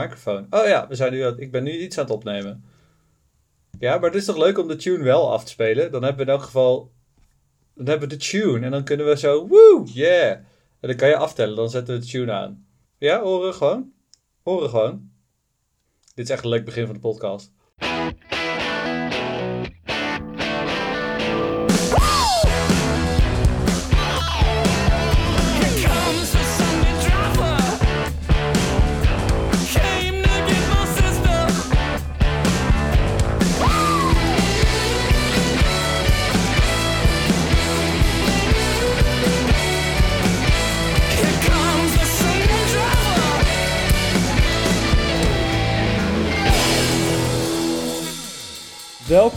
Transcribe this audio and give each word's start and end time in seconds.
microfoon. 0.00 0.46
Oh 0.50 0.66
ja, 0.66 0.88
we 0.88 0.94
zijn 0.94 1.12
nu, 1.12 1.26
ik 1.26 1.50
ben 1.50 1.62
nu 1.62 1.78
iets 1.78 1.98
aan 1.98 2.04
het 2.04 2.12
opnemen. 2.12 2.64
Ja, 3.78 3.98
maar 3.98 4.10
het 4.10 4.18
is 4.18 4.24
toch 4.24 4.36
leuk 4.36 4.58
om 4.58 4.68
de 4.68 4.76
tune 4.76 5.04
wel 5.04 5.32
af 5.32 5.44
te 5.44 5.50
spelen? 5.50 5.92
Dan 5.92 6.02
hebben 6.02 6.26
we 6.26 6.32
in 6.32 6.36
elk 6.38 6.46
geval... 6.46 6.92
Dan 7.74 7.86
hebben 7.86 8.08
we 8.08 8.16
de 8.16 8.24
tune 8.24 8.64
en 8.64 8.70
dan 8.70 8.84
kunnen 8.84 9.06
we 9.06 9.16
zo... 9.16 9.46
Woe, 9.46 9.82
yeah! 9.84 10.30
En 10.80 10.88
dan 10.88 10.96
kan 10.96 11.08
je 11.08 11.16
aftellen, 11.16 11.56
dan 11.56 11.70
zetten 11.70 11.94
we 11.94 12.00
de 12.00 12.06
tune 12.06 12.32
aan. 12.32 12.66
Ja, 12.98 13.22
horen 13.22 13.54
gewoon. 13.54 13.92
Horen 14.42 14.68
gewoon. 14.68 15.10
Dit 16.14 16.24
is 16.24 16.30
echt 16.30 16.44
een 16.44 16.50
leuk 16.50 16.64
begin 16.64 16.86
van 16.86 16.94
de 16.94 17.00
podcast. 17.00 17.52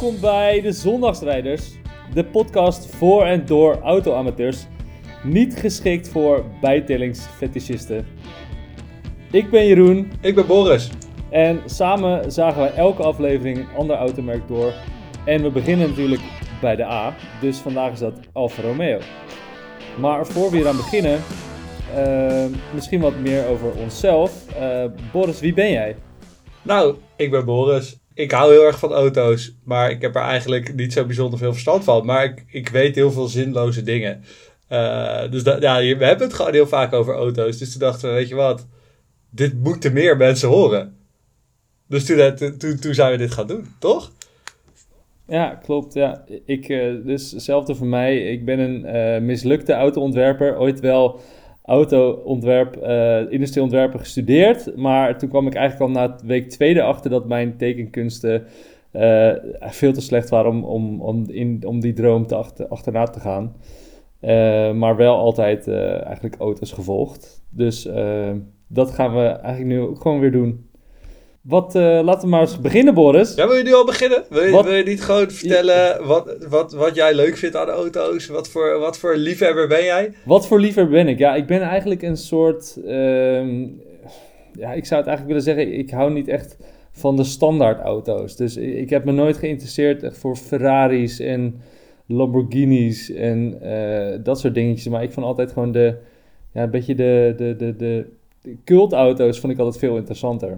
Welkom 0.10 0.30
bij 0.30 0.62
de 0.62 0.72
Zondagsrijders, 0.72 1.72
de 2.14 2.26
podcast 2.26 2.96
voor 2.96 3.24
en 3.24 3.46
door 3.46 3.80
auto-amateurs, 3.82 4.66
niet 5.24 5.56
geschikt 5.56 6.10
voor 6.10 6.46
bijtellingsfetischisten. 6.62 8.08
Ik 9.32 9.50
ben 9.50 9.68
Jeroen 9.68 10.12
Ik 10.22 10.36
ben 10.36 10.48
Boris. 10.48 10.92
en 11.30 11.62
samen 11.66 12.32
zagen 12.32 12.62
wij 12.62 12.74
elke 12.74 13.04
aflevering 13.04 13.58
een 13.58 13.76
ander 13.78 13.96
automerk 13.96 14.48
door. 14.48 14.74
En 15.26 15.42
we 15.42 15.52
beginnen 15.52 15.90
natuurlijk 15.90 16.22
bij 16.62 16.76
de 16.76 16.86
A, 16.86 17.16
dus 17.42 17.58
vandaag 17.58 17.92
is 17.92 18.00
dat 18.00 18.20
Alfa 18.34 18.62
Romeo. 18.62 19.00
Maar 20.00 20.28
voor 20.28 20.52
we 20.52 20.58
hier 20.58 20.68
aan 20.68 20.78
beginnen, 20.78 21.20
eh, 21.96 22.46
misschien 22.74 23.02
wat 23.02 23.20
meer 23.20 23.48
over 23.48 23.72
onszelf. 23.76 24.54
Eh, 24.56 24.86
Boris, 25.12 25.40
wie 25.40 25.54
ben 25.54 25.72
jij? 25.72 25.96
Nou, 26.62 26.96
ik 27.16 27.32
ben 27.32 27.46
Boris. 27.46 27.99
Ik 28.20 28.32
hou 28.32 28.52
heel 28.52 28.66
erg 28.66 28.80
van 28.80 28.92
auto's, 28.92 29.56
maar 29.64 29.92
ik 29.92 30.02
heb 30.02 30.16
er 30.16 30.22
eigenlijk 30.22 30.76
niet 30.76 30.94
zo 30.94 31.06
bijzonder 31.06 31.40
veel 31.40 31.52
verstand 31.52 31.84
van. 31.84 32.06
Maar 32.06 32.24
ik, 32.24 32.44
ik 32.48 32.70
weet 32.70 32.96
heel 32.96 33.12
veel 33.12 33.28
zinloze 33.28 33.84
dingen. 33.84 34.24
Eh, 34.68 35.32
dus 35.32 35.44
dat, 35.44 35.62
ja, 35.62 35.78
we 35.78 36.06
hebben 36.06 36.28
het 36.28 36.34
gewoon 36.34 36.54
heel 36.54 36.68
vaak 36.68 36.94
over 36.94 37.14
auto's. 37.14 37.58
Dus 37.58 37.72
toen 37.72 37.80
dachten 37.80 38.10
we, 38.10 38.16
weet 38.16 38.28
je 38.28 38.36
wat, 38.36 38.68
dit 39.30 39.64
moeten 39.64 39.94
meer 39.94 40.18
mensen 40.18 40.50
horen. 40.50 40.98
Dus 41.88 42.06
toen, 42.06 42.18
eh, 42.18 42.32
toen, 42.32 42.58
toen, 42.58 42.80
toen 42.80 42.94
zijn 42.94 43.12
we 43.12 43.18
dit 43.18 43.32
gaan 43.32 43.48
doen, 43.48 43.66
toch? 43.80 44.12
Ja, 45.28 45.60
klopt. 45.64 45.94
Ja. 45.94 46.24
Ik, 46.46 46.70
eh, 46.70 46.94
dus 47.06 47.32
hetzelfde 47.32 47.76
voor 47.76 47.88
mij. 47.88 48.32
Ik 48.32 48.46
ben 48.46 48.60
een 48.60 48.86
eh, 48.86 49.22
mislukte 49.22 49.74
autoontwerper. 49.74 50.58
Ooit 50.58 50.80
wel 50.80 51.20
autoontwerp, 51.64 52.76
eh 52.76 53.32
industrieel 53.32 53.66
ontwerpen 53.66 54.00
gestudeerd. 54.00 54.76
Maar 54.76 55.18
toen 55.18 55.30
kwam 55.30 55.48
ik 55.48 55.54
eigenlijk 55.54 55.98
al 55.98 56.02
na 56.02 56.16
week 56.26 56.50
tweede 56.50 56.82
achter 56.82 57.10
dat 57.10 57.28
mijn 57.28 57.58
tekenkunsten 57.58 58.44
eh, 58.92 59.32
veel 59.60 59.94
te 59.94 60.02
slecht 60.02 60.30
waren 60.30 60.52
om, 60.52 60.64
om, 60.64 61.02
om, 61.02 61.24
in, 61.28 61.64
om 61.66 61.80
die 61.80 61.94
droom 61.94 62.28
te 62.28 62.36
achter, 62.36 62.68
achterna 62.68 63.06
te 63.06 63.20
gaan. 63.20 63.56
Eh, 64.20 64.74
maar 64.74 64.96
wel 64.96 65.18
altijd 65.18 65.68
eigenlijk 65.68 66.36
auto's 66.40 66.72
gevolgd. 66.72 67.44
Dus 67.50 67.90
dat 68.68 68.92
gaan 68.92 69.14
we 69.16 69.26
eigenlijk 69.26 69.66
nu 69.66 69.80
ook 69.80 70.02
gewoon 70.02 70.20
weer 70.20 70.32
doen. 70.32 70.69
Wat, 71.50 71.76
eh, 71.76 72.00
laten 72.04 72.22
we 72.22 72.28
maar 72.28 72.42
eens 72.42 72.60
beginnen, 72.62 72.94
Boris. 72.94 73.36
Ja, 73.36 73.48
wil 73.48 73.56
je 73.56 73.64
nu 73.64 73.74
al 73.74 73.86
beginnen? 73.86 74.24
Wil 74.30 74.44
je, 74.44 74.52
Wat- 74.52 74.66
wil 74.66 74.74
je 74.74 74.84
niet 74.84 75.02
gewoon 75.02 75.30
vertellen 75.32 76.08
wat, 76.08 76.36
wat, 76.50 76.74
wat 76.74 76.96
jij 76.96 77.14
leuk 77.16 77.38
vindt 77.38 77.56
aan 77.56 77.68
auto's? 77.70 78.28
Wat 78.28 78.48
voor, 78.50 78.80
wat 78.80 78.98
voor 78.98 79.16
liefhebber 79.16 79.68
ben 79.68 79.84
jij? 79.84 80.14
Wat 80.26 80.48
voor 80.48 80.60
liever 80.60 80.88
ben 80.90 81.08
ik? 81.08 81.18
Ja, 81.20 81.36
ik 81.36 81.46
ben 81.48 81.62
eigenlijk 81.62 82.02
een 82.02 82.18
soort. 82.18 82.78
ehm, 82.86 83.64
ja, 84.54 84.74
ik 84.74 84.86
zou 84.86 85.02
het 85.02 85.10
eigenlijk 85.10 85.26
willen 85.28 85.42
zeggen. 85.42 85.74
Ik 85.80 85.90
hou 85.90 86.12
niet 86.14 86.28
echt 86.28 86.58
van 86.92 87.16
de 87.16 87.24
standaard 87.24 87.80
auto's. 87.82 88.36
Dus 88.36 88.58
ik 88.58 88.74
ik 88.76 88.90
heb 88.90 89.06
me 89.06 89.12
nooit 89.12 89.38
geïnteresseerd 89.38 90.04
echt 90.04 90.18
voor 90.18 90.36
Ferraris 90.36 91.20
en 91.20 91.62
Lamborghinis 92.08 93.12
en 93.12 93.58
eh, 93.62 94.20
dat 94.24 94.40
soort 94.40 94.54
dingetjes. 94.54 94.88
Maar 94.88 95.04
ik 95.04 95.12
vond 95.12 95.26
altijd 95.26 95.52
gewoon 95.52 95.72
de. 95.72 95.96
Ja, 96.54 96.64
een 96.64 96.70
beetje 96.72 96.96
de, 96.96 97.34
de, 97.38 97.56
de, 97.56 97.76
de, 97.76 98.06
de 98.42 98.56
cultauto's 98.66 99.40
vond 99.40 99.54
ik 99.54 99.60
altijd 99.60 99.78
veel 99.78 99.96
interessanter. 99.98 100.58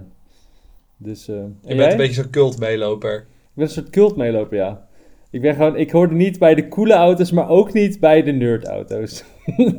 Dus. 1.04 1.28
en 1.28 1.58
Je 1.66 1.76
bent 1.76 1.92
een 1.92 1.98
beetje 1.98 2.22
zo'n 2.22 2.30
cult 2.30 2.60
meeloper. 2.60 3.16
Ik 3.16 3.24
ben 3.54 3.66
een 3.66 3.72
soort 3.72 3.90
cult 3.90 4.16
meeloper, 4.16 4.58
ja. 4.58 4.88
Ik 5.32 5.42
ben 5.42 5.56
gewoon, 5.56 5.76
ik 5.76 5.92
hoorde 5.92 6.14
niet 6.16 6.40
bij 6.40 6.56
de 6.56 6.68
coole 6.68 6.94
auto's, 6.94 7.32
maar 7.32 7.50
ook 7.50 7.74
niet 7.74 8.00
bij 8.00 8.24
de 8.24 8.32
nerdauto's. 8.32 9.24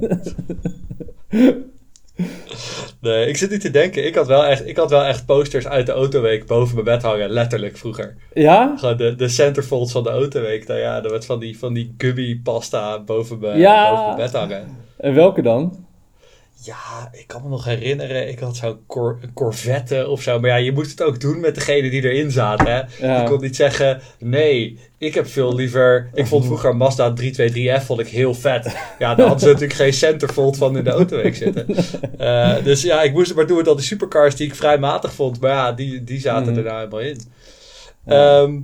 Nee, 3.00 3.26
ik 3.28 3.36
zit 3.36 3.50
niet 3.50 3.60
te 3.60 3.70
denken. 3.70 4.06
Ik 4.06 4.14
had 4.14 4.26
wel 4.26 4.44
echt, 4.44 4.66
ik 4.66 4.76
had 4.76 4.90
wel 4.90 5.04
echt 5.04 5.26
posters 5.26 5.66
uit 5.68 5.86
de 5.86 5.92
autoweek 5.92 6.46
boven 6.46 6.74
mijn 6.74 6.86
bed 6.86 7.02
hangen. 7.02 7.30
Letterlijk 7.30 7.76
vroeger. 7.76 8.16
ja? 8.34 8.74
Gewoon 8.76 8.96
de, 8.96 9.14
de 9.16 9.28
centerfolds 9.28 9.92
van 9.92 10.02
de 10.02 10.10
autoweek. 10.10 10.66
Nou 10.66 10.80
ja, 10.80 11.02
er 11.02 11.10
werd 11.10 11.26
van 11.26 11.40
die, 11.40 11.58
van 11.58 11.72
die 11.72 11.94
gummy 11.98 12.40
pasta 12.42 13.00
boven 13.02 13.38
mijn, 13.38 13.58
Ja. 13.58 13.90
boven 13.90 14.04
mijn 14.04 14.16
bed 14.16 14.32
hangen. 14.32 14.64
En 14.96 15.14
welke 15.14 15.42
dan? 15.42 15.86
Ja, 16.64 17.08
ik 17.12 17.26
kan 17.26 17.42
me 17.42 17.48
nog 17.48 17.64
herinneren. 17.64 18.28
Ik 18.28 18.38
had 18.38 18.56
zo'n 18.56 18.78
cor 18.86 19.18
Corvette 19.34 20.08
of 20.08 20.22
zo. 20.22 20.40
Maar 20.40 20.50
ja, 20.50 20.56
je 20.56 20.72
moest 20.72 20.90
het 20.90 21.02
ook 21.02 21.20
doen 21.20 21.40
met 21.40 21.54
degene 21.54 21.90
die 21.90 22.02
erin 22.10 22.30
zaten. 22.30 22.66
Hè? 22.66 23.06
Ja. 23.06 23.22
Je 23.22 23.28
kon 23.28 23.40
niet 23.40 23.56
zeggen, 23.56 24.00
nee, 24.18 24.78
ik 24.98 25.14
heb 25.14 25.26
veel 25.26 25.54
liever... 25.54 26.10
Ik 26.14 26.26
vond 26.26 26.44
vroeger 26.44 26.76
Mazda 26.76 27.14
323F 27.20 27.84
vond 27.84 28.00
ik 28.00 28.08
heel 28.08 28.34
vet. 28.34 28.64
Ja, 28.98 29.14
daar 29.14 29.26
hadden 29.26 29.40
ze 29.40 29.46
natuurlijk 29.52 29.72
geen 29.72 29.92
centerfold 29.92 30.56
van 30.56 30.76
in 30.76 30.84
de 30.84 30.90
autoweek 30.90 31.36
zitten. 31.36 31.66
Eh, 32.18 32.64
dus 32.64 32.82
ja, 32.82 33.02
ik 33.02 33.12
moest 33.12 33.26
het 33.28 33.36
maar 33.36 33.46
doen 33.46 33.56
met 33.56 33.68
al 33.68 33.76
die 33.76 33.84
supercars 33.84 34.36
die 34.36 34.46
ik 34.46 34.54
vrij 34.54 34.78
matig 34.78 35.12
vond. 35.12 35.40
Maar 35.40 35.50
ja, 35.50 35.72
die, 35.72 36.04
die 36.04 36.20
zaten 36.20 36.48
Mhm. 36.52 36.58
er 36.58 36.64
nou 36.64 36.76
helemaal 36.78 37.00
in. 37.00 37.20
Ja. 38.06 38.40
Ehm, 38.42 38.58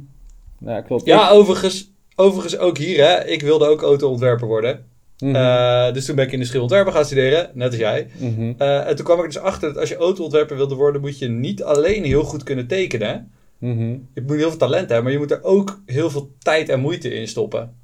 Ja, 0.60 0.80
klopt. 0.80 1.06
ja, 1.06 1.30
overigens, 1.30 1.90
overigens 2.14 2.58
ook 2.58 2.78
hier, 2.78 3.04
hè. 3.06 3.24
Ik 3.24 3.42
wilde 3.42 3.66
ook 3.66 3.82
autoontwerper 3.82 4.46
worden. 4.46 4.84
Mhm. 5.18 5.34
Eh, 5.34 5.92
dus 5.92 6.04
toen 6.04 6.16
ben 6.16 6.26
ik 6.26 6.32
industrieel 6.32 6.62
ontwerper 6.62 6.92
gaan 6.92 7.04
studeren, 7.04 7.50
net 7.54 7.68
als 7.68 7.76
jij. 7.76 8.08
Mhm. 8.18 8.52
Eh, 8.58 8.88
en 8.88 8.96
toen 8.96 9.04
kwam 9.04 9.18
ik 9.18 9.24
dus 9.24 9.38
achter 9.38 9.68
dat 9.68 9.78
als 9.78 9.88
je 9.88 9.96
autoontwerper 9.96 10.56
wilde 10.56 10.74
worden, 10.74 11.00
moet 11.00 11.18
je 11.18 11.28
niet 11.28 11.62
alleen 11.62 12.04
heel 12.04 12.22
goed 12.22 12.42
kunnen 12.42 12.66
tekenen. 12.66 13.30
Mhm. 13.58 13.96
Je 14.14 14.22
moet 14.26 14.36
heel 14.36 14.48
veel 14.48 14.58
talent 14.58 14.88
hebben, 14.88 15.02
maar 15.02 15.12
je 15.12 15.18
moet 15.18 15.30
er 15.30 15.44
ook 15.44 15.82
heel 15.86 16.10
veel 16.10 16.30
tijd 16.38 16.68
en 16.68 16.80
moeite 16.80 17.14
in 17.14 17.28
stoppen. 17.28 17.76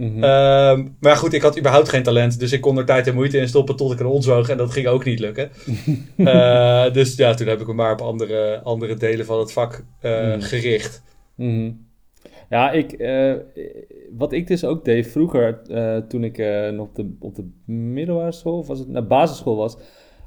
Ehm, 0.00 0.86
maar 1.00 1.16
goed, 1.16 1.32
ik 1.32 1.42
had 1.42 1.58
überhaupt 1.58 1.88
geen 1.88 2.02
talent, 2.02 2.38
dus 2.38 2.52
ik 2.52 2.60
kon 2.60 2.78
er 2.78 2.84
tijd 2.84 3.06
en 3.06 3.14
moeite 3.14 3.38
in 3.38 3.48
stoppen 3.48 3.76
tot 3.76 3.92
ik 3.92 4.00
een 4.00 4.06
ons 4.06 4.26
woog 4.26 4.48
en 4.48 4.56
dat 4.56 4.72
ging 4.72 4.86
ook 4.86 5.04
niet 5.04 5.18
lukken. 5.18 5.50
Eh, 6.16 6.92
dus 6.92 7.16
ja, 7.16 7.34
toen 7.34 7.46
heb 7.46 7.60
ik 7.60 7.66
me 7.66 7.72
maar 7.72 7.92
op 7.92 8.00
andere, 8.00 8.60
andere 8.62 8.94
delen 8.94 9.26
van 9.26 9.38
het 9.38 9.52
vak 9.52 9.84
gericht. 10.38 11.02
Ja, 12.48 12.70
ik, 12.70 12.92
eh, 12.92 13.34
wat 14.16 14.32
ik 14.32 14.46
dus 14.46 14.64
ook 14.64 14.84
deed 14.84 15.06
vroeger, 15.06 15.60
eh, 15.70 15.96
toen 15.96 16.24
ik 16.24 16.38
eh, 16.38 16.70
nog 16.70 16.86
op 16.86 16.94
de, 16.94 17.16
op 17.18 17.34
de 17.34 17.48
middelbare 17.72 18.32
school, 18.32 18.58
of 18.58 18.66
was 18.66 18.78
het 18.78 18.88
naar 18.88 19.06
basisschool 19.06 19.56
was, 19.56 19.76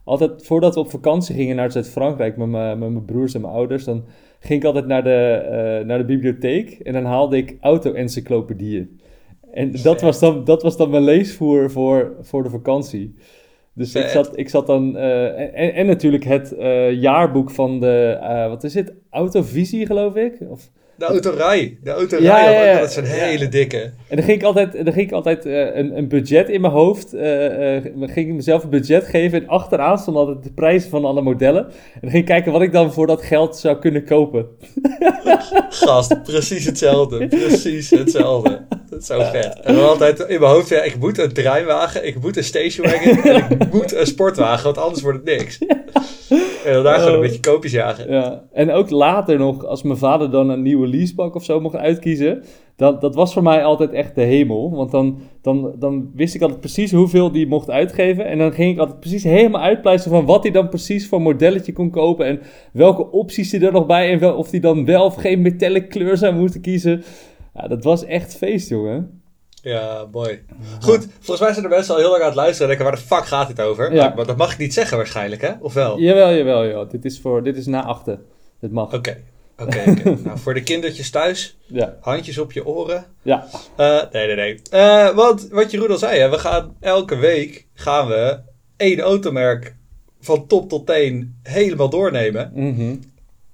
altijd 0.04 0.46
voordat 0.46 0.74
we 0.74 0.80
op 0.80 0.90
vakantie 0.90 1.36
gingen 1.36 1.56
naar 1.56 1.72
Zuid-Frankrijk 1.72 2.38
met 2.38 2.48
mijn 2.48 2.80
met 2.80 2.90
mijn 2.90 3.06
broers 3.06 3.34
en 3.34 3.42
mijn 3.42 3.54
ouders, 3.54 3.84
dan 3.84 4.04
ging 4.40 4.60
ik 4.60 4.66
altijd 4.66 4.86
naar 4.86 5.04
de, 5.04 5.84
naar 5.86 5.98
de 5.98 6.06
bibliotheek 6.06 6.70
en 6.70 6.94
dan 6.94 7.06
haalde 7.06 7.38
ik 7.38 7.58
auto-encyclopedieën. 7.62 9.00
En 9.52 9.72
dat 9.84 10.02
was, 10.02 10.20
dan, 10.20 10.44
dat 10.44 10.64
was 10.64 10.78
dan 10.78 10.90
mijn 10.90 11.04
leesvoer 11.04 11.72
voor, 11.72 12.16
voor 12.22 12.44
de 12.44 12.50
vakantie. 12.50 13.16
Dus 13.74 13.96
ik 13.96 14.08
zat, 14.08 14.38
ik 14.38 14.50
zat 14.50 14.68
dan... 14.68 14.98
en, 14.98 15.74
en 15.74 15.86
natuurlijk 15.86 16.24
het 16.24 16.56
jaarboek 16.92 17.52
van 17.52 17.80
de... 17.80 18.18
wat 18.50 18.64
is 18.64 18.74
het? 18.74 18.94
Autovisie, 19.10 19.86
geloof 19.86 20.16
ik? 20.16 20.38
Of, 20.50 20.72
De 20.96 21.06
autorij. 21.06 21.78
De 21.84 21.90
autorij 21.92 22.24
Ja, 22.26 22.32
had 22.46 22.54
ja, 22.54 22.60
ook 22.60 22.66
ja. 22.66 22.72
altijd 22.74 22.92
zo'n 22.92 23.04
Ja. 23.04 23.10
hele 23.10 23.48
dikke. 23.48 23.78
En 24.08 24.16
dan 24.16 24.26
ging 24.26 24.38
ik 24.38 24.44
altijd, 24.44 24.72
dan 24.74 24.94
ging 24.94 25.08
ik 25.08 25.12
altijd 25.12 25.46
eh, 25.46 25.76
een, 25.76 25.98
een 25.98 26.08
budget 26.08 26.50
in 26.50 26.62
mijn 26.62 26.74
hoofd. 26.74 27.14
eh 27.14 27.76
eh, 27.78 27.84
ging 28.00 28.28
ik 28.30 28.34
mezelf 28.34 28.64
een 28.64 28.70
budget 28.70 29.06
geven. 29.08 29.42
En 29.42 29.48
achteraan 29.48 29.98
stonden 29.98 30.26
altijd 30.26 30.44
de 30.44 30.52
prijzen 30.54 30.90
van 30.90 31.06
alle 31.06 31.22
modellen. 31.22 31.66
En 31.66 32.00
dan 32.02 32.10
ging 32.10 32.22
ik 32.24 32.30
kijken 32.30 32.52
wat 32.52 32.62
ik 32.62 32.72
dan 32.72 32.94
voor 32.94 33.08
dat 33.08 33.22
geld 33.22 33.58
zou 33.58 33.78
kunnen 33.80 34.06
kopen. 34.06 34.48
Gast, 35.70 36.24
precies 36.24 36.66
hetzelfde. 36.66 37.28
Precies 37.38 37.90
hetzelfde. 37.90 38.62
Dat 38.92 39.02
is 39.02 39.08
zo 39.08 39.20
vet. 39.20 39.60
En 39.64 39.76
dan 39.76 39.88
altijd 39.90 40.20
in 40.20 40.40
mijn 40.40 40.52
hoofd, 40.52 40.70
ja, 40.70 40.82
ik 40.82 41.00
moet 41.00 41.18
een 41.18 41.34
treinwagen, 41.34 42.08
ik 42.08 42.22
moet 42.22 42.38
een 42.38 42.44
stationwagen 42.44 43.24
en 43.34 43.50
ik 43.60 43.74
moet 43.74 43.96
een 43.96 44.08
sportwagen, 44.08 44.64
want 44.64 44.78
anders 44.78 45.02
wordt 45.02 45.18
het 45.26 45.38
niks. 45.38 45.60
En 46.66 46.74
dan 46.74 46.84
daar 46.84 46.94
gewoon 47.00 47.10
een 47.14 47.16
Oh. 47.16 47.22
beetje 47.22 47.40
koopjes 47.40 47.72
jagen. 47.72 48.12
Ja, 48.12 48.44
en 48.54 48.72
ook 48.72 48.90
later 48.90 49.38
nog, 49.38 49.66
als 49.66 49.84
mijn 49.84 49.98
vader 49.98 50.32
dan 50.32 50.50
een 50.50 50.62
nieuwe 50.62 50.88
leasebak 50.88 51.36
of 51.36 51.44
zo 51.44 51.60
mocht 51.60 51.76
uitkiezen, 51.76 52.44
dat, 52.76 53.02
dat 53.02 53.16
was 53.16 53.34
voor 53.34 53.44
mij 53.44 53.64
altijd 53.64 53.92
echt 53.92 54.16
de 54.16 54.22
hemel. 54.22 54.72
Want 54.76 54.92
dan, 54.92 55.20
dan, 55.42 55.74
dan 55.80 56.12
wist 56.16 56.36
ik 56.36 56.42
altijd 56.42 56.60
precies 56.60 56.92
hoeveel 56.92 57.32
die 57.32 57.48
mocht 57.48 57.70
uitgeven. 57.70 58.26
En 58.26 58.38
dan 58.38 58.54
ging 58.54 58.74
ik 58.74 58.80
altijd 58.80 59.00
precies 59.00 59.24
helemaal 59.24 59.62
uitpluizen 59.62 60.12
van 60.12 60.26
wat 60.26 60.44
hij 60.44 60.52
dan 60.52 60.70
precies 60.70 61.08
voor 61.08 61.22
modelletje 61.22 61.74
kon 61.74 61.90
kopen. 61.90 62.26
En 62.26 62.40
welke 62.74 63.12
opties 63.12 63.52
hij 63.52 63.62
er 63.62 63.72
nog 63.72 63.86
bij 63.86 64.12
en 64.12 64.20
wel, 64.20 64.34
of 64.36 64.52
hij 64.52 64.60
dan 64.60 64.86
wel 64.86 65.06
of 65.06 65.16
geen 65.16 65.42
metallic 65.42 65.90
kleur 65.90 66.18
zou 66.18 66.34
moeten 66.36 66.62
kiezen. 66.62 67.04
Ja, 67.54 67.68
dat 67.68 67.84
was 67.84 68.04
echt 68.06 68.36
feest, 68.36 68.70
jongen. 68.70 69.22
Ja, 69.62 70.06
mooi. 70.12 70.44
Goed, 70.80 71.08
volgens 71.20 71.40
mij 71.40 71.54
zijn 71.54 71.64
er 71.66 71.70
mensen 71.72 71.94
al 71.94 72.00
heel 72.00 72.10
lang 72.10 72.22
aan 72.22 72.28
het 72.28 72.36
luisteren 72.38 72.62
en 72.72 72.78
denken, 72.78 72.86
waar 72.94 73.02
de 73.08 73.16
fuck 73.16 73.26
gaat 73.26 73.48
dit 73.48 73.62
over? 73.62 73.94
Ja. 73.94 74.14
Maar, 74.16 74.26
dat 74.26 74.38
mag 74.38 74.52
ik 74.52 74.58
niet 74.58 74.74
zeggen 74.74 74.98
waarschijnlijk, 74.98 75.42
hè? 75.42 75.52
Of 75.60 75.74
wel? 75.74 76.00
Jawel, 76.00 76.34
jawel, 76.34 76.66
jawel. 76.66 76.88
Dit 76.88 77.06
is, 77.06 77.20
voor, 77.20 77.44
dit 77.44 77.58
is 77.58 77.66
na 77.66 77.84
achten. 77.84 78.26
Dit 78.60 78.72
mag. 78.72 78.94
Oké, 78.94 79.24
oké, 79.58 79.84
nou, 80.24 80.38
voor 80.40 80.54
de 80.54 80.64
kindertjes 80.64 81.10
thuis, 81.10 81.58
Ja, 81.68 81.98
handjes 82.00 82.38
op 82.38 82.52
je 82.52 82.66
oren. 82.66 83.06
ja. 83.22 83.48
Eh, 83.78 84.02
nee, 84.12 84.28
nee, 84.28 84.36
nee. 84.36 84.62
Eh, 84.72 85.10
want 85.16 85.48
wat 85.50 85.72
Jeroen 85.72 85.92
al 85.92 85.98
zei, 85.98 86.20
hè, 86.20 86.30
we 86.30 86.38
gaan 86.40 86.76
elke 86.80 87.16
week 87.16 87.68
gaan 87.74 88.08
we 88.08 88.40
één 88.78 89.00
automerk 89.00 89.76
van 90.20 90.48
top 90.48 90.70
tot 90.70 90.86
teen 90.86 91.40
helemaal 91.44 91.90
doornemen. 91.90 92.52
Mhm. 92.54 92.96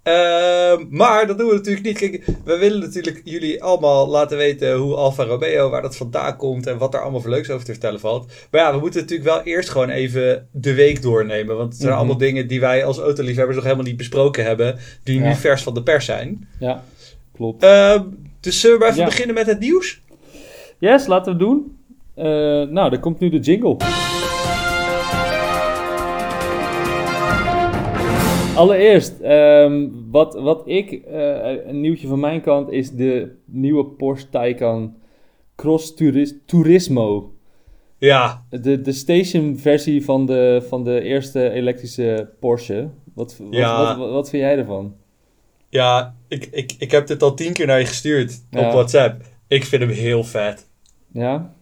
Ehm, 0.08 0.86
maar 0.90 1.28
dat 1.28 1.38
doen 1.38 1.48
we 1.50 1.54
natuurlijk 1.56 1.86
niet. 1.86 1.98
Kijk, 1.98 2.26
we 2.46 2.58
willen 2.58 2.80
natuurlijk 2.80 3.22
jullie 3.24 3.64
allemaal 3.64 4.08
laten 4.08 4.38
weten 4.38 4.76
hoe 4.76 4.96
Alfa 4.96 5.24
Romeo, 5.24 5.70
waar 5.70 5.82
dat 5.82 5.98
vandaan 5.98 6.38
komt 6.38 6.68
en 6.68 6.78
wat 6.78 6.94
er 6.94 7.02
allemaal 7.02 7.22
voor 7.22 7.30
leuks 7.30 7.50
over 7.50 7.66
te 7.66 7.72
vertellen 7.72 8.00
valt. 8.00 8.32
Maar 8.52 8.62
ja, 8.62 8.74
we 8.74 8.80
moeten 8.80 9.02
natuurlijk 9.02 9.30
wel 9.30 9.42
eerst 9.42 9.70
gewoon 9.70 9.90
even 9.90 10.48
de 10.52 10.74
week 10.74 11.02
doornemen. 11.02 11.56
Want 11.58 11.68
het 11.70 11.78
zijn 11.78 11.90
Mhm. 11.90 11.98
allemaal 12.00 12.18
dingen 12.18 12.48
die 12.48 12.60
wij 12.60 12.86
als 12.86 12.98
autoliefhebbers 12.98 13.56
nog 13.56 13.66
helemaal 13.66 13.86
niet 13.86 13.98
besproken 13.98 14.44
hebben, 14.46 14.78
die 15.04 15.20
nu 15.20 15.36
vers 15.36 15.64
van 15.64 15.74
de 15.74 15.84
pers 15.84 16.06
zijn. 16.06 16.48
Ja, 16.60 16.84
klopt. 17.36 17.64
Ehm, 17.64 18.04
dus 18.40 18.60
zullen 18.60 18.80
we 18.80 18.86
even 18.86 18.98
Ja. 18.98 19.06
beginnen 19.06 19.36
met 19.36 19.46
het 19.48 19.60
nieuws? 19.60 20.02
Yes, 20.80 21.08
laten 21.08 21.32
we 21.34 21.40
doen. 21.40 21.78
Eh, 22.16 22.26
nou, 22.70 22.92
er 22.92 23.00
komt 23.00 23.20
nu 23.20 23.30
de 23.30 23.40
jingle. 23.40 23.76
Allereerst, 28.58 29.20
ehm, 29.20 29.88
wat, 30.12 30.34
wat 30.34 30.62
ik, 30.66 30.92
eh, 30.92 31.68
een 31.68 31.82
nieuwtje 31.82 32.08
van 32.08 32.20
mijn 32.20 32.42
kant, 32.42 32.72
is 32.72 32.92
de 32.92 33.32
nieuwe 33.46 33.86
Porsche 33.86 34.30
Taycan 34.30 34.96
Cross 35.56 35.94
Turis- 35.96 36.36
Turismo. 36.46 37.32
Ja, 37.98 38.46
De, 38.50 38.82
de 38.82 38.92
station 38.92 39.58
versie 39.58 40.06
van 40.06 40.26
de, 40.26 40.66
van 40.68 40.84
de 40.84 41.02
eerste 41.02 41.50
elektrische 41.50 42.30
Porsche. 42.40 42.90
Wat, 43.14 43.38
wat, 43.38 43.48
Ja. 43.54 43.86
wat, 43.86 43.98
wat, 43.98 44.12
wat 44.12 44.30
vind 44.30 44.44
jij 44.44 44.58
ervan? 44.58 44.96
ja 45.70 46.16
ik, 46.28 46.46
ik, 46.52 46.76
ik 46.80 46.92
heb 46.92 47.08
dit 47.08 47.22
al 47.24 47.34
tien 47.34 47.54
keer 47.54 47.66
naar 47.68 47.80
je 47.80 47.86
gestuurd 47.86 48.44
Ja. 48.52 48.66
op 48.68 48.72
WhatsApp. 48.74 49.22
Ik 49.48 49.64
vind 49.64 49.82
hem 49.82 49.92
heel 49.92 50.24
vet. 50.24 50.70
Ja? 51.12 51.54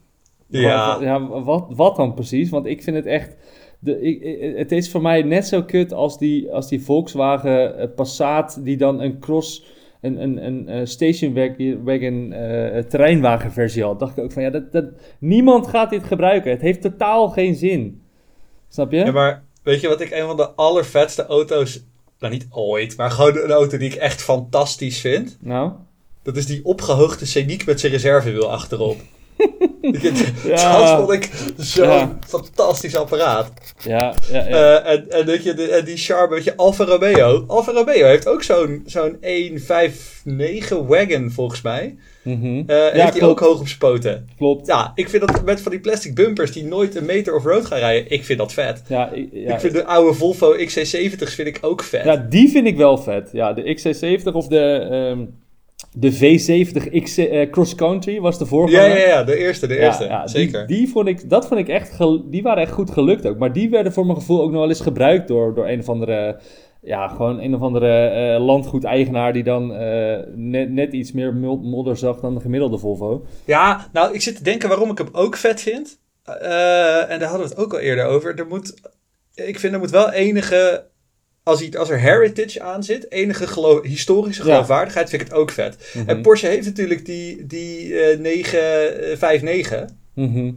Ja. 0.48 0.98
Ja, 1.02 1.28
wat, 1.44 1.66
wat 1.70 1.96
dan 1.96 2.14
precies? 2.14 2.50
Want 2.50 2.66
ik 2.66 2.84
vind 2.84 2.96
het 2.96 3.06
echt. 3.06 3.36
De, 3.80 4.02
ik, 4.02 4.22
ik- 4.22 4.58
het 4.58 4.72
is 4.72 4.92
voor 4.92 5.02
mij 5.02 5.22
net 5.22 5.48
zo 5.48 5.64
kut 5.64 5.94
als 5.94 6.18
die, 6.18 6.52
als 6.52 6.70
die 6.70 6.82
Volkswagen 6.82 7.78
eh, 7.78 7.88
Passat, 7.96 8.60
die 8.64 8.78
dan 8.78 9.02
een 9.02 9.20
cross. 9.20 9.74
Een, 10.02 10.22
een, 10.22 10.46
een, 10.46 10.68
eh, 10.70 10.86
station 10.86 11.34
wagon, 11.34 11.84
wagon 11.84 12.34
eh, 12.34 12.80
terreinwagenversie 12.84 13.84
had. 13.84 14.00
Dacht 14.00 14.18
ik 14.18 14.24
ook 14.24 14.32
van 14.32 14.44
ja, 14.44 14.50
dat, 14.50 14.72
dat, 14.72 14.86
niemand 15.20 15.68
gaat 15.68 15.90
dit 15.90 16.04
gebruiken. 16.04 16.52
Het 16.52 16.62
heeft 16.62 16.82
totaal 16.82 17.30
geen 17.30 17.56
zin. 17.56 18.02
Snap 18.70 18.92
je? 18.92 18.98
Ja, 18.98 19.12
maar 19.12 19.44
weet 19.64 19.82
je 19.82 19.88
wat 19.88 20.02
ik 20.02 20.12
een 20.12 20.26
van 20.26 20.36
de 20.38 20.50
allervetste 20.50 21.26
auto's... 21.26 21.84
Nou, 22.20 22.34
niet 22.34 22.48
ooit, 22.50 22.98
maar 22.98 23.12
gewoon 23.12 23.38
een 23.38 23.52
auto 23.52 23.78
die 23.78 23.90
ik 23.90 23.96
echt 23.96 24.22
fantastisch 24.22 25.00
vind. 25.02 25.38
Nou? 25.42 25.72
Dat 26.24 26.38
is 26.38 26.46
die 26.46 26.66
opgehoogde 26.66 27.26
Scenic 27.26 27.66
met 27.66 27.80
zijn 27.80 27.92
reservewiel 27.92 28.52
achterop. 28.52 28.98
Ja. 30.46 30.78
Dat 30.80 30.90
vond 31.00 31.12
ik 31.12 31.30
zo'n 31.58 31.88
Ja. 31.88 32.18
fantastisch 32.28 32.96
apparaat. 32.96 33.52
Ja, 33.84 34.14
ja, 34.32 34.48
ja. 34.48 34.82
Eh, 34.84 34.94
en, 34.94 35.12
en, 35.12 35.26
weet 35.26 35.44
je, 35.44 35.54
de, 35.54 35.68
en 35.70 35.86
die 35.86 35.98
charme, 35.98 36.36
weet 36.36 36.44
je, 36.44 36.56
Alfa 36.56 36.84
Romeo. 36.84 37.44
Alfa 37.48 37.72
Romeo 37.72 38.06
heeft 38.06 38.28
ook 38.28 38.44
zo'n 38.44 38.84
zo'n 38.86 39.18
159 39.22 40.78
wagon, 40.88 41.32
volgens 41.32 41.62
mij. 41.62 41.96
Mhm. 42.24 42.64
Eh 42.68 42.92
heeft 42.92 43.18
klopt. 43.18 43.24
ook 43.24 43.40
hoog 43.40 43.60
op 43.60 43.68
spoten. 43.68 44.30
Klopt. 44.38 44.68
Ja, 44.68 44.92
ik 44.96 45.10
vind 45.10 45.28
dat 45.28 45.46
met 45.46 45.62
van 45.62 45.72
die 45.72 45.82
plastic 45.82 46.16
bumpers 46.16 46.52
die 46.52 46.64
nooit 46.66 46.96
een 46.96 47.06
meter 47.06 47.36
off-road 47.36 47.66
gaan 47.66 47.80
rijden, 47.80 48.12
ik 48.12 48.24
vind 48.26 48.40
dat 48.40 48.54
vet. 48.54 48.82
Ja, 48.88 49.10
ik, 49.12 49.30
ja, 49.32 49.54
ik 49.54 49.60
vind 49.60 49.74
de 49.74 49.86
oude 49.86 50.14
Volvo 50.14 50.56
XC70's 50.58 51.34
vind 51.36 51.48
ik 51.48 51.58
ook 51.62 51.84
vet. 51.84 52.04
Ja, 52.04 52.16
die 52.30 52.50
vind 52.50 52.68
ik 52.68 52.78
wel 52.78 52.98
vet. 52.98 53.30
Ja, 53.32 53.54
de 53.54 53.78
XC70 53.78 54.32
of 54.34 54.48
de, 54.48 54.88
ehm, 54.92 55.20
de 55.98 56.14
V70 56.14 57.02
X, 57.04 57.18
eh, 57.18 57.50
Cross 57.50 57.76
Country 57.76 58.20
was 58.20 58.38
de 58.38 58.44
ja, 58.44 58.50
voorganger. 58.50 59.00
ja, 59.00 59.08
ja, 59.08 59.24
de 59.24 59.38
eerste, 59.38 59.68
de 59.68 59.78
eerste. 59.78 60.04
Ja, 60.04 60.10
ja, 60.10 60.20
die- 60.22 60.30
Zeker. 60.30 60.68
Die, 60.68 60.90
vond 60.90 61.08
ik, 61.08 61.30
dat 61.30 61.48
vond 61.48 61.60
ik 61.60 61.68
echt, 61.68 61.98
die 62.26 62.42
waren 62.42 62.64
echt 62.64 62.72
goed 62.72 62.92
gelukt 62.92 63.28
ook. 63.28 63.38
Maar 63.38 63.54
die 63.54 63.70
werden 63.70 63.94
voor 63.94 64.06
mijn 64.06 64.18
gevoel 64.18 64.42
ook 64.42 64.52
nog 64.52 64.60
wel 64.60 64.70
eens 64.70 64.82
gebruikt 64.82 65.28
door, 65.28 65.54
door 65.56 65.68
een 65.68 65.80
of 65.80 65.90
andere, 65.90 66.40
ja, 66.82 67.08
gewoon 67.08 67.40
een 67.40 67.56
of 67.56 67.62
andere 67.62 68.08
eh, 68.08 68.46
landgoedeigenaar 68.46 69.34
die 69.34 69.44
dan 69.44 69.74
eh, 69.76 70.18
net, 70.36 70.70
net 70.72 70.94
iets 70.94 71.12
meer 71.12 71.34
modder 71.36 71.98
zag 71.98 72.20
dan 72.20 72.34
de 72.36 72.42
gemiddelde 72.42 72.78
Volvo. 72.78 73.26
Ja, 73.46 73.90
nou, 73.94 74.14
ik 74.14 74.22
zit 74.22 74.36
te 74.36 74.44
denken 74.44 74.70
waarom 74.70 74.92
ik 74.92 74.98
hem 74.98 75.10
ook 75.12 75.36
vet 75.38 75.62
vind. 75.62 76.00
En 76.26 76.40
daar 77.20 77.30
hadden 77.30 77.48
we 77.48 77.54
het 77.54 77.58
ook 77.58 77.74
al 77.74 77.80
eerder 77.80 78.06
over. 78.06 78.40
Er 78.40 78.48
moet, 78.48 78.74
ik 79.36 79.60
vind 79.60 79.74
er 79.74 79.80
moet 79.80 79.92
wel 79.92 80.12
enige, 80.12 80.86
als, 81.46 81.60
hij, 81.60 81.78
als 81.80 81.90
er 81.90 82.00
heritage 82.00 82.62
aan 82.62 82.84
zit, 82.84 83.12
enige 83.12 83.48
gelo- 83.48 83.84
historische 83.84 84.44
Ja. 84.46 84.50
geloofwaardigheid, 84.52 85.10
vind 85.10 85.22
ik 85.22 85.28
het 85.28 85.38
ook 85.38 85.52
vet. 85.52 85.92
Mhm. 85.94 86.10
En 86.10 86.22
Porsche 86.22 86.48
heeft 86.48 86.66
natuurlijk 86.66 87.06
die, 87.06 87.46
die 87.46 88.00
eh 88.00 88.20
959. 88.20 89.90
Mhm. 90.14 90.52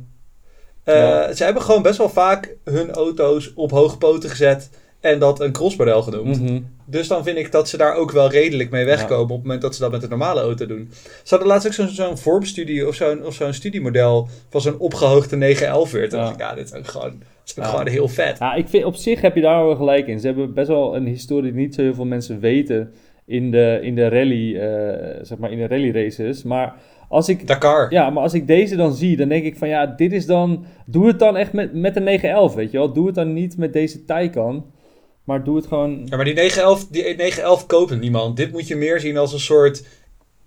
Eh, 0.84 0.94
Ja. 0.94 1.32
Ze 1.32 1.44
hebben 1.44 1.62
gewoon 1.62 1.82
best 1.82 1.98
wel 1.98 2.08
vaak 2.08 2.56
hun 2.64 2.90
auto's 2.90 3.52
op 3.54 3.70
hoge 3.70 3.98
poten 3.98 4.30
gezet 4.30 4.70
en 5.08 5.18
dat 5.18 5.40
een 5.40 5.52
crossmodel 5.52 6.02
genoemd. 6.02 6.42
Mhm. 6.42 6.60
Dus 6.86 7.08
dan 7.08 7.24
vind 7.24 7.38
ik 7.38 7.52
dat 7.52 7.68
ze 7.68 7.76
daar 7.76 7.94
ook 7.94 8.10
wel 8.10 8.30
redelijk 8.30 8.70
mee 8.70 8.84
wegkomen 8.84 9.22
op 9.22 9.28
het 9.28 9.42
moment 9.42 9.62
dat 9.62 9.74
ze 9.74 9.80
dat 9.80 9.90
met 9.90 10.02
een 10.02 10.08
normale 10.08 10.40
auto 10.40 10.66
doen. 10.66 10.88
Ze 11.22 11.28
hadden 11.34 11.48
laatst 11.48 11.66
ook 11.66 11.72
zo'n 11.72 11.88
zo'n 11.88 12.18
vormstudie 12.18 12.86
of 12.88 12.94
zo'n 12.94 13.24
of 13.24 13.34
zo'n 13.34 13.52
studiemodel 13.52 14.28
van 14.48 14.60
zo'n 14.60 14.78
opgehoogde 14.78 15.36
911 15.36 15.90
weer. 15.92 16.08
Toen 16.08 16.18
Ja. 16.18 16.24
dacht 16.24 16.36
ik, 16.36 16.46
ja, 16.46 16.54
dit 16.54 16.64
is 16.64 16.74
ook 16.74 16.86
gewoon, 16.86 17.10
dit 17.18 17.26
is 17.44 17.54
Ja. 17.54 17.64
gewoon 17.64 17.86
heel 17.88 18.08
vet. 18.08 18.38
Ja, 18.38 18.54
ik 18.54 18.68
vind, 18.68 18.84
op 18.84 18.94
zich 18.94 19.20
heb 19.20 19.34
je 19.34 19.40
daar 19.40 19.64
wel 19.64 19.76
gelijk 19.76 20.06
in. 20.06 20.20
Ze 20.20 20.26
hebben 20.26 20.54
best 20.54 20.68
wel 20.68 20.96
een 20.96 21.06
historie 21.06 21.52
die 21.52 21.60
niet 21.60 21.74
zo 21.74 21.82
heel 21.82 21.94
veel 21.94 22.04
mensen 22.04 22.40
weten 22.40 22.92
in 23.26 23.50
de, 23.50 23.78
in 23.82 23.94
de 23.94 24.08
rally, 24.08 24.56
eh, 24.56 25.18
zeg 25.22 25.38
maar 25.38 25.52
in 25.52 25.58
de 25.58 25.66
rally 25.66 25.90
races. 25.90 26.42
Maar 26.42 26.74
als 27.08 27.28
ik, 27.28 27.46
Dakar. 27.46 27.92
ja, 27.92 28.10
maar 28.10 28.22
als 28.22 28.34
ik 28.34 28.46
deze 28.46 28.76
dan 28.76 28.94
zie, 28.94 29.16
dan 29.16 29.28
denk 29.28 29.44
ik 29.44 29.56
van 29.56 29.68
ja, 29.68 29.86
dit 29.86 30.12
is 30.12 30.26
dan, 30.26 30.64
doe 30.86 31.06
het 31.06 31.18
dan 31.18 31.36
echt 31.36 31.52
met, 31.52 31.74
met 31.74 31.96
een 31.96 32.02
911, 32.04 32.54
weet 32.54 32.70
je 32.70 32.78
wel. 32.78 32.92
Doe 32.92 33.06
het 33.06 33.14
dan 33.14 33.32
niet 33.32 33.56
met 33.56 33.72
deze 33.72 34.04
Taycan, 34.04 34.64
maar 35.28 35.44
doe 35.44 35.56
het 35.56 35.66
gewoon... 35.66 36.02
Ja, 36.04 36.16
maar 36.16 36.24
die 36.24 36.34
911, 36.34 36.86
die 36.86 37.02
911 37.02 37.66
koopt 37.66 38.00
niemand. 38.00 38.36
Dit 38.36 38.52
moet 38.52 38.66
je 38.68 38.76
meer 38.76 39.00
zien 39.00 39.16
als 39.16 39.32
een 39.32 39.40
soort 39.40 39.84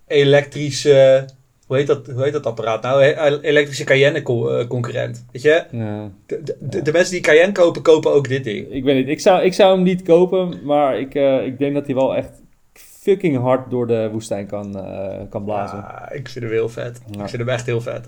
elektrische... 0.07 1.25
Hoe 1.67 1.77
heet 1.79 1.87
dat, 1.87 2.07
hoe 2.07 2.23
heet 2.23 2.33
dat 2.33 2.45
apparaat 2.45 2.81
nou? 2.81 3.03
He- 3.03 3.39
Elektrische 3.41 3.83
Cayenne-concurrent. 3.83 5.25
Weet 5.31 5.41
je? 5.41 5.63
Ja, 5.71 6.11
De, 6.25 6.55
de, 6.59 6.81
de- 6.81 6.91
mensen 6.91 7.13
die 7.13 7.21
Cayenne 7.21 7.51
kopen, 7.51 7.81
kopen 7.81 8.11
ook 8.11 8.27
dit 8.27 8.43
ding. 8.43 8.67
ik 8.71 8.83
weet 8.83 8.95
niet, 8.95 9.07
ik 9.07 9.19
zou, 9.19 9.43
ik 9.43 9.53
zou 9.53 9.75
hem 9.75 9.83
niet 9.83 10.01
kopen, 10.03 10.59
maar 10.63 10.99
ik, 10.99 11.15
eh, 11.15 11.45
ik 11.45 11.57
denk 11.57 11.73
dat 11.73 11.85
hij 11.85 11.95
wel 11.95 12.15
echt 12.15 12.29
fucking 12.73 13.37
hard 13.37 13.69
door 13.69 13.87
de 13.87 14.09
woestijn 14.11 14.47
kan, 14.47 14.77
eh, 14.77 15.19
kan 15.29 15.43
blazen. 15.43 15.77
Ja, 15.77 16.11
ik 16.11 16.29
vind 16.29 16.45
hem 16.45 16.53
heel 16.53 16.69
vet. 16.69 17.01
Ja. 17.11 17.23
Ik 17.23 17.29
vind 17.29 17.41
hem 17.41 17.49
echt 17.49 17.65
heel 17.65 17.81
vet. 17.81 18.05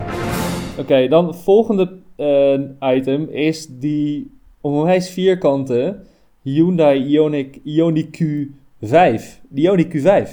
Oké, 0.78 1.08
dan 1.08 1.36
volgende 1.36 1.92
eh, 2.16 2.60
item 2.96 3.30
is 3.30 3.68
die 3.70 4.32
onwijs 4.62 5.10
vierkante 5.10 5.96
Hyundai 6.44 7.00
Ioniq, 7.00 7.62
Ioniq 7.64 8.08
Q5. 8.18 9.22
Die 9.50 9.64
Ioniq 9.68 9.88
Q5. 9.96 10.30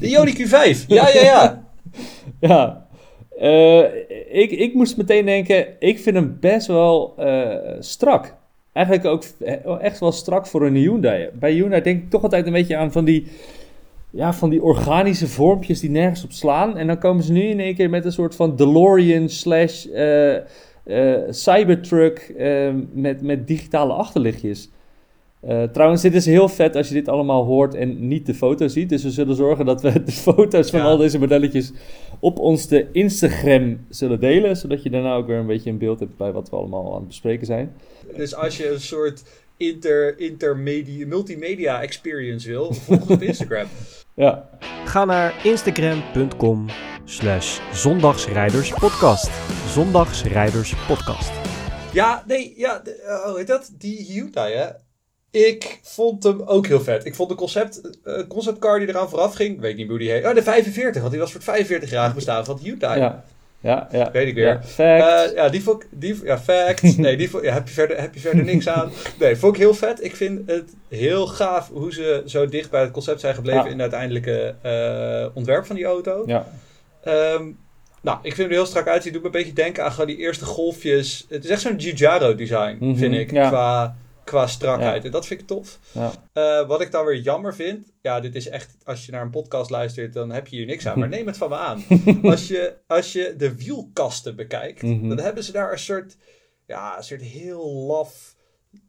De 0.00 0.08
Ioniq 0.08 0.36
Q5. 0.36 0.86
Ja, 0.86 1.08
ja, 1.08 1.22
ja. 1.22 1.64
Ja. 2.40 2.86
Eh, 3.38 3.84
ik, 4.30 4.50
ik 4.50 4.74
moest 4.74 4.96
meteen 4.96 5.24
denken, 5.24 5.66
ik 5.78 5.98
vind 5.98 6.16
hem 6.16 6.36
best 6.40 6.66
wel 6.66 7.14
eh, 7.16 7.76
strak. 7.78 8.36
Eigenlijk 8.72 9.06
ook 9.06 9.24
eh, 9.40 9.80
echt 9.80 10.00
wel 10.00 10.12
strak 10.12 10.46
voor 10.46 10.66
een 10.66 10.74
Hyundai. 10.74 11.28
Bij 11.38 11.52
Hyundai 11.52 11.82
denk 11.82 12.02
ik 12.02 12.10
toch 12.10 12.22
altijd 12.22 12.46
een 12.46 12.52
beetje 12.52 12.76
aan 12.76 12.92
van 12.92 13.04
die, 13.04 13.26
ja, 14.10 14.32
van 14.32 14.50
die 14.50 14.62
organische 14.62 15.28
vormpjes 15.28 15.80
die 15.80 15.90
nergens 15.90 16.24
op 16.24 16.32
slaan. 16.32 16.76
En 16.76 16.86
dan 16.86 16.98
komen 16.98 17.24
ze 17.24 17.32
nu 17.32 17.42
in 17.42 17.60
één 17.60 17.74
keer 17.74 17.90
met 17.90 18.04
een 18.04 18.12
soort 18.12 18.34
van 18.34 18.56
DeLorean 18.56 19.28
slash 19.28 19.86
Cybertruck 21.28 22.34
met, 22.92 23.22
met 23.22 23.46
digitale 23.46 23.92
achterlichtjes. 23.92 24.70
Eh, 25.42 25.62
trouwens, 25.62 26.02
dit 26.02 26.14
is 26.14 26.26
heel 26.26 26.48
vet 26.48 26.76
als 26.76 26.88
je 26.88 26.94
dit 26.94 27.08
allemaal 27.08 27.44
hoort 27.44 27.74
en 27.74 28.08
niet 28.08 28.26
de 28.26 28.34
foto 28.34 28.68
ziet. 28.68 28.88
Dus 28.88 29.02
we 29.02 29.10
zullen 29.10 29.36
zorgen 29.36 29.64
dat 29.66 29.82
we 29.82 30.02
de 30.04 30.12
foto's 30.12 30.70
van 30.70 30.78
Ja. 30.80 30.84
al 30.86 30.96
deze 30.96 31.18
modelletjes 31.18 31.72
op 32.20 32.38
ons 32.38 32.66
de 32.68 32.86
Instagram 32.92 33.86
zullen 33.88 34.20
delen. 34.20 34.56
Zodat 34.56 34.82
je 34.82 34.90
daarna 34.90 35.14
ook 35.14 35.26
weer 35.26 35.36
een 35.36 35.46
beetje 35.46 35.70
een 35.70 35.78
beeld 35.78 36.00
hebt 36.00 36.16
bij 36.16 36.32
wat 36.32 36.50
we 36.50 36.56
allemaal 36.56 36.90
aan 36.92 36.98
het 36.98 37.06
bespreken 37.08 37.46
zijn. 37.46 37.72
Dus 38.16 38.34
als 38.34 38.56
je 38.56 38.70
een 38.70 38.80
soort 38.80 39.22
inter, 39.56 40.18
intermedia, 40.18 41.06
multimedia 41.06 41.82
experience 41.82 42.48
wil, 42.48 42.72
volg 42.72 43.00
ons 43.00 43.10
op 43.10 43.22
Instagram. 43.22 43.66
Ja, 44.14 44.48
Ga 44.84 45.04
naar 45.04 45.34
instagram.com 45.44 46.66
slash 47.04 47.58
zondagsrijderspodcast. 47.72 49.30
Zondagsrijderspodcast. 49.66 51.32
Ja, 51.92 52.24
nee, 52.26 52.54
ja, 52.56 52.82
heet 53.36 53.46
dat? 53.46 53.72
Die 53.78 54.02
Hyundai, 54.08 54.54
hè? 54.54 54.66
Ik 55.32 55.78
vond 55.82 56.22
hem 56.22 56.42
ook 56.42 56.66
heel 56.66 56.80
vet. 56.80 57.04
Ik 57.04 57.14
vond 57.14 57.28
de 57.28 57.34
concept, 57.34 57.80
eh, 58.04 58.14
conceptcar 58.28 58.78
die 58.78 58.88
eraan 58.88 59.08
vooraf 59.08 59.34
ging, 59.34 59.60
weet 59.60 59.76
niet 59.76 59.88
hoe 59.88 59.98
die 59.98 60.10
heet. 60.10 60.24
Oh, 60.26 60.34
de 60.34 60.42
45, 60.42 61.00
want 61.00 61.10
die 61.12 61.20
was 61.20 61.32
voor 61.32 61.40
het 61.40 61.66
45-jarig 61.66 62.14
bestaan 62.14 62.44
van 62.44 62.58
Hyundai. 62.62 63.00
ja, 63.00 63.24
ja, 63.60 63.88
ja. 63.92 64.10
Weet 64.10 64.26
ik 64.28 64.34
weer. 64.34 64.46
Ja, 64.46 64.62
fact. 64.62 65.30
Eh, 65.30 65.34
ja, 65.36 65.48
die 65.48 65.62
vond 65.62 65.82
ik, 65.82 65.88
die, 65.90 66.18
ja, 66.24 66.38
fact. 66.38 66.96
Nee, 66.98 67.16
die 67.16 67.30
vond, 67.30 67.44
ja, 67.44 67.52
heb, 67.52 67.68
je 67.68 67.74
verder, 67.74 68.00
heb 68.00 68.14
je 68.14 68.20
verder 68.20 68.44
niks 68.44 68.68
aan. 68.68 68.90
Nee, 69.18 69.36
vond 69.36 69.54
ik 69.54 69.60
heel 69.60 69.74
vet. 69.74 70.04
Ik 70.04 70.16
vind 70.16 70.50
het 70.50 70.74
heel 70.88 71.26
gaaf 71.26 71.68
hoe 71.68 71.92
ze 71.92 72.22
zo 72.26 72.46
dicht 72.46 72.70
bij 72.70 72.80
het 72.80 72.90
concept 72.90 73.20
zijn 73.20 73.34
gebleven 73.34 73.64
Ja. 73.64 73.70
in 73.70 73.78
het 73.78 73.80
uiteindelijke 73.80 74.54
ontwerp 75.34 75.66
van 75.66 75.76
die 75.76 75.84
auto. 75.84 76.22
ja, 76.26 76.46
Ehm, 77.04 77.44
nou, 78.00 78.18
ik 78.22 78.34
vind 78.34 78.36
hem 78.36 78.46
er 78.46 78.52
heel 78.52 78.66
strak 78.66 78.88
uitzien. 78.88 79.12
Doet 79.12 79.20
me 79.22 79.26
een 79.26 79.32
beetje 79.34 79.52
denken 79.52 79.84
aan 79.84 79.90
gewoon 79.92 80.06
die 80.06 80.16
eerste 80.16 80.44
golfjes. 80.44 81.26
Het 81.28 81.44
is 81.44 81.50
echt 81.50 81.60
zo'n 81.60 81.80
Giugiaro 81.80 82.34
design, 82.34 82.76
Mhm, 82.80 82.96
vind 82.96 83.14
ik, 83.14 83.30
ja. 83.30 83.48
qua, 83.48 83.96
qua 84.32 84.46
strakheid. 84.46 85.04
En 85.04 85.10
dat 85.10 85.26
vind 85.26 85.40
ik 85.40 85.46
tof. 85.46 85.78
ja. 85.92 86.12
Eh, 86.32 86.66
wat 86.68 86.80
ik 86.80 86.90
dan 86.90 87.04
weer 87.04 87.20
jammer 87.20 87.54
vind, 87.54 87.92
ja, 88.02 88.20
dit 88.20 88.34
is 88.34 88.48
echt, 88.48 88.76
als 88.84 89.06
je 89.06 89.12
naar 89.12 89.22
een 89.22 89.30
podcast 89.30 89.70
luistert, 89.70 90.12
dan 90.12 90.30
heb 90.30 90.46
je 90.46 90.56
hier 90.56 90.66
niks 90.66 90.86
aan. 90.86 90.98
Maar 90.98 91.08
neem 91.08 91.26
het 91.26 91.36
van 91.36 91.48
me 91.48 91.56
aan. 91.56 91.82
als, 92.22 92.48
je, 92.48 92.74
als 92.86 93.12
je 93.12 93.34
de 93.36 93.54
wielkasten 93.56 94.36
bekijkt, 94.36 94.82
Mhm. 94.82 95.08
dan 95.08 95.18
hebben 95.18 95.44
ze 95.44 95.52
daar 95.52 95.72
een 95.72 95.78
soort, 95.78 96.16
ja, 96.66 96.96
een 96.96 97.04
soort 97.04 97.20
heel 97.22 97.72
laf, 97.86 98.34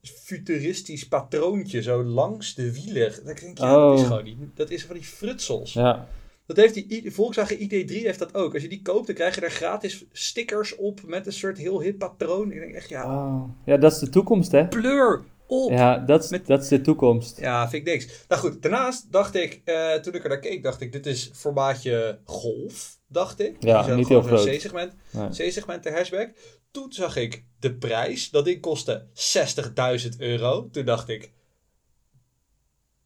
futuristisch 0.01 1.07
patroontje 1.07 1.81
zo 1.81 2.03
langs 2.03 2.55
de 2.55 2.73
wielen. 2.73 3.11
Dan 3.15 3.25
denk 3.25 3.39
ik, 3.39 3.57
ja, 3.57 3.73
dat 3.73 3.93
is 3.97 4.01
Oh. 4.01 4.07
gewoon 4.07 4.23
die, 4.23 4.37
dat 4.55 4.69
is 4.69 4.85
van 4.85 4.95
die 4.95 5.03
frutsels. 5.05 5.73
ja. 5.73 6.07
Dat 6.45 6.57
heeft 6.57 6.73
die 6.73 7.11
Volkswagen 7.11 7.57
ID3 7.59 7.87
heeft 8.03 8.19
dat 8.19 8.35
ook. 8.35 8.53
Als 8.53 8.61
je 8.61 8.69
die 8.69 8.81
koopt, 8.81 9.05
dan 9.05 9.15
krijg 9.15 9.35
je 9.35 9.41
er 9.41 9.51
gratis 9.51 10.05
stickers 10.11 10.75
op 10.75 10.99
met 11.05 11.25
een 11.25 11.33
soort 11.33 11.57
heel 11.57 11.81
hip 11.81 11.97
patroon. 11.99 12.51
Ik 12.51 12.59
denk 12.59 12.73
echt, 12.73 12.89
ja, 12.89 13.05
Oh. 13.05 13.49
ja, 13.65 13.77
dat 13.77 13.91
is 13.91 13.97
de 13.99 14.09
toekomst, 14.09 14.51
hè? 14.51 14.67
pleur 14.67 15.23
op. 15.47 15.71
Ja, 15.71 15.97
dat 15.97 16.23
is, 16.23 16.29
Met- 16.29 16.47
dat 16.47 16.61
is 16.63 16.67
de 16.67 16.81
toekomst. 16.81 17.39
Ja, 17.39 17.69
vind 17.69 17.87
ik 17.87 17.93
niks. 17.93 18.07
Nou 18.27 18.41
goed, 18.41 18.61
daarnaast 18.61 19.11
dacht 19.11 19.35
ik, 19.35 19.61
eh, 19.65 19.93
toen 19.93 20.13
ik 20.13 20.23
er 20.23 20.29
naar 20.29 20.39
keek, 20.39 20.63
dacht 20.63 20.81
ik, 20.81 20.91
dit 20.91 21.05
is 21.05 21.29
formaatje 21.33 22.19
Golf, 22.25 22.97
dacht 23.07 23.39
ik. 23.39 23.55
Ja, 23.59 23.83
Zo'n- 23.83 23.95
niet 23.95 24.07
heel 24.07 24.21
groot. 24.21 24.45
C-segment, 24.45 24.93
Nee. 25.11 25.29
C-segment 25.29 25.83
de 25.83 25.91
hatchback. 25.91 26.29
Toen 26.71 26.91
zag 26.93 27.15
ik 27.15 27.45
de 27.59 27.73
prijs, 27.75 28.29
dat 28.29 28.45
ding 28.45 28.61
kostte 28.61 29.05
60.000 29.13 30.19
euro. 30.19 30.69
Toen 30.71 30.85
dacht 30.85 31.09
ik, 31.09 31.31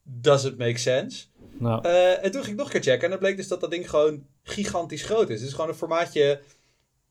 does 0.03 0.43
it 0.43 0.57
make 0.57 0.77
sense? 0.77 1.25
Nou, 1.57 1.83
Eh, 1.87 2.23
en 2.25 2.31
toen 2.31 2.41
ging 2.41 2.53
ik 2.53 2.57
nog 2.63 2.65
een 2.65 2.71
keer 2.81 2.91
checken 2.91 3.03
en 3.03 3.09
dan 3.09 3.19
bleek 3.19 3.37
dus 3.37 3.47
dat 3.47 3.59
dat 3.61 3.71
ding 3.71 3.89
gewoon 3.89 4.25
gigantisch 4.43 5.03
groot 5.03 5.29
is. 5.29 5.39
Het 5.39 5.47
is 5.49 5.53
gewoon 5.55 5.69
een 5.69 5.75
formaatje 5.75 6.39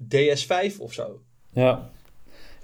DS5 0.09 0.79
of 0.81 0.93
zo. 0.93 1.21
ja. 1.53 1.91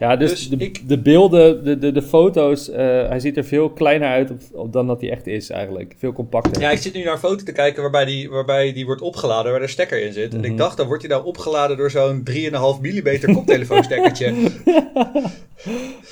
Ja, 0.02 0.16
dus, 0.16 0.30
Dus 0.30 0.48
de, 0.48 0.56
ik- 0.56 0.88
de 0.88 0.98
beelden, 0.98 1.64
de, 1.64 1.78
de, 1.78 1.92
de 1.92 2.02
foto's, 2.02 2.68
eh, 2.70 2.76
hij 3.08 3.20
ziet 3.20 3.36
er 3.36 3.44
veel 3.44 3.70
kleiner 3.70 4.08
uit 4.08 4.30
op, 4.30 4.40
op- 4.52 4.72
dan 4.72 4.86
dat 4.86 5.00
hij 5.00 5.10
echt 5.10 5.26
is 5.26 5.50
eigenlijk. 5.50 5.94
Veel 5.98 6.12
compacter. 6.12 6.62
Ja, 6.62 6.70
ik 6.70 6.78
zit 6.78 6.94
nu 6.94 7.02
naar 7.04 7.12
een 7.12 7.18
foto 7.18 7.44
te 7.44 7.52
kijken 7.52 7.82
waarbij 7.82 8.04
die, 8.04 8.30
waarbij 8.30 8.72
die 8.72 8.86
wordt 8.86 9.00
opgeladen, 9.02 9.50
waar 9.52 9.60
de 9.60 9.66
stekker 9.66 10.02
in 10.04 10.12
zit. 10.12 10.32
En 10.32 10.40
Mhm. 10.40 10.50
ik 10.50 10.56
dacht, 10.56 10.76
dan 10.76 10.86
wordt 10.86 11.02
hij 11.02 11.10
nou 11.12 11.24
opgeladen 11.26 11.76
door 11.76 11.90
zo'n 11.90 12.22
3,5 12.24 12.80
mm 12.80 13.34
koptelefoonstekkertje. 13.34 14.34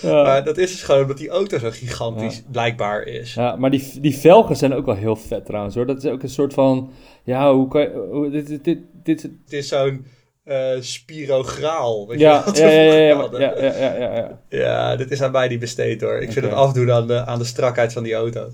Ja. 0.02 0.23
Maar 0.23 0.44
dat 0.44 0.59
is 0.59 0.70
dus 0.70 0.82
gewoon 0.82 1.00
omdat 1.02 1.18
die 1.18 1.28
auto 1.28 1.59
zo 1.59 1.70
gigantisch 1.70 2.42
blijkbaar 2.50 3.02
is. 3.02 3.35
Ja, 3.35 3.56
maar 3.56 3.70
die, 3.70 3.88
die 4.00 4.14
velgen 4.16 4.56
zijn 4.56 4.75
ook 4.75 4.87
wel 4.87 4.94
heel 4.94 5.16
vet 5.16 5.47
trouwens 5.47 5.75
hoor. 5.75 5.87
Dat 5.87 6.04
is 6.04 6.11
ook 6.11 6.23
een 6.23 6.28
soort 6.28 6.54
van, 6.54 6.90
ja, 7.25 7.52
hoe 7.54 7.68
kan 7.68 7.80
je, 7.80 8.06
hoe- 8.11 8.30
dit, 8.30 8.47
dit, 8.47 8.64
dit, 8.64 8.78
dit, 9.02 9.23
Het 9.23 9.32
is 9.49 9.68
zo'n 9.68 10.04
eh 10.50 10.80
spirograal. 10.80 12.07
Weet 12.09 12.19
je 12.19 12.25
ja, 12.25 12.45
wat 12.45 12.57
ja, 12.59 12.69
ja, 12.69 12.83
ja, 12.83 13.28
ja, 13.38 13.54
ja, 13.59 13.95
ja, 13.95 14.14
ja, 14.14 14.38
ja, 14.49 14.97
dit 14.97 15.11
is 15.11 15.23
aan 15.23 15.30
mij 15.33 15.49
niet 15.49 15.59
besteed 15.59 16.00
hoor. 16.00 16.14
Ik 16.16 16.33
vind 16.33 16.47
Oké. 16.47 16.54
het 16.54 16.64
afdoen 16.64 16.92
aan 16.92 17.07
de, 17.07 17.25
aan 17.26 17.38
de 17.38 17.45
strakheid 17.45 17.92
van 17.92 18.02
die 18.02 18.14
auto. 18.14 18.49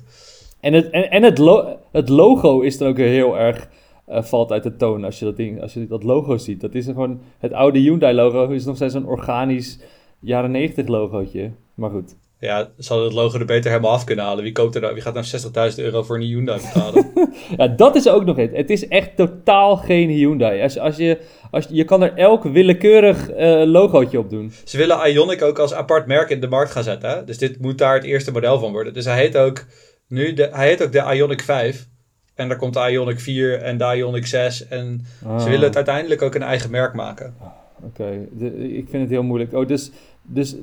En, 0.61 0.73
het, 0.73 0.91
en, 0.91 1.11
en 1.11 1.23
het, 1.23 1.39
lo- 1.39 1.79
het 1.93 2.09
logo 2.09 2.61
is 2.61 2.79
dan 2.79 2.89
ook 2.89 2.97
heel 2.97 3.39
erg, 3.39 3.69
eh, 4.07 4.23
valt 4.23 4.53
uit 4.53 4.63
de 4.63 4.77
toon 4.77 5.05
als 5.05 5.19
je 5.19 5.25
dat 5.25 5.37
ding, 5.37 5.63
als 5.63 5.75
je 5.75 5.87
dat 5.87 6.03
logo 6.03 6.37
ziet. 6.37 6.61
Dat 6.61 6.75
is 6.75 6.85
gewoon, 6.85 7.21
het 7.39 7.53
oude 7.53 7.79
Hyundai 7.79 8.15
logo 8.15 8.49
is 8.49 8.65
nog 8.65 8.77
steeds 8.77 8.95
een 8.95 9.07
organisch 9.07 9.79
jaren 10.21 10.51
90 10.51 10.87
logootje. 10.87 11.51
Maar 11.75 11.91
goed. 11.91 12.17
Ja, 12.39 12.69
ze 12.79 12.89
hadden 12.89 13.07
het 13.07 13.17
logo 13.17 13.39
er 13.39 13.45
beter 13.45 13.71
helemaal 13.71 13.93
af 13.93 14.05
kunnen 14.05 14.25
halen. 14.25 14.43
Wie, 14.43 14.53
koopt 14.53 14.75
er 14.75 14.81
nou, 14.81 14.95
wie 14.95 15.03
gaat 15.03 15.15
nou 15.15 15.71
60.000 15.73 15.85
euro 15.85 16.03
voor 16.03 16.17
een 16.17 16.23
Hyundai 16.23 16.61
betalen? 16.61 17.13
Ja, 17.57 17.69
dat 17.69 17.95
is 17.97 18.09
ook 18.09 18.25
nog 18.25 18.37
het. 18.37 18.57
Het 18.57 18.71
is 18.71 18.89
echt 18.89 19.17
totaal 19.17 19.77
geen 19.77 20.09
Hyundai. 20.09 20.63
Als, 20.63 20.79
als 20.79 20.97
je, 20.97 21.19
als, 21.51 21.67
je 21.71 21.85
kan 21.85 22.03
er 22.03 22.15
elk 22.15 22.43
willekeurig 22.45 23.31
eh 23.31 23.63
logootje 23.65 24.19
op 24.19 24.31
doen. 24.31 24.53
Ze 24.65 24.77
willen 24.77 24.99
Ioniq 25.15 25.43
ook 25.43 25.59
als 25.59 25.75
apart 25.75 26.07
merk 26.07 26.31
in 26.31 26.41
de 26.41 26.49
markt 26.49 26.71
gaan 26.71 26.83
zetten. 26.83 27.11
Hè? 27.11 27.25
Dus 27.25 27.39
dit 27.39 27.61
moet 27.61 27.79
daar 27.79 27.95
het 27.95 28.05
eerste 28.05 28.33
model 28.33 28.59
van 28.59 28.73
worden. 28.73 28.95
Dus 28.95 29.05
hij 29.05 29.17
heet 29.19 29.37
ook, 29.37 29.65
nu 30.09 30.33
de, 30.33 30.49
hij 30.53 30.69
heet 30.69 30.83
ook 30.83 30.93
de 30.93 31.03
Ioniq 31.17 31.45
5. 31.45 31.87
En 32.35 32.49
daar 32.49 32.59
komt 32.59 32.75
de 32.75 32.81
Ioniq 33.15 33.21
4 33.21 33.63
en 33.63 33.79
de 33.79 33.85
Ioniq 34.21 34.27
6. 34.27 34.69
En 34.69 35.01
ze 35.21 35.27
Ah. 35.29 35.45
willen 35.45 35.67
het 35.67 35.77
uiteindelijk 35.77 36.23
ook 36.23 36.35
een 36.35 36.43
eigen 36.43 36.71
merk 36.71 36.95
maken. 36.95 37.35
Oké, 37.83 38.27
ik 38.59 38.87
vind 38.91 39.03
het 39.03 39.11
heel 39.11 39.23
moeilijk. 39.23 39.53
Oh, 39.53 39.67
dus, 39.67 39.91
dus 40.23 40.57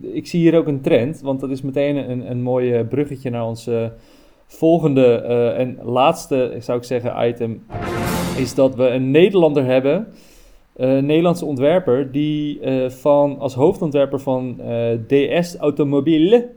ik 0.00 0.26
zie 0.26 0.40
hier 0.40 0.58
ook 0.58 0.66
een 0.66 0.80
trend, 0.80 1.20
want 1.20 1.40
dat 1.40 1.50
is 1.50 1.62
meteen 1.62 2.10
een, 2.10 2.30
een 2.30 2.42
mooi 2.42 2.72
eh, 2.72 2.88
bruggetje 2.88 3.30
naar 3.30 3.46
ons 3.46 3.66
eh, 3.66 3.86
volgende 4.46 5.06
eh, 5.06 5.58
en 5.58 5.78
laatste, 5.82 6.56
zou 6.58 6.78
ik 6.78 6.84
zeggen, 6.84 7.28
item. 7.28 7.62
Is 8.36 8.54
dat 8.54 8.74
we 8.74 8.88
een 8.88 9.10
Nederlander 9.10 9.64
hebben, 9.64 10.06
een 10.76 11.06
Nederlandse 11.06 11.44
ontwerper, 11.44 12.12
die 12.12 12.60
van, 12.88 13.38
als 13.38 13.54
hoofdontwerper 13.54 14.20
van 14.20 14.60
DS 15.06 15.56
Automobiele 15.56 16.48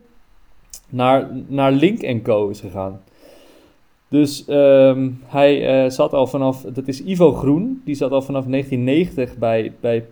naar, 0.90 1.30
naar 1.48 1.72
Link 1.72 2.24
Co 2.24 2.50
is 2.50 2.60
gegaan. 2.60 3.02
Dus 4.08 4.46
ehm, 4.46 5.10
hij 5.26 5.90
zat 5.90 6.14
al 6.14 6.28
vanaf, 6.28 6.62
dat 6.62 6.88
is 6.88 7.04
Ivo 7.04 7.34
Groen, 7.34 7.82
die 7.86 7.96
zat 7.96 8.12
al 8.12 8.22
vanaf 8.22 8.46
1990 8.46 9.38
bij, 9.38 9.74
bij 9.80 10.06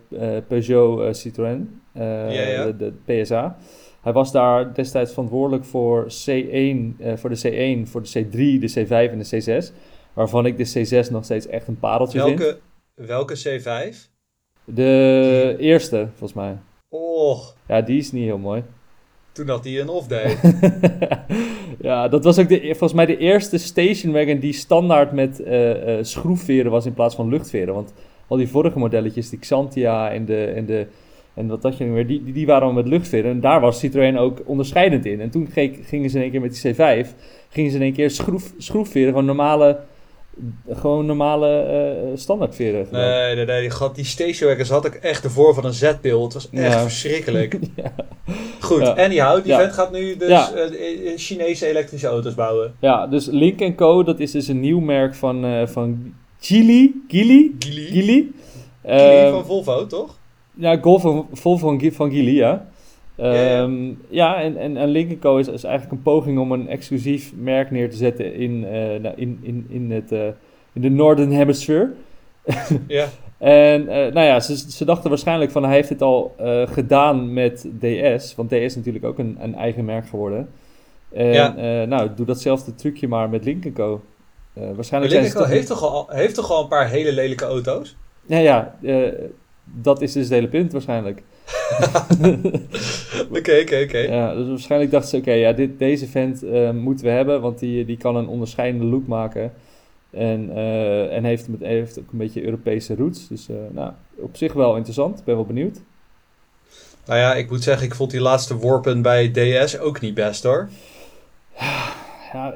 Peugeot 0.48 1.16
Citroën, 1.16 1.79
eh, 1.92 2.34
Ja, 2.34 2.48
ja. 2.48 2.64
De, 2.64 2.92
de 3.06 3.22
PSA. 3.22 3.56
Hij 4.00 4.12
was 4.12 4.32
daar 4.32 4.74
destijds 4.74 5.12
verantwoordelijk 5.12 5.64
voor 5.64 6.04
C1, 6.04 6.96
eh, 6.98 7.16
voor 7.16 7.30
de 7.30 7.40
C1, 7.84 7.88
voor 7.88 8.02
de 8.02 8.08
C3, 8.08 8.58
de 8.60 8.72
C5 8.74 9.12
en 9.12 9.18
de 9.18 9.60
C6. 9.62 9.72
Waarvan 10.12 10.46
ik 10.46 10.56
de 10.56 10.88
C6 11.04 11.10
nog 11.10 11.24
steeds 11.24 11.46
echt 11.46 11.68
een 11.68 11.78
pareltje 11.78 12.22
vind. 12.22 12.38
Welke, 12.38 12.58
welke 12.94 13.38
C5? 13.38 13.96
De 14.64 15.56
eerste, 15.58 16.08
volgens 16.08 16.32
mij. 16.32 16.56
Oh, 16.88 17.38
Ja, 17.66 17.80
die 17.80 17.98
is 17.98 18.12
niet 18.12 18.24
heel 18.24 18.38
mooi. 18.38 18.62
toen 19.32 19.48
had 19.48 19.64
hij 19.64 19.80
een 19.80 19.88
off-day. 19.88 20.36
ja, 21.88 22.08
dat 22.08 22.24
was 22.24 22.38
ook 22.38 22.48
de, 22.48 22.60
volgens 22.60 22.92
mij 22.92 23.06
de 23.06 23.16
eerste 23.16 23.58
station 23.58 24.12
wagon 24.12 24.38
die 24.38 24.52
standaard 24.52 25.12
met 25.12 25.42
eh, 25.42 25.98
schroefveren 26.00 26.70
was 26.70 26.86
in 26.86 26.94
plaats 26.94 27.14
van 27.14 27.28
luchtveren. 27.28 27.74
Want 27.74 27.92
al 28.26 28.36
die 28.36 28.48
vorige 28.48 28.78
modelletjes, 28.78 29.28
die 29.28 29.38
Xantia 29.38 30.10
en 30.10 30.24
de... 30.24 30.44
En 30.44 30.66
de 30.66 30.86
en 31.40 31.46
wat 31.48 31.62
dat 31.62 31.76
je 31.76 31.84
weer, 31.90 32.06
die, 32.06 32.24
die, 32.24 32.32
die 32.32 32.46
waren 32.46 32.66
al 32.66 32.72
met 32.72 32.88
luchtveren. 32.88 33.30
En 33.30 33.40
daar 33.40 33.60
was 33.60 33.78
Citroën 33.78 34.18
ook 34.18 34.38
onderscheidend 34.44 35.06
in. 35.06 35.20
En 35.20 35.30
toen 35.30 35.48
ge- 35.52 35.78
gingen 35.82 36.10
ze 36.10 36.16
in 36.16 36.22
één 36.22 36.30
keer 36.30 36.40
met 36.40 36.60
die 36.62 36.74
C5, 36.74 37.08
gingen 37.48 37.70
ze 37.70 37.76
in 37.76 37.82
één 37.82 37.92
keer 37.92 38.10
schroef, 38.10 38.52
schroefveren, 38.58 39.08
gewoon 39.08 39.24
normale, 39.24 39.78
gewoon 40.70 41.06
normale 41.06 41.48
eh 41.62 42.18
standaardveren. 42.18 42.86
Nee, 42.90 43.34
nee, 43.34 43.44
nee. 43.44 43.68
Die, 43.94 44.04
die 44.16 44.64
had 44.68 44.86
ook 44.86 44.94
echt 44.94 45.22
de 45.22 45.30
vorm 45.30 45.54
van 45.54 45.64
een 45.64 45.72
Z-pil. 45.72 46.22
Het 46.24 46.32
was 46.34 46.50
echt 46.50 46.72
Ja. 46.72 46.80
verschrikkelijk. 46.82 47.58
Ja. 47.76 47.92
Goed, 48.60 48.80
Ja. 48.80 48.92
anyhow, 49.04 49.44
die 49.44 49.54
vent 49.54 49.72
gaat 49.72 49.92
nu 49.92 50.16
dus 50.16 50.28
eh, 50.28 50.64
eh, 51.12 51.18
Chinese 51.18 51.66
elektrische 51.68 52.06
auto's 52.06 52.34
bouwen. 52.34 52.74
Ja, 52.80 53.06
dus 53.06 53.26
Link 53.26 53.76
Co, 53.76 54.02
dat 54.02 54.20
is 54.20 54.30
dus 54.30 54.48
een 54.48 54.60
nieuw 54.60 54.80
merk 54.80 55.14
van, 55.14 55.44
eh 55.44 55.66
van? 55.66 56.14
Geely. 56.40 56.92
Geely. 57.08 57.50
Geely 57.58 58.26
Ehm, 58.82 59.30
van 59.32 59.44
Volvo, 59.46 59.86
toch? 59.86 60.18
Ja, 60.60 60.78
Golf 60.80 61.02
van, 61.02 61.26
vol 61.32 61.56
van, 61.56 61.80
van. 61.92 62.10
Ja, 62.10 62.66
ja. 63.16 63.62
Ehm, 63.62 63.92
ja, 64.08 64.42
en, 64.42 64.56
en, 64.56 64.76
en 64.76 64.96
is, 65.38 65.48
is 65.48 65.64
eigenlijk 65.64 65.92
een 65.92 66.02
poging 66.02 66.38
om 66.38 66.52
een 66.52 66.68
exclusief 66.68 67.32
merk 67.36 67.70
neer 67.70 67.90
te 67.90 67.96
zetten 67.96 68.34
in, 68.34 68.64
eh, 68.64 69.00
nou, 69.00 69.14
in, 69.16 69.38
in, 69.42 69.66
in, 69.68 69.90
het, 69.90 70.12
eh, 70.12 70.26
in 70.72 70.80
de 70.80 70.90
Northern 70.90 71.30
Hemisphere. 71.30 71.90
Ja. 72.86 73.06
En 73.38 73.88
eh, 73.88 74.12
nou 74.12 74.26
ja, 74.26 74.40
ze, 74.40 74.56
ze 74.70 74.84
dachten 74.84 75.10
waarschijnlijk 75.10 75.50
van 75.50 75.64
hij 75.64 75.74
heeft 75.74 75.88
het 75.88 76.02
al 76.02 76.34
gedaan 76.64 77.32
met 77.32 77.66
DS. 77.80 78.34
Want 78.34 78.48
DS 78.48 78.54
is 78.54 78.76
natuurlijk 78.76 79.04
ook 79.04 79.18
een, 79.18 79.36
een 79.40 79.54
eigen 79.54 79.84
merk 79.84 80.06
geworden. 80.06 80.48
En 81.12 81.32
Ja. 81.32 81.84
nou, 81.84 82.10
doe 82.16 82.26
datzelfde 82.26 82.74
trucje 82.74 83.08
maar 83.08 83.28
met 83.28 83.44
Link 83.44 83.72
Co. 83.74 84.00
Maar 84.52 84.74
waarschijnlijk 84.74 85.12
heeft 85.12 85.66
toch, 85.66 85.82
al, 85.82 86.06
heeft 86.08 86.34
toch 86.34 86.50
al 86.50 86.62
een 86.62 86.68
paar 86.68 86.88
hele 86.88 87.12
lelijke 87.12 87.44
auto's? 87.44 87.96
Ja, 88.26 88.38
ja, 88.38 88.74
dat 89.74 90.02
is 90.02 90.12
dus 90.12 90.22
het 90.22 90.32
hele 90.32 90.48
punt 90.48 90.72
waarschijnlijk. 90.72 91.22
Oké, 93.38 93.60
oké, 93.60 93.82
oké. 93.84 93.98
Ja, 93.98 94.34
dus 94.34 94.48
waarschijnlijk 94.48 94.90
dachten 94.90 95.10
ze, 95.10 95.16
oké, 95.16 95.32
ja, 95.32 95.52
dit, 95.52 95.78
deze 95.78 96.06
vent 96.06 96.42
eh, 96.42 96.70
moeten 96.70 97.04
we 97.04 97.10
hebben, 97.10 97.40
want 97.40 97.58
die, 97.58 97.84
die 97.84 97.96
kan 97.96 98.16
een 98.16 98.28
onderscheidende 98.28 98.86
look 98.86 99.06
maken. 99.06 99.52
En, 100.10 100.50
eh, 100.54 101.16
en 101.16 101.24
heeft, 101.24 101.48
met, 101.48 101.60
heeft 101.60 101.98
ook 101.98 102.12
een 102.12 102.18
beetje 102.18 102.44
Europese 102.44 102.94
roots. 102.94 103.28
Dus 103.28 103.48
eh, 103.48 103.56
nou, 103.70 103.92
op 104.16 104.36
zich 104.36 104.52
wel 104.52 104.76
interessant. 104.76 105.18
Ik 105.18 105.24
ben 105.24 105.34
wel 105.34 105.44
benieuwd. 105.44 105.80
Nou 107.06 107.18
ja, 107.18 107.34
ik 107.34 107.50
moet 107.50 107.62
zeggen, 107.62 107.86
ik 107.86 107.94
vond 107.94 108.10
die 108.10 108.20
laatste 108.20 108.56
worpen 108.56 109.02
bij 109.02 109.30
DS 109.30 109.78
ook 109.78 110.00
niet 110.00 110.14
best 110.14 110.42
hoor. 110.42 110.68
Ja, 112.32 112.54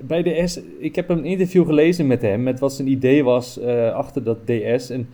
bij 0.00 0.22
DS, 0.22 0.60
ik 0.78 0.94
heb 0.94 1.08
een 1.08 1.24
interview 1.24 1.66
gelezen 1.66 2.06
met 2.06 2.22
hem, 2.22 2.42
met 2.42 2.58
wat 2.60 2.72
zijn 2.72 2.88
idee 2.88 3.24
was 3.24 3.60
achter 3.92 4.24
dat 4.24 4.38
DS. 4.46 4.90
En 4.90 5.08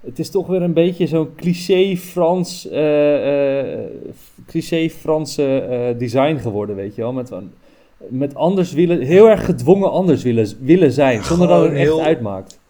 het 0.00 0.18
is 0.18 0.30
toch 0.30 0.46
weer 0.46 0.62
een 0.62 0.72
beetje 0.72 1.06
zo'n 1.06 1.34
cliché 1.36 1.96
Frans, 1.96 2.68
eh, 2.68 3.60
cliché 4.46 4.88
Franse 4.90 5.58
eh, 5.60 5.98
design 5.98 6.36
geworden, 6.36 6.76
weet 6.76 6.94
je 6.94 7.02
wel. 7.02 7.12
Met, 7.12 7.30
met 8.08 8.34
anders 8.34 8.72
willen, 8.72 9.00
heel 9.00 9.28
erg 9.28 9.44
gedwongen 9.44 9.90
anders 9.90 10.22
willen, 10.22 10.48
willen 10.60 10.92
zijn, 10.92 11.24
zonder 11.24 11.48
dat 11.48 11.56
het 11.56 11.64
Gewoon 11.66 11.80
echt 11.82 11.88
heel- 11.90 12.02
uitmaakt. 12.02 12.60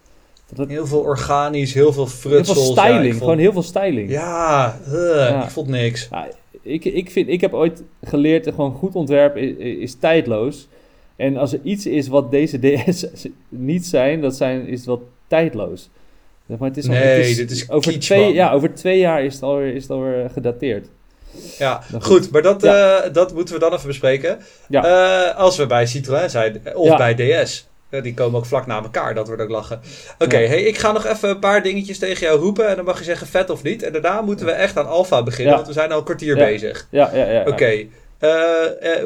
Dat, 0.54 0.68
Heel 0.68 0.87
veel 0.87 1.00
organisch, 1.00 1.75
heel 1.75 1.92
veel 1.92 2.04
heel 2.04 2.12
frutsels. 2.12 2.58
veel 2.64 2.73
styling, 2.76 3.08
vond- 3.12 3.18
gewoon 3.18 3.38
heel 3.38 3.52
veel 3.52 3.62
styling. 3.62 4.11
Ja, 4.11 4.78
Ja. 4.90 5.42
ik 5.44 5.50
vond 5.50 5.68
niks. 5.68 6.08
Ja, 6.11 6.28
ik, 6.62 6.85
ik, 6.85 7.11
vind, 7.11 7.28
ik 7.28 7.40
heb 7.40 7.52
ooit 7.54 7.82
geleerd, 8.02 8.44
dat 8.44 8.54
gewoon 8.54 8.73
goed 8.75 8.94
ontwerp 8.94 9.37
is, 9.37 9.56
is 9.56 9.94
tijdloos. 9.94 10.68
En 11.16 11.37
als 11.37 11.52
er 11.52 11.61
iets 11.62 11.87
is 11.87 12.08
wat 12.08 12.30
deze 12.30 12.58
DS 12.61 13.06
niet 13.49 13.87
zijn, 13.87 14.20
dat 14.20 14.37
zijn, 14.37 14.66
is 14.66 14.85
wat 14.87 15.00
tijdloos. 15.26 15.88
Zeg 16.48 16.58
Maar 16.58 16.68
het 16.68 16.78
is 16.78 16.84
al- 16.86 16.90
Nee, 16.94 17.02
het 17.02 17.26
is, 17.26 17.36
dit 17.36 17.50
is 17.50 17.70
over 17.70 17.98
twee. 18.00 18.32
Ja, 18.32 18.52
over 18.52 18.74
twee 18.74 18.98
jaar 18.98 19.24
is 19.24 19.34
het 19.34 19.42
alweer, 19.42 19.74
is 19.74 19.82
het 19.82 19.90
alweer 19.90 20.30
gedateerd. 20.32 20.86
Ja, 21.58 21.82
goed, 22.00 22.30
maar 22.30 22.42
dat, 22.42 22.62
Ja. 22.62 23.00
eh, 23.02 23.12
dat 23.12 23.34
moeten 23.34 23.54
we 23.54 23.60
dan 23.60 23.72
even 23.72 23.86
bespreken. 23.86 24.38
Ja. 24.68 24.84
Eh, 25.30 25.36
als 25.38 25.56
we 25.56 25.66
bij 25.66 25.86
Citroën 25.86 26.30
zijn, 26.30 26.60
eh, 26.64 26.76
of 26.76 26.86
Ja. 26.86 26.96
bij 26.96 27.14
DS. 27.14 27.66
Die 28.02 28.14
komen 28.14 28.38
ook 28.38 28.46
vlak 28.46 28.66
na 28.66 28.82
elkaar, 28.82 29.14
dat 29.14 29.26
wordt 29.26 29.42
ook 29.42 29.48
lachen. 29.50 29.80
Oké, 30.18 30.36
hey, 30.36 30.62
ik 30.62 30.78
ga 30.78 30.92
nog 30.92 31.06
even 31.06 31.28
een 31.28 31.38
paar 31.38 31.62
dingetjes 31.62 31.98
tegen 31.98 32.26
jou 32.26 32.40
roepen. 32.40 32.68
En 32.68 32.76
dan 32.76 32.84
mag 32.84 32.98
je 32.98 33.04
zeggen 33.04 33.26
vet 33.26 33.50
of 33.50 33.62
niet. 33.62 33.82
En 33.82 33.92
daarna 33.92 34.20
moeten 34.20 34.46
we 34.46 34.52
echt 34.52 34.76
aan 34.76 34.86
Alfa 34.88 35.22
beginnen, 35.22 35.54
want 35.54 35.66
we 35.66 35.72
zijn 35.72 35.92
al 35.92 35.98
een 35.98 36.04
kwartier 36.04 36.34
bezig. 36.36 36.86
Ja, 36.90 37.10
ja, 37.14 37.30
ja. 37.30 37.44
Oké, 37.46 37.84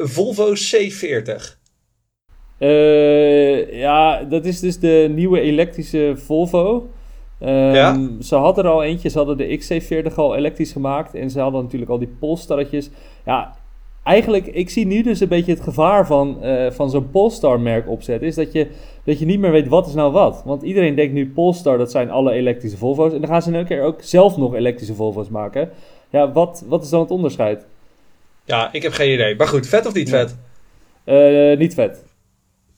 Volvo 0.03 0.53
C40. 0.53 1.57
Eh, 2.57 3.79
ja, 3.79 4.23
dat 4.23 4.45
is 4.45 4.59
dus 4.59 4.79
de 4.79 5.07
nieuwe 5.15 5.39
elektrische 5.39 6.13
Volvo. 6.25 6.89
Ehm, 7.43 7.73
Ja. 7.73 7.99
Ze 8.21 8.35
hadden 8.35 8.63
er 8.63 8.69
al 8.69 8.83
eentje, 8.83 9.09
ze 9.09 9.17
hadden 9.17 9.37
de 9.37 9.57
XC40 9.57 10.15
al 10.15 10.35
elektrisch 10.35 10.71
gemaakt. 10.71 11.15
En 11.15 11.29
ze 11.29 11.39
hadden 11.39 11.63
natuurlijk 11.63 11.91
al 11.91 11.99
die 11.99 12.15
Polestarretjes. 12.19 12.89
Ja, 13.25 13.55
eigenlijk, 14.03 14.47
ik 14.47 14.69
zie 14.69 14.85
nu 14.85 15.01
dus 15.01 15.19
een 15.19 15.27
beetje 15.27 15.51
het 15.51 15.61
gevaar 15.61 16.05
van, 16.07 16.41
eh, 16.43 16.71
van 16.71 16.89
zo'n 16.89 17.09
Polestar-merk 17.11 17.89
opzetten. 17.89 18.27
Is 18.27 18.35
dat 18.35 18.51
je, 18.51 18.67
dat 19.03 19.19
je 19.19 19.25
niet 19.25 19.39
meer 19.39 19.51
weet 19.51 19.67
wat 19.67 19.87
is 19.87 19.93
nou 19.93 20.11
wat. 20.11 20.41
Want 20.45 20.61
iedereen 20.63 20.95
denkt 20.95 21.13
nu 21.13 21.29
Polestar, 21.29 21.77
dat 21.77 21.91
zijn 21.91 22.11
alle 22.11 22.31
elektrische 22.31 22.77
Volvo's. 22.77 23.13
En 23.13 23.19
dan 23.19 23.29
gaan 23.29 23.41
ze 23.41 23.49
in 23.49 23.55
een 23.55 23.65
keer 23.65 23.81
ook 23.83 24.01
zelf 24.01 24.37
nog 24.37 24.53
elektrische 24.55 24.95
Volvo's 24.95 25.29
maken. 25.29 25.69
Ja, 26.09 26.31
wat, 26.31 26.63
wat 26.67 26.83
is 26.83 26.89
dan 26.89 26.99
het 26.99 27.11
onderscheid? 27.11 27.65
Ja, 28.45 28.69
ik 28.73 28.81
heb 28.83 28.91
geen 28.91 29.13
idee. 29.13 29.35
Maar 29.35 29.47
goed, 29.47 29.67
vet 29.67 29.85
of 29.85 29.93
niet 29.93 30.09
vet? 30.09 30.37
Eh, 31.03 31.57
niet 31.57 31.73
vet. 31.73 32.03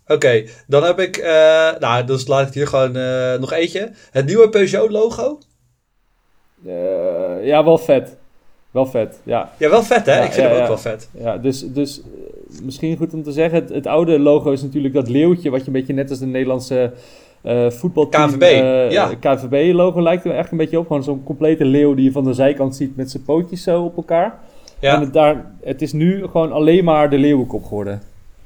Oké, 0.07 0.43
dan 0.67 0.83
heb 0.83 0.99
ik, 0.99 1.17
eh, 1.17 1.69
nou, 1.79 2.05
dus 2.05 2.27
laat 2.27 2.47
ik 2.47 2.53
hier 2.53 2.67
gewoon 2.67 2.95
eh, 2.95 3.39
nog 3.39 3.51
eentje. 3.51 3.91
Het 4.11 4.25
nieuwe 4.25 4.49
Peugeot-logo. 4.49 5.39
Eh, 6.65 7.45
ja, 7.45 7.63
wel 7.63 7.77
vet. 7.77 8.17
Wel 8.71 8.85
vet, 8.85 9.19
ja. 9.23 9.51
Ja, 9.57 9.69
wel 9.69 9.83
vet 9.83 10.05
hè? 10.05 10.17
Ja, 10.17 10.23
ik 10.23 10.31
vind 10.31 10.47
ja, 10.47 10.53
hem 10.53 10.53
ook 10.53 10.61
ja. 10.61 10.67
wel 10.67 10.77
vet. 10.77 11.09
Ja, 11.11 11.37
dus, 11.37 11.65
dus 11.73 12.01
misschien 12.63 12.97
goed 12.97 13.13
om 13.13 13.23
te 13.23 13.31
zeggen, 13.31 13.59
het, 13.59 13.69
het 13.69 13.87
oude 13.87 14.19
logo 14.19 14.51
is 14.51 14.61
natuurlijk 14.61 14.93
dat 14.93 15.09
leeuwtje, 15.09 15.49
wat 15.49 15.59
je 15.59 15.67
een 15.67 15.73
beetje 15.73 15.93
net 15.93 16.09
als 16.09 16.19
de 16.19 16.25
Nederlandse 16.25 16.91
eh 17.41 17.69
voetbalteam... 17.69 18.29
KNVB, 18.29 18.41
eh, 18.41 18.91
ja. 18.91 19.15
KNVB-logo 19.19 20.01
lijkt 20.01 20.25
er 20.25 20.35
echt 20.35 20.51
een 20.51 20.57
beetje 20.57 20.79
op. 20.79 20.87
Gewoon 20.87 21.03
zo'n 21.03 21.23
complete 21.23 21.65
leeuw 21.65 21.93
die 21.93 22.05
je 22.05 22.11
van 22.11 22.23
de 22.23 22.33
zijkant 22.33 22.75
ziet 22.75 22.95
met 22.95 23.11
zijn 23.11 23.23
pootjes 23.23 23.63
zo 23.63 23.83
op 23.83 23.97
elkaar. 23.97 24.39
En 24.79 24.89
Ja, 24.89 24.99
het, 24.99 25.13
daar, 25.13 25.51
het 25.63 25.81
is 25.81 25.93
nu 25.93 26.25
gewoon 26.27 26.51
alleen 26.51 26.83
maar 26.83 27.09
de 27.09 27.17
leeuwenkop 27.17 27.63
geworden. 27.63 28.01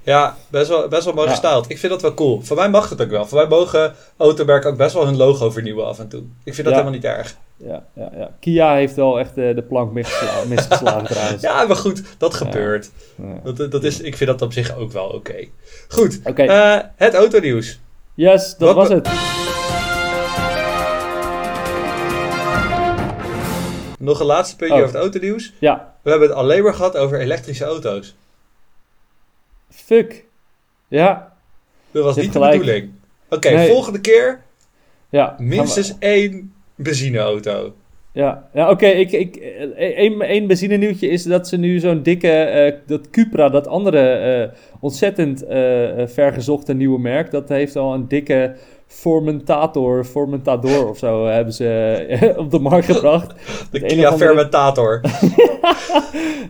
Ja 0.09 0.35
best, 0.47 0.69
wel, 0.69 0.87
best 0.87 1.05
wel 1.05 1.13
mooi 1.13 1.27
Ja. 1.27 1.33
gestyled. 1.33 1.69
Ik 1.69 1.77
vind 1.77 1.91
dat 1.91 2.01
wel 2.01 2.13
cool. 2.13 2.41
Voor 2.41 2.55
mij 2.57 2.69
mag 2.69 2.89
het 2.89 3.01
ook 3.01 3.09
wel. 3.09 3.25
Voor 3.27 3.37
mij 3.37 3.47
mogen 3.47 3.93
automerken 4.17 4.69
ook 4.69 4.77
best 4.77 4.93
wel 4.93 5.05
hun 5.05 5.17
logo 5.17 5.49
vernieuwen 5.51 5.85
af 5.85 5.99
en 5.99 6.07
toe. 6.07 6.19
Ik 6.43 6.53
vind 6.53 6.67
dat 6.67 6.75
Ja. 6.75 6.81
helemaal 6.83 6.91
niet 6.91 7.03
erg. 7.03 7.35
Ja, 7.57 7.83
ja, 7.93 8.11
ja. 8.17 8.29
Kia 8.39 8.73
heeft 8.75 8.95
wel 8.95 9.19
echt 9.19 9.37
eh, 9.37 9.55
de 9.55 9.61
plank 9.67 9.91
misgesla- 9.91 10.43
misgeslagen 10.55 11.05
trouwens. 11.07 11.41
Ja, 11.41 11.65
maar 11.65 11.75
goed, 11.75 12.03
dat 12.17 12.33
gebeurt. 12.33 12.89
Dat, 13.43 13.71
dat 13.71 13.83
is, 13.83 13.99
ik 14.01 14.17
vind 14.17 14.29
dat 14.29 14.41
op 14.41 14.53
zich 14.53 14.77
ook 14.77 14.91
wel 14.91 15.07
oké. 15.07 15.47
Goed, 15.87 16.19
Oké, 16.23 16.43
eh, 16.43 16.77
het 16.95 17.13
autonieuws. 17.13 17.79
yes, 18.13 18.55
wat 18.57 18.67
dat 18.67 18.75
was 18.75 18.89
het. 18.89 19.07
Nog 23.99 24.19
een 24.19 24.25
laatste 24.25 24.55
puntje 24.55 24.75
Oh. 24.77 24.81
over 24.83 24.93
het 24.95 25.03
autonieuws. 25.03 25.53
Ja, 25.59 25.93
We 26.01 26.09
hebben 26.09 26.27
het 26.29 26.37
alleen 26.37 26.63
maar 26.63 26.73
gehad 26.73 26.97
over 26.97 27.19
elektrische 27.19 27.65
auto's. 27.65 28.15
Fuck. 29.89 30.25
Ja, 30.87 31.33
Dat 31.91 32.03
was 32.03 32.15
niet 32.15 32.33
de 32.33 32.39
bedoeling. 32.39 32.89
Oké, 33.29 33.49
Nee. 33.49 33.67
volgende 33.69 34.01
keer 34.01 34.41
ja. 35.09 35.35
minstens 35.39 35.95
één 35.99 36.53
benzineauto. 36.75 37.73
Ja, 38.11 38.49
ja 38.53 38.69
oké. 38.69 38.85
ik 38.85 39.11
ik, 39.11 39.35
één 39.77 40.21
één 40.21 40.47
benzinenieuwtje 40.47 41.07
is 41.09 41.23
dat 41.23 41.47
ze 41.47 41.57
nu 41.57 41.79
zo'n 41.79 42.03
dikke, 42.03 42.31
eh, 42.31 42.73
dat 42.85 43.09
Cupra, 43.09 43.49
dat 43.49 43.67
andere 43.67 43.99
eh, 44.11 44.49
ontzettend 44.79 45.43
eh, 45.45 45.57
vergezochte 46.05 46.73
nieuwe 46.73 46.99
merk, 46.99 47.31
dat 47.31 47.49
heeft 47.49 47.75
al 47.75 47.93
een 47.93 48.07
dikke 48.07 48.55
Formentator, 48.87 50.03
Formentador 50.05 50.89
of 50.89 50.97
zo 50.97 51.25
hebben 51.25 51.53
ze 51.53 51.93
op 52.37 52.51
de 52.51 52.59
markt 52.59 52.85
gebracht. 52.85 53.33
De 53.71 53.79
Kia 53.79 54.09
andere- 54.09 54.25
Fermentator. 54.25 55.01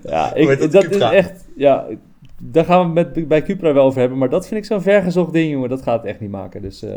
Ja, 0.03 0.33
ik, 0.33 0.59
dat, 0.59 0.71
dat 0.71 0.83
is 0.83 0.97
echt, 1.01 1.45
ja, 1.55 1.85
daar 2.39 2.65
gaan 2.65 2.93
we 2.93 2.99
het 2.99 3.15
met, 3.15 3.27
bij 3.27 3.43
Cupra 3.43 3.73
wel 3.73 3.85
over 3.85 3.99
hebben, 3.99 4.17
maar 4.17 4.29
dat 4.29 4.47
vind 4.47 4.59
ik 4.59 4.65
zo'n 4.65 4.81
vergezocht 4.81 5.33
ding, 5.33 5.51
jongen. 5.51 5.69
Dat 5.69 5.81
gaat 5.81 6.01
het 6.01 6.11
echt 6.11 6.19
niet 6.19 6.31
maken, 6.31 6.61
dus... 6.61 6.81
eh, 6.83 6.91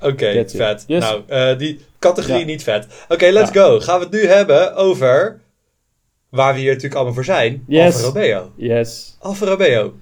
Oké, 0.00 0.44
vet. 0.48 0.84
Yes. 0.86 1.00
Nou, 1.02 1.22
eh, 1.26 1.58
die 1.58 1.80
categorie 1.98 2.38
Ja. 2.40 2.44
niet 2.46 2.62
vet. 2.62 2.86
Oké, 3.08 3.26
let's 3.26 3.52
Ja. 3.52 3.62
go. 3.62 3.80
Gaan 3.80 3.98
we 3.98 4.04
het 4.04 4.14
nu 4.14 4.26
hebben 4.26 4.74
over 4.76 5.40
waar 6.28 6.52
we 6.54 6.58
hier 6.58 6.68
natuurlijk 6.68 6.94
allemaal 6.94 7.14
voor 7.14 7.24
zijn. 7.24 7.64
Yes. 7.66 7.94
Alfa 8.04 8.06
Romeo. 8.18 8.50
yes. 8.56 9.16
Alfa 9.20 9.46
Romeo. 9.46 9.92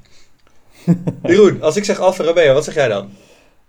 Jeroen, 1.23 1.63
als 1.63 1.77
ik 1.77 1.85
zeg 1.85 1.99
Alfa 2.01 2.25
Romeo, 2.25 2.55
wat 2.55 2.65
zeg 2.65 2.75
jij 2.75 2.89
dan? 2.89 3.09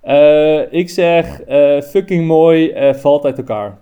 Eh, 0.02 0.74
ik 0.74 0.90
zeg 0.90 1.42
eh, 1.42 1.82
fucking 1.82 2.26
mooi, 2.28 2.70
eh, 2.72 2.94
valt 2.94 3.26
uit 3.26 3.38
elkaar. 3.38 3.78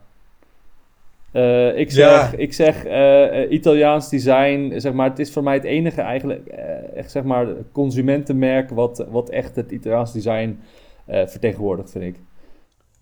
Eh, 1.31 1.77
ik 1.77 1.91
zeg, 1.91 2.31
Ja. 2.31 2.37
ik 2.37 2.53
zeg 2.53 2.85
eh, 2.85 3.51
Italiaans 3.51 4.09
design, 4.09 4.73
zeg 4.79 4.93
maar, 4.93 5.09
het 5.09 5.19
is 5.19 5.31
voor 5.31 5.43
mij 5.43 5.53
het 5.53 5.63
enige 5.63 6.01
eigenlijk, 6.01 6.47
eh, 6.47 6.97
echt 6.97 7.11
zeg 7.11 7.23
maar, 7.23 7.47
consumentenmerk 7.71 8.69
wat, 8.69 9.05
wat 9.09 9.29
echt 9.29 9.55
het 9.55 9.71
Italiaans 9.71 10.11
design 10.13 10.59
vertegenwoordigt, 11.07 11.91
vind 11.91 12.03
ik. 12.03 12.15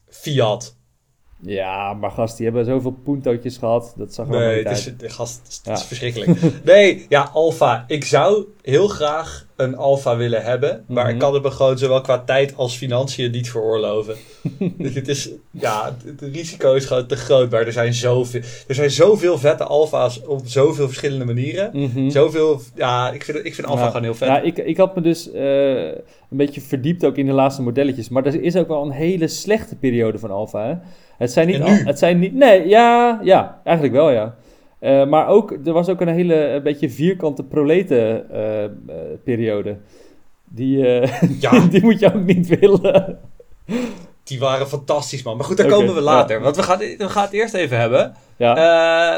Fiat. 0.07 0.77
Ja, 1.41 1.93
maar 1.93 2.11
gast, 2.11 2.37
die 2.37 2.45
hebben 2.45 2.65
zoveel 2.65 2.91
puntootjes 2.91 3.57
gehad, 3.57 3.93
dat 3.97 4.13
zag 4.13 4.27
er 4.27 4.39
Nee, 4.39 4.55
niet 4.57 4.85
het 4.85 5.01
is, 5.01 5.13
gast, 5.13 5.37
het 5.37 5.47
is, 5.47 5.61
Ja. 5.63 5.71
het 5.71 5.79
is 5.79 5.85
verschrikkelijk. 5.85 6.63
Nee, 6.65 7.05
ja, 7.09 7.29
Alfa. 7.33 7.83
Ik 7.87 8.05
zou 8.05 8.45
heel 8.61 8.87
graag 8.87 9.47
een 9.59 9.75
Alfa 9.77 10.17
willen 10.17 10.43
hebben. 10.43 10.83
Maar 10.87 11.03
Mhm. 11.03 11.13
ik 11.13 11.19
kan 11.19 11.33
het 11.33 11.43
me 11.43 11.51
gewoon 11.51 11.77
zowel 11.77 12.01
qua 12.01 12.19
tijd 12.19 12.53
als 12.55 12.75
financiën 12.77 13.31
niet 13.31 13.49
veroorloven. 13.51 14.15
dus 14.77 14.95
het 14.95 15.07
is, 15.07 15.29
ja, 15.51 15.85
het, 16.05 16.19
het 16.21 16.33
risico 16.35 16.73
is 16.73 16.85
gewoon 16.85 17.05
te 17.05 17.15
groot. 17.15 17.49
Maar 17.51 17.65
er 17.65 17.71
zijn 17.71 17.93
zoveel, 17.93 18.41
er 18.67 18.75
zijn 18.75 18.91
zoveel 18.91 19.37
vette 19.37 19.63
Alfa's 19.63 20.21
op 20.25 20.41
zoveel 20.45 20.87
verschillende 20.87 21.25
manieren. 21.25 21.69
Mhm. 21.73 22.09
Zoveel, 22.09 22.61
ja, 22.75 23.11
ik 23.11 23.23
vind, 23.23 23.45
ik 23.45 23.55
vind 23.55 23.67
Alfa 23.67 23.81
Ja. 23.83 23.87
gewoon 23.87 24.03
heel 24.03 24.15
vet. 24.15 24.27
Ja, 24.27 24.39
ik, 24.41 24.57
ik 24.57 24.77
had 24.77 24.95
me 24.95 25.01
dus 25.01 25.31
eh, 25.31 25.85
een 25.87 25.97
beetje 26.37 26.61
verdiept 26.61 27.05
ook 27.05 27.15
in 27.15 27.25
de 27.25 27.31
laatste 27.31 27.61
modelletjes. 27.61 28.09
Maar 28.09 28.25
er 28.25 28.41
is 28.43 28.55
ook 28.55 28.67
wel 28.67 28.81
een 28.83 28.91
hele 28.91 29.27
slechte 29.27 29.75
periode 29.75 30.19
van 30.19 30.31
Alfa. 30.31 30.81
Het 31.17 31.31
zijn 31.31 31.47
niet. 31.47 31.61
Al- 31.61 31.67
het 31.69 31.99
zijn 31.99 32.19
niet. 32.19 32.33
Nee, 32.33 32.67
ja, 32.67 33.19
ja, 33.23 33.61
eigenlijk 33.63 33.95
wel, 33.95 34.09
ja. 34.11 34.35
Eh, 34.79 35.05
maar 35.05 35.27
ook, 35.27 35.51
er 35.65 35.73
was 35.73 35.89
ook 35.89 36.01
een 36.01 36.07
hele 36.07 36.35
een 36.35 36.63
beetje 36.63 36.89
vierkante 36.89 37.43
proleten 37.43 38.31
eh, 38.31 38.69
periode. 39.23 39.77
Die, 40.45 40.87
eh, 40.99 41.21
Ja. 41.39 41.59
die 41.71 41.83
moet 41.83 41.99
je 41.99 42.05
ook 42.13 42.23
niet 42.25 42.59
willen. 42.59 43.19
Die 44.23 44.39
waren 44.39 44.67
fantastisch, 44.67 45.23
man. 45.23 45.37
Maar 45.37 45.45
goed, 45.45 45.57
daar 45.57 45.67
komen 45.67 45.93
we 45.95 46.01
later. 46.01 46.37
ja. 46.37 46.43
Want 46.43 46.55
we 46.55 46.63
gaan, 46.63 46.77
we 46.77 47.09
gaan 47.09 47.23
het 47.23 47.33
eerst 47.33 47.53
even 47.53 47.77
hebben. 47.79 48.15
Ja, 48.37 48.53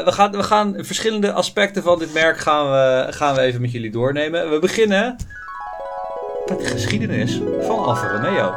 we, 0.04 0.12
gaan, 0.12 0.30
we 0.30 0.42
gaan 0.42 0.74
verschillende 0.78 1.32
aspecten 1.32 1.82
van 1.82 1.98
dit 1.98 2.12
merk 2.14 2.38
gaan 2.38 2.70
we, 2.70 3.12
gaan 3.12 3.34
we 3.34 3.40
even 3.40 3.60
met 3.60 3.72
jullie 3.72 3.90
doornemen. 3.90 4.50
We 4.50 4.58
beginnen 4.58 5.16
met 6.48 6.58
de 6.58 6.64
geschiedenis 6.66 7.40
van 7.60 7.78
Alfa 7.84 8.06
Romeo. 8.12 8.52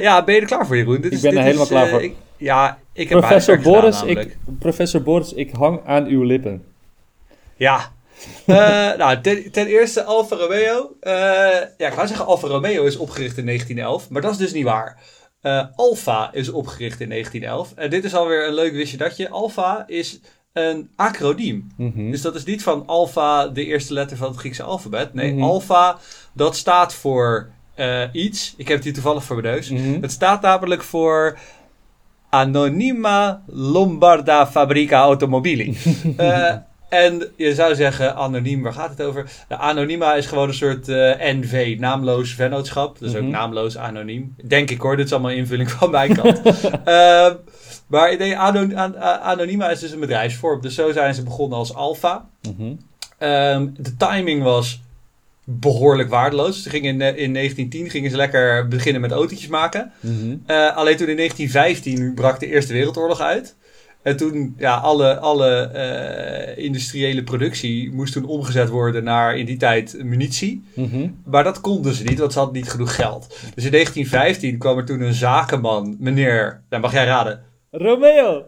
Ja, 0.00 0.24
ben 0.24 0.34
je 0.34 0.40
er 0.40 0.46
klaar 0.46 0.66
voor, 0.66 0.76
Jeroen? 0.76 1.00
Dit 1.00 1.12
Ik 1.12 1.20
ben 1.20 1.36
er 1.36 1.42
helemaal 1.42 1.66
klaar 1.66 1.88
voor. 1.88 2.02
ik- 2.02 2.14
ja, 2.36 2.78
Ik 2.92 3.08
heb 3.08 3.18
Professor 3.18 3.56
gedaan, 3.56 3.72
Boris, 3.72 4.02
ik, 4.02 4.36
professor 4.58 5.02
Boris, 5.02 5.32
ik 5.32 5.50
hang 5.50 5.80
aan 5.86 6.06
uw 6.06 6.22
lippen. 6.22 6.64
Ja. 7.56 7.80
Eh, 8.46 8.56
nou, 8.96 9.20
ten, 9.20 9.50
ten 9.52 9.66
eerste 9.66 10.04
Alfa 10.04 10.36
Romeo. 10.36 10.96
Eh, 11.00 11.12
ja, 11.76 11.86
ik 11.86 11.92
wou 11.92 12.06
zeggen 12.06 12.26
Alfa 12.26 12.46
Romeo 12.48 12.84
is 12.84 12.96
opgericht 12.96 13.38
in 13.38 13.44
1911, 13.46 14.10
maar 14.10 14.22
dat 14.22 14.30
is 14.30 14.36
dus 14.36 14.52
niet 14.52 14.64
waar. 14.64 14.98
Eh, 15.40 15.64
Alfa 15.76 16.30
is 16.32 16.48
opgericht 16.48 17.00
in 17.00 17.08
1911. 17.08 17.72
En 17.76 17.90
dit 17.90 18.04
is 18.04 18.14
alweer 18.14 18.46
een 18.46 18.54
leuk 18.54 18.72
wistje 18.72 18.96
datje. 18.96 19.28
Alfa 19.28 19.84
is 19.86 20.20
een 20.52 20.90
acroniem. 20.96 21.68
Mhm. 21.76 22.10
Dus 22.10 22.22
dat 22.22 22.34
is 22.34 22.44
niet 22.44 22.62
van 22.62 22.86
Alfa, 22.86 23.48
de 23.48 23.64
eerste 23.64 23.92
letter 23.92 24.16
van 24.16 24.28
het 24.28 24.36
Griekse 24.38 24.62
alfabet. 24.62 25.14
Nee, 25.14 25.32
Mhm. 25.32 25.42
Alfa, 25.42 25.98
dat 26.32 26.56
staat 26.56 26.94
voor 26.94 27.50
iets. 28.12 28.54
Ik 28.56 28.66
heb 28.68 28.76
het 28.76 28.84
hier 28.84 28.94
toevallig 28.94 29.24
voor 29.24 29.40
mijn 29.40 29.54
neus. 29.54 29.70
Mhm. 29.70 30.00
Het 30.02 30.12
staat 30.12 30.42
namelijk 30.42 30.82
voor 30.82 31.38
Anonima 32.30 33.42
Lombarda 33.46 34.46
Fabrica 34.46 35.00
Automobili. 35.00 35.76
Eh, 36.16 36.52
en 36.88 37.22
je 37.36 37.54
zou 37.54 37.74
zeggen, 37.74 38.16
anoniem, 38.16 38.62
waar 38.62 38.72
gaat 38.72 38.90
het 38.90 39.02
over? 39.02 39.30
De 39.48 39.56
Anonima 39.56 40.14
is 40.14 40.26
gewoon 40.26 40.48
een 40.48 40.54
soort 40.54 40.88
eh, 40.88 40.96
NV, 41.34 41.76
naamloos 41.78 42.34
vennootschap. 42.34 42.98
Dus 42.98 43.14
ook 43.14 43.22
Mhm. 43.22 43.30
naamloos 43.30 43.76
anoniem. 43.78 44.34
Denk 44.44 44.70
ik 44.70 44.80
hoor, 44.80 44.96
dit 44.96 45.06
is 45.06 45.12
allemaal 45.12 45.30
invulling 45.30 45.70
van 45.70 45.90
mijn 45.90 46.14
kant. 46.14 46.40
Ehm, 46.84 47.34
maar 47.86 48.16
nee, 48.18 48.38
an- 48.38 48.96
Anonima 49.22 49.68
is 49.70 49.80
dus 49.80 49.92
een 49.92 50.00
bedrijfsvorm. 50.00 50.60
Dus 50.60 50.74
zo 50.74 50.92
zijn 50.92 51.14
ze 51.14 51.22
begonnen 51.22 51.58
als 51.58 51.74
Alfa. 51.74 52.24
Mhm. 52.56 52.72
Ehm, 53.18 53.68
de 53.76 53.96
timing 53.96 54.42
was 54.42 54.80
behoorlijk 55.58 56.08
waardeloos. 56.08 56.62
Ze 56.62 56.70
gingen 56.70 56.92
in, 56.92 57.00
eh, 57.00 57.22
in 57.22 57.32
1910 57.32 57.90
gingen 57.90 58.10
ze 58.10 58.16
lekker 58.16 58.68
beginnen 58.68 59.00
met 59.00 59.10
autootjes 59.10 59.48
maken. 59.48 59.92
Mhm. 60.00 60.36
Eh, 60.46 60.76
alleen 60.76 60.96
toen 60.96 61.08
in 61.08 61.16
1915 61.16 62.14
brak 62.14 62.40
de 62.40 62.46
Eerste 62.46 62.72
Wereldoorlog 62.72 63.20
uit. 63.20 63.56
En 64.02 64.16
toen, 64.16 64.54
ja, 64.58 64.74
alle, 64.74 65.18
alle 65.18 65.60
eh, 65.60 66.64
industriële 66.64 67.22
productie 67.22 67.92
moest 67.92 68.12
toen 68.12 68.24
omgezet 68.24 68.68
worden 68.68 69.04
naar 69.04 69.36
in 69.36 69.46
die 69.46 69.56
tijd 69.56 70.02
munitie. 70.04 70.64
Mhm. 70.74 71.08
Maar 71.24 71.44
dat 71.44 71.60
konden 71.60 71.94
ze 71.94 72.04
niet, 72.04 72.18
want 72.18 72.32
ze 72.32 72.38
hadden 72.38 72.56
niet 72.56 72.70
genoeg 72.70 72.94
geld. 72.94 73.26
Dus 73.54 73.64
in 73.64 73.70
1915 73.70 74.58
kwam 74.58 74.78
er 74.78 74.84
toen 74.84 75.00
een 75.00 75.14
zakenman, 75.14 75.96
meneer, 75.98 76.62
nou 76.68 76.82
mag 76.82 76.92
jij 76.92 77.04
raden, 77.04 77.42
Romeo! 77.70 78.44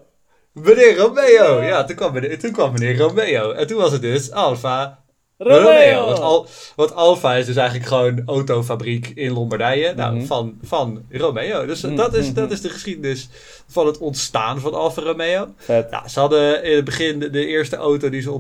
meneer 0.53 0.97
Romeo. 0.97 1.63
Ja, 1.63 1.85
toen 1.85 1.97
kwam 1.97 2.13
meneer, 2.13 2.39
toen 2.39 2.53
kwam 2.53 2.73
meneer 2.73 2.97
Romeo. 2.97 3.53
En 3.53 3.67
toen 3.67 3.79
was 3.79 3.93
het 3.93 4.03
dus 4.03 4.31
Alfa 4.31 5.02
Romeo! 5.43 5.61
Romeo. 5.63 6.05
Want, 6.07 6.19
Al, 6.21 6.47
want 6.77 6.95
Alfa 6.95 7.35
is 7.35 7.47
dus 7.47 7.57
eigenlijk 7.57 7.89
gewoon 7.89 8.23
autofabriek 8.27 9.13
in 9.15 9.33
Lombardije. 9.33 9.95
Nou, 9.95 10.15
Mhm. 10.17 10.25
van, 10.27 10.55
van 10.63 11.03
Romeo. 11.11 11.67
Dus 11.67 11.81
Mhm, 11.83 11.97
dat, 11.97 12.15
is, 12.15 12.27
mhm. 12.27 12.35
dat 12.35 12.51
is 12.51 12.61
de 12.61 12.69
geschiedenis 12.69 13.29
van 13.67 13.87
het 13.87 13.99
ontstaan 13.99 14.61
van 14.61 14.75
Alfa 14.75 15.03
Romeo. 15.03 15.47
Vet. 15.57 15.89
Ze 16.07 16.21
hadden 16.21 16.65
in 16.65 16.77
het 16.77 16.85
begin 16.85 17.19
de, 17.19 17.31
de 17.31 17.47
eerste 17.47 17.77
auto 17.77 18.09
die 18.09 18.21
ze 18.21 18.31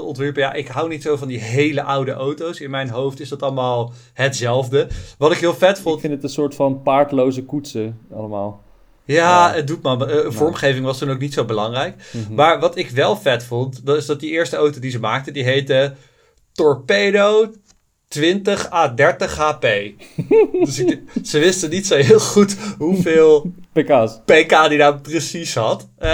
ontwierpen. 0.00 0.42
Ja, 0.42 0.52
ik 0.52 0.68
hou 0.68 0.88
niet 0.88 1.02
zo 1.02 1.16
van 1.16 1.28
die 1.28 1.38
hele 1.38 1.82
oude 1.82 2.12
auto's. 2.12 2.60
In 2.60 2.70
mijn 2.70 2.88
hoofd 2.88 3.20
is 3.20 3.28
dat 3.28 3.42
allemaal 3.42 3.92
hetzelfde. 4.12 4.86
Wat 5.18 5.32
ik 5.32 5.38
heel 5.38 5.54
vet 5.54 5.76
Ik 5.76 5.82
vond. 5.82 6.00
vind 6.00 6.12
het 6.12 6.22
een 6.22 6.28
soort 6.28 6.54
van 6.54 6.82
paardloze 6.82 7.44
koetsen 7.44 7.98
allemaal. 8.14 8.64
Ja, 9.04 9.52
het 9.54 9.66
doet 9.66 9.82
maar. 9.82 10.00
eh, 10.00 10.30
vormgeving 10.30 10.84
was 10.84 10.98
toen 10.98 11.10
ook 11.10 11.18
niet 11.18 11.32
zo 11.34 11.44
belangrijk. 11.44 11.94
Maar 12.30 12.60
wat 12.60 12.76
ik 12.76 12.90
wel 12.90 13.16
vet 13.16 13.44
vond, 13.44 13.86
dat 13.86 13.96
is 13.96 14.06
dat 14.06 14.20
die 14.20 14.30
eerste 14.30 14.56
auto 14.56 14.80
die 14.80 14.90
ze 14.90 15.00
maakten, 15.00 15.32
die 15.32 15.44
heette 15.44 15.92
Torpedo 16.56 17.52
20 18.08 18.72
à 18.72 18.88
30 18.94 19.36
HP. 19.36 19.66
dus 20.64 20.78
ik, 20.78 21.00
ze 21.24 21.38
wisten 21.38 21.70
niet 21.70 21.86
zo 21.86 21.96
heel 21.96 22.20
goed 22.20 22.56
hoeveel 22.78 23.52
PK's. 23.72 24.20
pk 24.24 24.68
die 24.68 24.78
nou 24.78 24.96
precies 24.98 25.54
had. 25.54 25.88
Eh, 25.98 26.08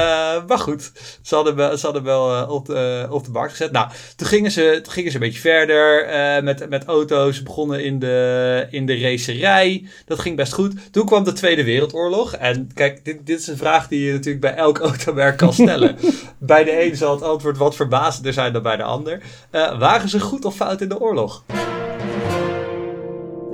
maar 0.46 0.58
goed, 0.58 0.92
ze 1.22 1.34
hadden, 1.34 1.54
wel- 1.56 1.76
ze 1.76 1.84
hadden 1.84 2.02
wel 2.02 2.34
eh, 2.36 2.50
op, 2.50 2.66
de, 2.66 3.06
op 3.10 3.24
de 3.24 3.30
markt 3.30 3.50
gezet. 3.50 3.72
Nou, 3.72 3.88
toen 4.16 4.26
gingen 4.26 4.50
ze, 4.50 4.80
toen 4.82 4.92
gingen 4.92 5.10
ze 5.10 5.16
een 5.16 5.22
beetje 5.22 5.40
verder 5.40 6.04
eh, 6.04 6.42
met, 6.42 6.68
met 6.68 6.84
auto's. 6.84 7.36
Ze 7.36 7.42
begonnen 7.42 7.84
in 7.84 7.98
de, 7.98 8.66
in 8.70 8.86
de 8.86 8.98
racerij. 8.98 9.86
Dat 10.06 10.18
ging 10.18 10.36
best 10.36 10.52
goed. 10.52 10.92
Toen 10.92 11.06
kwam 11.06 11.24
de 11.24 11.32
Tweede 11.32 11.64
Wereldoorlog. 11.64 12.34
En 12.34 12.70
kijk, 12.74 13.04
dit, 13.04 13.26
dit 13.26 13.38
is 13.40 13.46
een 13.46 13.56
vraag 13.56 13.88
die 13.88 14.04
je 14.04 14.12
natuurlijk 14.12 14.40
bij 14.40 14.54
elk 14.54 14.78
automerk 14.88 15.36
kan 15.36 15.52
stellen. 15.52 15.96
bij 16.38 16.64
de 16.64 16.84
een 16.84 16.96
zal 16.96 17.14
het 17.14 17.22
antwoord 17.24 17.56
wat 17.56 17.76
verbazender 17.76 18.32
zijn 18.32 18.52
dan 18.52 18.62
bij 18.62 18.76
de 18.76 18.82
ander. 18.82 19.22
Eh, 19.50 19.78
waren 19.78 20.08
ze 20.08 20.20
goed 20.20 20.44
of 20.44 20.54
fout 20.56 20.80
in 20.80 20.88
de 20.88 21.00
oorlog? 21.00 21.44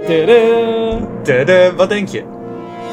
Tadaa! 0.06 1.08
Tada, 1.22 1.74
wat 1.74 1.88
denk 1.88 2.08
je? 2.08 2.22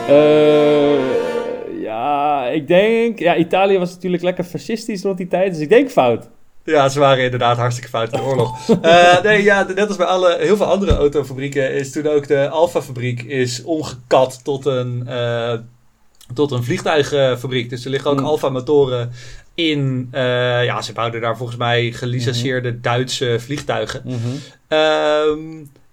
Eh, 0.08 1.82
ja, 1.82 2.48
ik 2.48 2.68
denk... 2.68 3.20
Ja, 3.20 3.36
Italië 3.36 3.78
was 3.78 3.94
natuurlijk 3.94 4.24
lekker 4.24 4.44
fascistisch 4.44 5.04
rond 5.04 5.18
die 5.18 5.28
tijd, 5.28 5.52
dus 5.54 5.62
ik 5.62 5.70
denk 5.70 5.89
fout. 5.89 6.30
Ja, 6.63 6.89
ze 6.89 7.00
waren 7.00 7.24
inderdaad 7.24 7.58
hartstikke 7.58 7.89
fout 7.89 8.13
in 8.13 8.20
de 8.20 8.26
oorlog. 8.26 8.58
Eh, 8.82 9.22
nee, 9.24 9.44
ja, 9.44 9.68
net 9.76 9.88
als 9.88 9.98
bij 9.98 10.06
alle, 10.06 10.38
heel 10.39 10.58
veel 10.58 10.65
andere 10.65 10.96
autofabrieken 10.96 11.74
is 11.74 11.91
toen 11.91 12.08
ook 12.08 12.28
de 12.28 12.50
Alfa-fabriek 12.50 13.22
is 13.24 13.63
omgekat 13.63 14.39
tot 14.44 14.65
een, 14.65 15.04
eh, 15.08 15.54
tot 16.34 16.52
een 16.52 16.63
vliegtuigfabriek. 16.63 17.70
Dus 17.70 17.86
er 17.86 17.91
liggen 17.91 18.12
ook 18.12 18.20
Mm. 18.20 18.26
Alfa-motoren 18.26 19.12
in. 19.56 20.08
ja, 20.12 20.82
ze 20.82 20.94
bouwden 20.94 21.22
daar 21.22 21.38
volgens 21.38 21.58
mij 21.58 21.91
gelicenseerde 21.91 22.70
Mhm. 22.72 22.82
Duitse 22.82 23.36
vliegtuigen. 23.39 24.04
Ehm, 24.68 25.39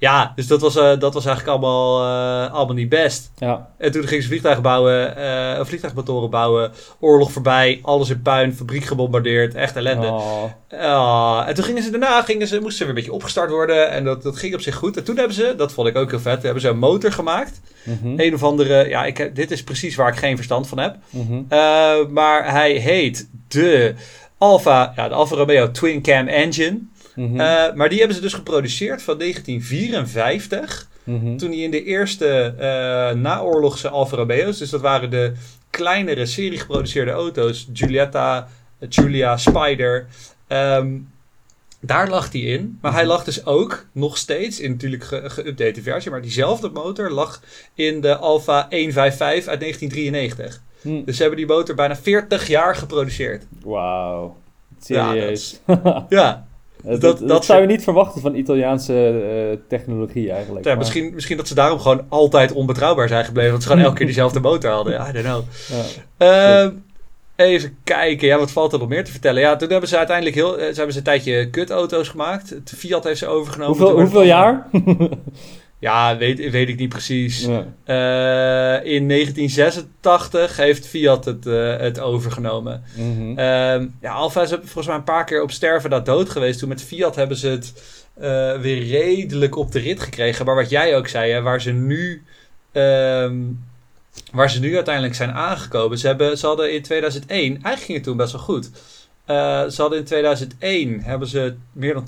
ja, 0.03 0.33
dus 0.35 0.47
dat 0.47 0.61
was, 0.61 0.77
eh, 0.77 0.99
dat 0.99 1.15
was 1.15 1.27
eigenlijk 1.27 1.59
allemaal, 1.59 2.03
eh, 2.03 2.55
allemaal 2.55 2.75
niet 2.75 2.89
best. 2.89 3.33
Ja. 3.37 3.69
En 3.79 3.93
toen 3.93 4.07
gingen 4.07 4.23
ze 4.23 4.29
vliegtuigen 4.29 4.63
bouwen, 4.63 5.17
eh, 5.17 5.65
vliegtuigmotoren 5.65 6.31
bouwen. 6.31 6.73
Oorlog 7.01 7.33
voorbij, 7.33 7.79
alles 7.83 8.11
in 8.11 8.23
puin, 8.23 8.55
fabriek 8.55 8.85
gebombardeerd, 8.85 9.55
echt 9.55 9.77
ellende. 9.77 10.07
Oh. 10.07 10.45
Ah, 10.81 11.49
en 11.49 11.55
toen 11.55 11.65
gingen 11.65 11.83
ze 11.83 11.91
daarna, 11.91 12.23
gingen 12.23 12.47
ze, 12.47 12.55
moesten 12.55 12.73
ze 12.73 12.79
weer 12.79 12.89
een 12.89 12.95
beetje 12.95 13.13
opgestart 13.13 13.51
worden. 13.51 13.91
En 13.91 14.05
dat, 14.05 14.23
dat 14.23 14.37
ging 14.37 14.55
op 14.55 14.61
zich 14.61 14.75
goed. 14.75 14.97
En 14.97 15.05
toen 15.05 15.17
hebben 15.17 15.35
ze, 15.35 15.55
dat 15.57 15.73
vond 15.73 15.89
ik 15.89 15.97
ook 15.97 16.11
heel 16.11 16.21
vet, 16.21 16.43
hebben 16.43 16.63
ze 16.63 16.69
een 16.69 16.79
motor 16.79 17.13
gemaakt. 17.13 17.61
Mhm. 17.85 18.21
Een 18.21 18.35
of 18.35 18.43
andere, 18.43 18.89
ja, 18.89 19.05
ik, 19.05 19.35
dit 19.35 19.51
is 19.51 19.65
precies 19.65 19.95
waar 19.95 20.09
ik 20.09 20.19
geen 20.19 20.37
verstand 20.37 20.69
van 20.69 20.79
heb. 20.79 20.97
Mhm. 21.11 22.13
Maar 22.13 22.51
hij 22.51 22.73
heet 22.73 23.29
de 23.49 23.95
Alfa, 24.43 24.93
ja, 24.97 25.09
de 25.09 25.15
Alfa 25.15 25.37
Romeo 25.37 25.71
Twin 25.71 26.03
Cam 26.03 26.29
Engine. 26.29 26.79
Mhm. 27.15 27.41
Eh, 27.41 27.73
maar 27.75 27.89
die 27.89 27.99
hebben 27.99 28.17
ze 28.17 28.23
dus 28.23 28.33
geproduceerd 28.35 29.03
van 29.03 29.19
1954. 29.19 30.89
Mhm. 31.05 31.37
Toen 31.37 31.51
die 31.51 31.63
in 31.65 31.71
de 31.71 31.85
eerste 31.85 32.55
eh, 32.59 33.17
naoorlogse 33.21 33.89
Alfa 33.89 34.17
Romeo's, 34.17 34.59
dus 34.59 34.71
dat 34.71 34.81
waren 34.81 35.11
de 35.11 35.33
kleinere 35.71 36.27
serie 36.27 36.59
geproduceerde 36.59 37.11
auto's, 37.11 37.69
Giulietta, 37.73 38.49
Giulia, 38.89 39.37
Spider. 39.37 40.07
ehm, 40.47 40.99
daar 41.81 42.09
lag 42.09 42.31
die 42.31 42.45
in. 42.45 42.79
Maar 42.81 42.93
hij 42.93 43.07
lag 43.07 43.25
dus 43.25 43.47
ook 43.47 43.87
nog 43.93 44.17
steeds 44.19 44.61
in 44.61 44.71
natuurlijk 44.71 45.05
ge- 45.05 45.31
geüpdate 45.31 45.83
versie. 45.83 46.11
Maar 46.11 46.23
diezelfde 46.23 46.69
motor 46.71 47.11
lag 47.11 47.43
in 47.75 48.01
de 48.01 48.17
Alfa 48.17 48.67
155 48.71 49.47
uit 49.49 49.61
1993. 49.61 50.63
Hm. 50.81 51.05
Dus 51.05 51.17
ze 51.17 51.23
hebben 51.23 51.41
die 51.41 51.49
motor 51.49 51.75
bijna 51.75 51.97
40 51.97 52.47
jaar 52.49 52.77
geproduceerd. 52.77 53.45
Wauw. 53.65 54.37
Serieus. 54.81 55.61
Ja, 55.67 56.07
dat, 56.09 56.52
dat- 56.83 57.01
dat, 57.01 57.19
dat 57.29 57.45
zou 57.45 57.59
je 57.61 57.65
soort- 57.65 57.77
niet 57.77 57.83
verwachten 57.85 58.21
van 58.21 58.35
Italiaanse 58.35 58.95
eh, 59.53 59.59
technologie 59.69 60.33
eigenlijk. 60.33 60.65
ja 60.65 60.71
maar- 60.71 60.79
misschien, 60.79 61.15
misschien 61.15 61.37
dat 61.37 61.49
ze 61.49 61.55
daarom 61.55 61.79
gewoon 61.79 62.05
altijd 62.09 62.53
onbetrouwbaar 62.53 63.09
zijn 63.09 63.25
gebleven. 63.25 63.51
Want 63.51 63.63
ze 63.63 63.69
gewoon 63.69 63.85
elke 63.87 63.97
keer 63.97 64.07
diezelfde 64.07 64.41
motor 64.41 64.71
hadden. 64.71 64.95
I 65.09 65.13
don't 65.13 65.25
know. 65.25 65.43
Ja. 66.19 66.63
Ehm, 66.63 66.71
even 67.37 67.77
kijken, 67.85 68.27
ja, 68.29 68.39
wat 68.39 68.51
valt 68.51 68.73
er 68.73 68.79
nog 68.79 68.89
meer 68.89 69.05
te 69.05 69.11
vertellen? 69.11 69.41
Ja, 69.41 69.57
toen 69.57 69.71
hebben 69.71 69.89
ze 69.89 69.97
uiteindelijk 69.97 70.37
heel, 70.37 70.53
eh, 70.59 70.67
ze 70.69 70.75
hebben 70.75 70.93
ze 70.93 70.99
een 70.99 71.05
tijdje 71.05 71.51
kutauto's 71.51 72.09
gemaakt. 72.09 72.51
Het 72.51 72.73
Fiat 72.77 73.05
heeft 73.05 73.19
ze 73.19 73.27
overgenomen. 73.27 73.91
Hoeveel, 73.93 74.23
jaar? 74.23 74.69
Ja, 75.83 76.17
weet, 76.17 76.51
weet 76.51 76.69
ik 76.69 76.79
niet 76.79 76.89
precies. 76.89 77.47
Eh, 77.85 78.85
in 78.85 79.07
1986 79.07 80.57
heeft 80.57 80.87
Fiat 80.87 81.25
het, 81.25 81.47
eh, 81.47 81.77
het 81.77 82.01
overgenomen. 82.01 82.83
Ehm, 83.37 83.87
ja, 84.01 84.13
Alfa 84.13 84.43
is 84.43 84.51
volgens 84.51 84.87
mij 84.87 84.97
een 84.97 85.05
paar 85.05 85.25
keer 85.25 85.43
op 85.43 85.51
sterven 85.51 85.91
na 85.91 86.01
dood 86.01 86.31
geweest. 86.31 86.59
Toen 86.59 86.69
met 86.69 86.83
Fiat 86.83 87.17
hebben 87.17 87.37
ze 87.37 87.49
het 87.49 87.73
eh, 88.15 88.59
weer 88.61 88.87
redelijk 88.87 89.57
op 89.57 89.73
de 89.73 89.79
rit 89.79 90.01
gekregen. 90.01 90.47
Maar 90.47 90.55
wat 90.55 90.71
jij 90.71 90.97
ook 90.97 91.09
zei, 91.09 91.33
hè, 91.33 91.41
waar 91.43 91.61
ze 91.61 91.71
nu... 91.73 92.23
ehm, 92.73 93.37
waar 94.33 94.51
ze 94.51 94.61
nu 94.61 94.75
uiteindelijk 94.75 95.15
zijn 95.15 95.31
aangekomen. 95.33 95.99
Ze, 95.99 96.07
hebben, 96.07 96.39
ze 96.39 96.47
hadden 96.47 96.73
in 96.75 96.83
2001, 96.83 97.47
eigenlijk 97.53 97.83
ging 97.85 97.95
het 97.99 98.07
toen 98.07 98.17
best 98.17 98.33
wel 98.33 98.41
goed. 98.41 98.71
Ze 99.73 99.75
hadden 99.77 99.99
in 99.99 100.05
2001 100.05 101.01
hebben 101.01 101.29
ze 101.29 101.55
meer 101.73 101.95
dan 101.95 102.05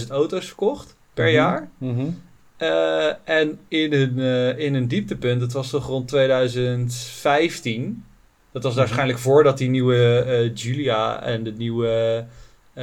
200.000 0.00 0.10
auto's 0.10 0.46
verkocht 0.46 0.96
per 1.14 1.24
Mhm. 1.24 1.34
jaar. 1.34 1.68
Mhm. 1.78 2.06
Eh, 2.64 3.12
en 3.24 3.58
in 3.68 3.92
een, 3.92 4.18
eh, 4.18 4.58
in 4.64 4.74
een 4.74 4.88
dieptepunt, 4.88 5.40
dat 5.40 5.52
was 5.52 5.70
toch 5.70 5.86
rond 5.86 6.08
2015. 6.08 8.04
Dat 8.52 8.62
was 8.62 8.72
Mhm. 8.72 8.80
waarschijnlijk 8.80 9.18
voordat 9.18 9.58
die 9.58 9.68
nieuwe 9.68 10.24
eh, 10.26 10.54
Julia 10.54 11.22
en 11.22 11.42
de 11.44 11.52
nieuwe 11.52 12.24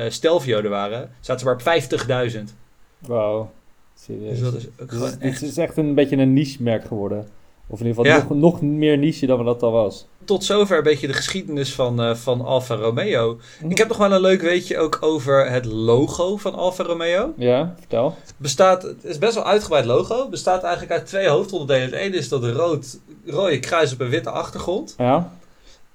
Stelvio 0.07 0.57
er 0.61 0.69
waren. 0.69 1.09
Zaten 1.19 1.39
ze 1.39 1.45
maar 1.45 1.53
op 1.53 1.61
50.000. 1.61 2.55
Wauw. 2.99 3.51
Serieus. 3.95 4.29
Dus 4.29 4.39
dat 4.39 4.53
is 4.53 4.65
ook 4.67 4.77
Dus 4.77 4.87
gewoon 4.89 5.09
het 5.11 5.19
echt... 5.19 5.41
is 5.41 5.57
echt 5.57 5.77
een 5.77 5.93
beetje 5.95 6.17
een 6.17 6.33
niche 6.33 6.63
merk 6.63 6.85
geworden. 6.85 7.27
Of 7.71 7.79
in 7.79 7.85
ieder 7.87 8.03
geval 8.03 8.19
Ja. 8.19 8.25
nog, 8.29 8.37
nog 8.37 8.61
meer 8.61 8.97
niche 8.97 9.25
dan 9.25 9.45
dat 9.45 9.63
al 9.63 9.71
was. 9.71 10.05
Tot 10.25 10.43
zover 10.43 10.77
een 10.77 10.83
beetje 10.83 11.07
de 11.07 11.13
geschiedenis 11.13 11.73
van, 11.73 12.01
eh, 12.01 12.15
van 12.15 12.41
Alfa 12.45 12.75
Romeo. 12.75 13.37
Ik 13.67 13.77
heb 13.77 13.87
nog 13.87 13.97
wel 13.97 14.11
een 14.11 14.21
leuk 14.21 14.41
weetje 14.41 14.77
ook 14.77 14.97
over 15.01 15.49
het 15.51 15.65
logo 15.65 16.37
van 16.37 16.53
Alfa 16.55 16.83
Romeo. 16.83 17.33
Ja, 17.37 17.73
vertel. 17.79 18.15
Bestaat, 18.37 18.81
het 18.81 19.03
is 19.03 19.17
best 19.17 19.33
wel 19.35 19.45
uitgebreid 19.45 19.85
logo. 19.85 20.29
Bestaat 20.29 20.63
eigenlijk 20.63 20.93
uit 20.93 21.05
twee 21.05 21.27
hoofdonderdelen. 21.27 21.83
Het 21.89 21.93
ene 21.99 22.15
is 22.17 22.29
dat 22.29 22.43
rood, 22.43 22.99
rode 23.25 23.59
kruis 23.59 23.93
op 23.93 23.99
een 23.99 24.09
witte 24.09 24.29
achtergrond. 24.29 24.95
Ja. 24.97 25.31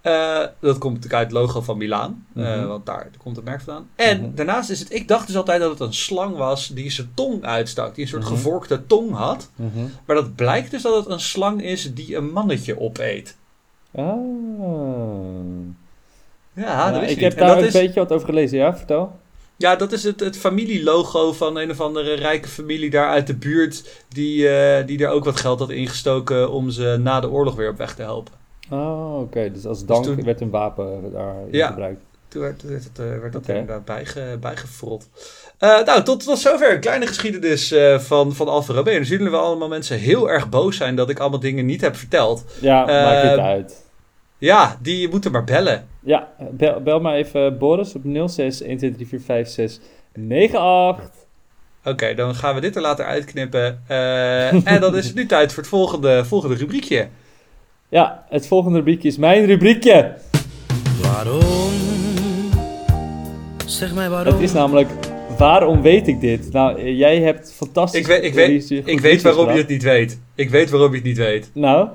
Eh, 0.06 0.38
dat 0.60 0.78
komt 0.78 0.94
natuurlijk 0.94 1.22
uit 1.22 1.30
het 1.32 1.40
logo 1.40 1.60
van 1.60 1.76
Milaan. 1.78 2.26
eh, 2.34 2.42
Mhm. 2.42 2.66
want 2.66 2.86
daar 2.86 3.08
komt 3.22 3.36
het 3.36 3.44
merk 3.44 3.60
vandaan. 3.60 3.88
En 3.96 4.20
Mhm. 4.20 4.34
daarnaast 4.34 4.70
is 4.70 4.80
het... 4.80 4.92
Ik 4.94 5.08
dacht 5.08 5.26
dus 5.26 5.36
altijd 5.36 5.60
dat 5.60 5.70
het 5.70 5.80
een 5.80 5.94
slang 5.94 6.36
was 6.36 6.68
die 6.68 6.90
zijn 6.90 7.10
tong 7.14 7.44
uitstak. 7.44 7.94
Die 7.94 8.04
een 8.04 8.10
soort 8.10 8.22
Mhm. 8.22 8.32
gevorkte 8.32 8.86
tong 8.86 9.12
had. 9.14 9.50
Maar 10.06 10.16
dat 10.16 10.34
blijkt 10.34 10.70
dus 10.70 10.82
dat 10.82 10.96
het 11.04 11.12
een 11.12 11.20
slang 11.20 11.62
is 11.62 11.94
die 11.94 12.16
een 12.16 12.30
mannetje 12.32 12.80
opeet. 12.80 13.36
Ah. 13.94 14.04
Ja, 16.52 16.92
wist 17.00 17.02
ik 17.10 17.16
ik 17.16 17.20
heb 17.22 17.32
niet. 17.32 17.40
En 17.40 17.46
daar 17.46 17.58
een 17.58 17.64
is, 17.66 17.72
beetje 17.72 18.00
wat 18.00 18.12
over 18.12 18.26
gelezen, 18.26 18.58
ja, 18.58 18.76
vertel. 18.76 19.18
Ja, 19.56 19.76
dat 19.76 19.92
is 19.92 20.02
het, 20.04 20.20
het 20.20 20.38
familielogo 20.38 21.32
van 21.32 21.56
een 21.56 21.70
of 21.70 21.80
andere 21.80 22.14
rijke 22.14 22.48
familie 22.48 22.90
daar 22.90 23.08
uit 23.08 23.26
de 23.26 23.34
buurt. 23.36 24.04
Die, 24.08 24.48
eh, 24.48 24.86
die 24.86 25.04
er 25.04 25.10
ook 25.10 25.24
wat 25.24 25.40
geld 25.40 25.58
had 25.58 25.70
ingestoken 25.70 26.50
om 26.50 26.70
ze 26.70 26.96
na 27.02 27.20
de 27.20 27.30
oorlog 27.30 27.54
weer 27.54 27.70
op 27.70 27.78
weg 27.78 27.94
te 27.94 28.02
helpen. 28.02 28.32
Oh, 28.70 29.18
oké. 29.20 29.50
Dus 29.52 29.66
als 29.66 29.84
dank 29.84 30.04
toen- 30.04 30.24
werd 30.24 30.40
een 30.40 30.50
wapen 30.50 31.12
daar 31.12 31.34
Ja. 31.50 31.66
gebruikt. 31.66 32.00
Toen 32.28 32.42
werd, 32.42 32.62
werd, 32.62 32.84
het, 32.84 32.98
eh, 32.98 33.04
werd 33.20 33.32
dat 33.32 33.42
Oké. 33.42 33.52
er 33.52 33.58
inderdaad 33.58 33.84
bijge, 33.84 34.36
bijgefrot. 34.40 35.08
Eh, 35.58 35.84
nou, 35.84 36.02
tot, 36.02 36.24
tot 36.24 36.38
zover 36.38 36.72
een 36.74 36.80
kleine 36.80 37.06
geschiedenis 37.06 37.70
eh, 37.72 37.98
van, 37.98 38.32
van 38.34 38.48
Alfa 38.48 38.72
Romeo. 38.72 38.92
En 38.92 38.96
dan 38.98 39.06
zullen 39.06 39.30
we 39.30 39.36
allemaal 39.36 39.68
mensen 39.68 39.98
heel 39.98 40.30
erg 40.30 40.48
boos 40.48 40.76
zijn 40.76 40.96
dat 40.96 41.10
ik 41.10 41.18
allemaal 41.18 41.40
dingen 41.40 41.66
niet 41.66 41.80
heb 41.80 41.96
verteld. 41.96 42.44
Ja, 42.60 42.84
maakt 42.84 43.22
Eh, 43.24 43.30
niet 43.30 43.38
uit. 43.40 43.84
Ja, 44.38 44.78
die 44.82 45.08
moeten 45.08 45.32
maar 45.32 45.44
bellen. 45.44 45.86
Ja, 46.00 46.28
bel, 46.50 46.80
bel 46.82 47.00
maar 47.00 47.14
even 47.14 47.58
Boris 47.58 47.94
op 47.94 48.02
06 48.04 48.56
12345 48.56 49.48
698. 49.54 51.10
Oké, 51.84 52.14
dan 52.14 52.34
gaan 52.34 52.54
we 52.54 52.60
dit 52.60 52.76
er 52.76 52.82
later 52.82 53.04
uitknippen. 53.04 53.82
Eh, 53.86 54.66
en 54.72 54.80
dan 54.80 54.96
is 54.96 55.06
het 55.06 55.14
nu 55.14 55.26
tijd 55.26 55.52
voor 55.52 55.62
het 55.62 55.72
volgende, 55.72 56.24
volgende 56.24 56.54
rubriekje. 56.56 57.08
Ja, 57.88 58.24
het 58.28 58.46
volgende 58.46 58.78
rubriekje 58.78 59.08
is 59.08 59.16
mijn 59.16 59.44
rubriekje. 59.44 60.14
Waarom? 61.02 61.70
Zeg 63.66 63.94
mij 63.94 64.08
waarom. 64.10 64.32
Het 64.32 64.42
is 64.42 64.52
namelijk, 64.52 64.88
waarom 65.38 65.82
weet 65.82 66.08
ik 66.08 66.20
dit? 66.20 66.52
Nou, 66.52 66.78
eh, 66.78 66.98
jij 66.98 67.20
hebt 67.20 67.52
fantastisch... 67.52 68.00
Ik 68.00 68.06
weet, 68.06 68.24
ik 68.24 68.34
weet, 68.34 68.70
ik 68.70 69.00
weet 69.00 69.22
waarom 69.22 69.50
je 69.50 69.56
het 69.56 69.68
niet 69.68 69.82
weet. 69.82 70.20
Ik 70.34 70.50
weet 70.50 70.70
waarom 70.70 70.90
je 70.90 70.96
het 70.96 71.04
niet 71.04 71.16
weet. 71.16 71.50
Nou... 71.54 71.88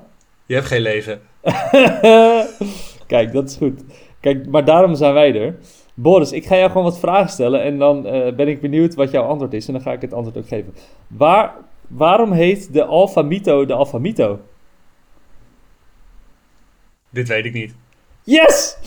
Je 0.46 0.54
hebt 0.54 0.68
geen 0.68 0.82
leven. 0.82 1.22
Kijk, 3.08 3.32
dat 3.32 3.50
is 3.50 3.56
goed. 3.56 3.82
Kijk, 4.20 4.48
maar 4.48 4.66
daarom 4.66 4.96
zijn 4.96 5.14
wij 5.14 5.36
er. 5.42 5.56
Boris, 5.94 6.32
ik 6.32 6.46
ga 6.46 6.56
jou 6.56 6.68
gewoon 6.68 6.84
wat 6.84 7.00
vragen 7.00 7.30
stellen 7.30 7.64
en 7.64 7.78
dan 7.78 8.08
eh, 8.08 8.34
ben 8.36 8.48
ik 8.48 8.62
benieuwd 8.62 8.96
wat 8.96 9.12
jouw 9.12 9.24
antwoord 9.24 9.54
is 9.54 9.68
en 9.68 9.74
dan 9.74 9.82
ga 9.82 9.92
ik 9.92 10.02
het 10.02 10.14
antwoord 10.14 10.38
ook 10.38 10.48
geven. 10.48 10.74
Waar, 11.08 11.54
waarom 11.88 12.32
heet 12.32 12.74
de 12.74 12.84
Alfa 12.84 13.22
Mito 13.22 13.66
de 13.66 13.74
Alfa 13.74 13.98
Mito? 13.98 14.40
Dit 17.12 17.28
weet 17.28 17.46
ik 17.46 17.54
niet. 17.54 17.74
Yes! 18.24 18.78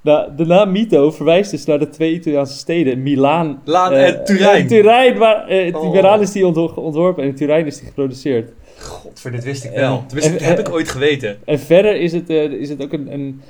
Nou, 0.00 0.30
de 0.36 0.44
naam 0.46 0.72
Mito 0.72 1.10
verwijst 1.10 1.50
dus 1.50 1.64
naar 1.64 1.78
de 1.78 1.88
twee 1.88 2.12
Italiaanse 2.14 2.56
steden, 2.58 3.02
Milaan 3.02 3.62
Laan 3.64 3.92
eh, 3.92 4.06
en 4.06 4.24
Turijn. 4.24 4.62
en 4.62 4.66
Turijn, 4.68 5.18
maar 5.18 5.48
eh, 5.48 5.66
in 5.66 5.74
Oh. 5.74 5.92
Milaan 5.92 6.20
is 6.20 6.32
die 6.32 6.46
ontwo- 6.46 6.72
ontworpen 6.76 7.22
en 7.22 7.28
in 7.28 7.34
Turijn 7.34 7.66
is 7.66 7.76
die 7.78 7.86
geproduceerd. 7.86 8.50
Godver, 8.78 9.30
dit 9.30 9.44
wist 9.44 9.64
ik 9.64 9.70
Eh, 9.72 9.80
wel. 9.80 10.04
Tenminste, 10.06 10.32
eh, 10.32 10.38
dat 10.38 10.48
heb 10.48 10.58
eh, 10.58 10.64
ik 10.66 10.72
ooit 10.72 10.88
geweten. 10.88 11.38
En 11.44 11.58
verder 11.58 11.96
is 11.96 12.12
het, 12.12 12.30
eh, 12.30 12.42
is 12.44 12.68
het 12.68 12.82
ook 12.82 12.92
een, 12.92 13.12
een 13.12 13.40
eh, 13.40 13.46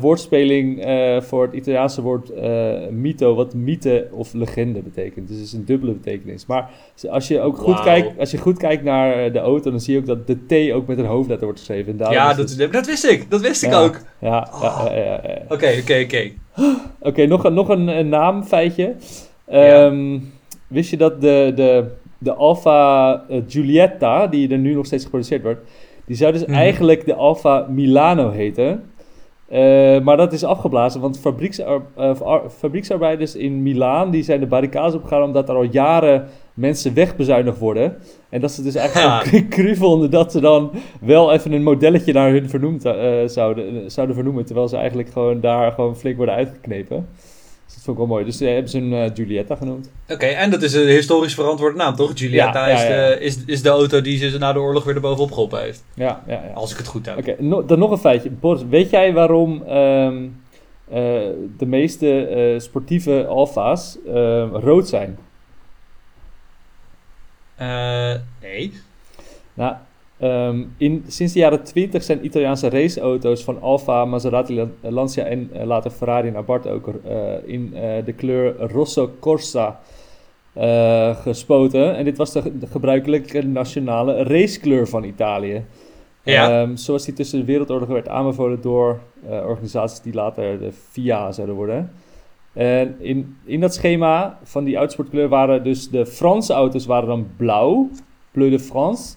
woordspeling 0.00 0.84
eh, 0.84 1.20
voor 1.20 1.42
het 1.44 1.52
Italiaanse 1.54 2.02
woord 2.02 2.30
eh, 2.30 2.70
mito, 2.90 3.34
wat 3.34 3.54
mythe 3.54 4.08
of 4.12 4.32
legende 4.32 4.80
betekent. 4.82 5.28
Dus 5.28 5.36
het 5.36 5.46
is 5.46 5.52
een 5.52 5.64
dubbele 5.64 5.92
betekenis. 5.92 6.46
Maar 6.46 6.70
als 7.10 7.28
je 7.28 7.40
ook 7.40 7.56
goed, 7.56 7.80
kijkt, 7.82 8.18
als 8.18 8.30
je 8.30 8.38
goed 8.38 8.56
kijkt 8.58 8.82
naar 8.84 9.12
eh, 9.24 9.32
de 9.32 9.38
auto, 9.38 9.70
dan 9.70 9.80
zie 9.80 9.94
je 9.94 10.00
ook 10.00 10.06
dat 10.06 10.26
de 10.26 10.68
T 10.70 10.72
ook 10.74 10.86
met 10.86 10.98
een 10.98 11.04
hoofdletter 11.04 11.44
wordt 11.46 11.58
geschreven. 11.60 11.96
Ja, 11.98 12.34
dat, 12.34 12.50
het- 12.50 12.72
dat 12.72 12.86
wist 12.86 13.04
ik. 13.04 13.30
Dat 13.30 13.40
wist 13.40 13.62
ik 13.62 13.74
ook. 13.74 14.00
ja, 14.18 14.48
ja. 14.94 15.20
Oké, 15.48 15.70
oké, 15.80 16.00
oké. 16.04 16.30
Oké, 17.00 17.26
nog, 17.26 17.44
een, 17.44 17.54
nog 17.54 17.68
een, 17.68 17.88
een 17.88 18.08
naamfeitje. 18.08 18.94
Ja. 19.48 19.86
Ehm, 19.86 20.18
Wist 20.66 20.90
je 20.90 20.96
dat 20.96 21.20
de, 21.20 21.52
de, 21.54 21.84
de 22.18 22.32
Alfa 22.34 23.12
eh, 23.28 23.40
Giulietta, 23.48 24.26
die 24.26 24.48
er 24.48 24.58
nu 24.58 24.74
nog 24.74 24.86
steeds 24.86 25.04
geproduceerd 25.04 25.42
wordt, 25.42 25.60
die 26.06 26.16
zou 26.16 26.32
dus 26.32 26.44
Mhm. 26.44 26.52
eigenlijk 26.54 27.04
de 27.06 27.14
Alfa 27.14 27.66
Milano 27.70 28.30
heten. 28.30 28.82
Eh, 29.50 30.00
maar 30.00 30.16
dat 30.16 30.32
is 30.32 30.44
afgeblazen, 30.44 31.00
want 31.00 31.20
fabrieksar- 31.20 31.82
eh, 31.96 32.20
ar- 32.20 32.50
fabrieksarbeiders 32.50 33.34
in 33.36 33.62
Milaan 33.62 34.10
die 34.10 34.22
zijn 34.22 34.40
de 34.40 34.46
barricades 34.46 34.94
opgegaan 34.94 35.22
omdat 35.22 35.48
er 35.48 35.54
al 35.54 35.62
jaren 35.62 36.24
mensen 36.54 36.94
wegbezuinigd 36.94 37.58
worden. 37.58 37.96
En 38.28 38.40
dat 38.40 38.50
ze 38.50 38.62
dus 38.62 38.74
eigenlijk 38.74 39.24
Ja. 39.30 39.40
cru 39.48 39.76
vonden 39.76 40.10
dat 40.10 40.32
ze 40.32 40.40
dan 40.40 40.70
wel 41.00 41.32
even 41.32 41.52
een 41.52 41.62
modelletje 41.62 42.12
naar 42.12 42.30
hun 42.30 42.48
vernoemd, 42.48 42.84
eh, 42.84 42.94
zouden, 43.26 43.90
zouden 43.90 44.14
vernoemen. 44.16 44.44
Terwijl 44.44 44.68
ze 44.68 44.76
eigenlijk 44.76 45.08
gewoon 45.10 45.40
daar 45.40 45.72
gewoon 45.72 45.96
flink 45.96 46.16
worden 46.16 46.34
uitgeknepen. 46.34 47.06
Dat 47.80 47.88
vond 47.88 47.98
ik 48.00 48.06
wel 48.06 48.16
mooi. 48.16 48.30
Dus 48.30 48.40
eh, 48.40 48.52
hebben 48.52 48.70
ze 48.70 48.78
een 48.78 48.92
eh, 48.92 49.10
Giulietta 49.14 49.54
genoemd. 49.56 49.90
Oké, 50.08 50.26
en 50.26 50.50
dat 50.50 50.62
is 50.62 50.72
een 50.74 50.86
historisch 50.88 51.34
verantwoorde 51.34 51.76
naam, 51.76 51.94
toch? 51.94 52.10
Giulietta 52.14 52.68
Ja, 52.68 52.74
ja, 52.76 52.76
is, 52.76 52.86
de, 52.86 53.24
is, 53.24 53.44
is 53.46 53.62
de 53.62 53.68
auto 53.68 54.00
die 54.00 54.30
ze 54.30 54.38
na 54.38 54.52
de 54.52 54.58
oorlog 54.58 54.84
weer 54.84 54.94
erbovenop 54.94 55.32
geholpen 55.32 55.60
heeft. 55.60 55.84
Ja, 55.94 56.22
ja. 56.26 56.42
Als 56.54 56.72
ik 56.72 56.76
het 56.76 56.86
goed 56.86 57.06
heb. 57.06 57.18
Oké, 57.18 57.36
no- 57.38 57.64
dan 57.64 57.78
nog 57.78 57.90
een 57.90 57.98
feitje. 57.98 58.30
Boris, 58.30 58.62
weet 58.68 58.90
jij 58.90 59.12
waarom 59.12 59.62
ehm, 59.62 60.24
eh, 60.88 61.00
de 61.56 61.66
meeste 61.66 62.26
eh, 62.26 62.60
sportieve 62.60 63.26
alfa's 63.26 63.98
ehm, 64.06 64.48
rood 64.54 64.88
zijn? 64.88 65.18
Nee. 68.40 68.72
Nou, 69.54 69.74
ehm, 70.20 70.62
in, 70.76 71.04
sinds 71.06 71.32
de 71.32 71.38
jaren 71.38 71.62
20 71.64 72.02
zijn 72.02 72.24
Italiaanse 72.24 72.68
raceauto's 72.68 73.44
van 73.44 73.60
Alfa, 73.60 74.04
Maserati, 74.04 74.54
Lan- 74.54 74.72
Lancia 74.80 75.24
en 75.24 75.50
eh, 75.52 75.66
later 75.66 75.90
Ferrari 75.90 76.28
en 76.28 76.36
Abarth 76.36 76.66
ook 76.68 76.88
eh, 77.04 77.32
in 77.44 77.70
eh, 77.74 78.04
de 78.04 78.12
kleur 78.12 78.56
Rosso 78.58 79.10
Corsa 79.20 79.80
eh, 80.52 81.16
gespoten. 81.16 81.96
En 81.96 82.04
dit 82.04 82.16
was 82.16 82.32
de, 82.32 82.58
de 82.58 82.66
gebruikelijke 82.66 83.42
nationale 83.46 84.22
racekleur 84.22 84.88
van 84.88 85.04
Italië. 85.04 85.64
Ja. 86.22 86.60
Ehm, 86.62 86.76
zoals 86.76 87.04
die 87.04 87.14
tussen 87.14 87.38
de 87.38 87.44
wereldoorlogen 87.44 87.94
werd 87.94 88.08
aanbevolen 88.08 88.60
door 88.60 89.00
eh, 89.28 89.44
organisaties 89.46 90.00
die 90.00 90.14
later 90.14 90.58
de 90.58 90.72
FIA 90.90 91.32
zouden 91.32 91.56
worden. 91.56 91.90
En 92.52 92.96
in, 92.98 93.36
in 93.44 93.60
dat 93.60 93.74
schema 93.74 94.38
van 94.42 94.64
die 94.64 94.78
uitsportkleur 94.78 95.28
waren 95.28 95.64
dus 95.64 95.88
de 95.90 96.06
Franse 96.06 96.52
auto's 96.52 96.86
waren 96.86 97.08
dan 97.08 97.26
blauw, 97.36 97.88
bleu 98.30 98.50
de 98.50 98.58
France. 98.58 99.14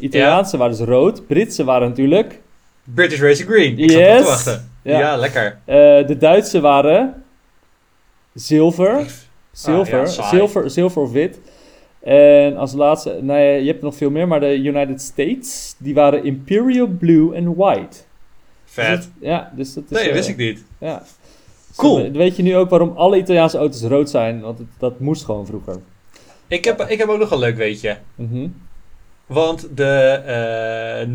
Italiaanse 0.00 0.56
waren 0.56 0.76
dus 0.76 0.86
rood, 0.86 1.26
Britse 1.26 1.64
waren 1.64 1.88
natuurlijk. 1.88 2.40
British 2.94 3.20
Racing 3.20 3.48
Green. 3.48 3.78
Ik 3.78 3.90
Yes. 3.90 4.18
te 4.20 4.24
wachten. 4.26 4.70
Ja. 4.82 4.98
Ja, 4.98 5.16
lekker. 5.16 5.58
eh, 5.64 5.74
de 6.06 6.16
Duitse 6.18 6.60
waren 6.60 7.24
zilver, 8.34 9.06
zilver, 9.52 9.98
Ah, 10.00 10.04
ja, 10.06 10.10
saai. 10.12 10.28
zilver, 10.36 10.70
zilver 10.70 11.02
of 11.02 11.12
wit. 11.12 11.38
En 12.00 12.56
als 12.56 12.72
laatste, 12.72 13.18
nou 13.22 13.38
ja, 13.40 13.52
je 13.54 13.66
hebt 13.66 13.82
nog 13.82 13.94
veel 13.96 14.10
meer, 14.10 14.28
maar 14.28 14.40
de 14.40 14.58
United 14.58 15.00
States, 15.02 15.74
die 15.78 15.94
waren 15.94 16.24
Imperial 16.24 16.86
Blue 16.86 17.34
en 17.34 17.54
White. 17.56 17.96
Vet. 18.64 18.86
Dus 18.96 18.98
dat- 19.04 19.08
ja, 19.20 19.52
dus 19.56 19.74
dat 19.74 19.84
is... 19.88 19.96
Nee, 19.98 20.08
eh, 20.08 20.14
wist 20.14 20.28
ik 20.28 20.36
niet. 20.36 20.64
Ja. 20.78 21.02
Cool. 21.76 22.02
Dan 22.02 22.12
weet 22.12 22.36
je 22.36 22.42
nu 22.42 22.56
ook 22.56 22.70
waarom 22.70 22.92
alle 22.96 23.16
Italiaanse 23.16 23.58
auto's 23.58 23.82
rood 23.82 24.10
zijn, 24.10 24.40
want 24.40 24.58
het- 24.58 24.66
dat 24.78 25.00
moest 25.00 25.24
gewoon 25.24 25.46
vroeger. 25.46 25.76
Ik 26.48 26.64
heb, 26.64 26.80
ik 26.88 26.98
heb 26.98 27.08
ook 27.08 27.18
nog 27.18 27.30
een 27.30 27.38
leuk 27.38 27.56
weetje. 27.56 27.96
Mhm. 28.14 28.46
Want 29.26 29.76
de 29.76 30.22
eh, 30.26 31.08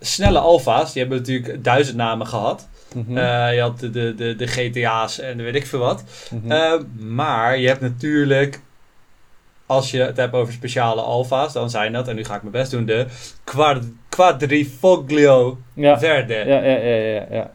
snelle 0.00 0.38
Alfa's, 0.38 0.92
die 0.92 1.02
hebben 1.02 1.18
natuurlijk 1.18 1.64
duizend 1.64 1.96
namen 1.96 2.26
gehad. 2.26 2.68
Mhm. 2.94 3.16
Eh, 3.16 3.54
je 3.54 3.60
had 3.60 3.80
de, 3.80 3.90
de, 3.90 4.14
de, 4.14 4.36
de 4.36 4.46
GTA's 4.46 5.18
en 5.18 5.36
weet 5.36 5.54
ik 5.54 5.66
veel 5.66 5.78
wat. 5.78 6.04
Mhm. 6.30 6.52
Eh, 6.52 6.72
maar 6.98 7.58
je 7.58 7.68
hebt 7.68 7.80
natuurlijk, 7.80 8.60
als 9.66 9.90
je 9.90 10.00
het 10.00 10.16
hebt 10.16 10.34
over 10.34 10.52
speciale 10.52 11.00
Alfa's, 11.00 11.52
dan 11.52 11.70
zijn 11.70 11.92
dat, 11.92 12.08
en 12.08 12.16
nu 12.16 12.24
ga 12.24 12.34
ik 12.34 12.42
mijn 12.42 12.52
best 12.52 12.70
doen, 12.70 12.84
de 12.84 13.06
quad, 13.44 13.84
Quadrifoglio 14.08 15.58
ja. 15.74 15.98
Verde. 15.98 16.34
Ja, 16.34 16.62
ja, 16.62 16.76
ja, 16.76 16.94
ja, 16.94 17.26
ja. 17.30 17.50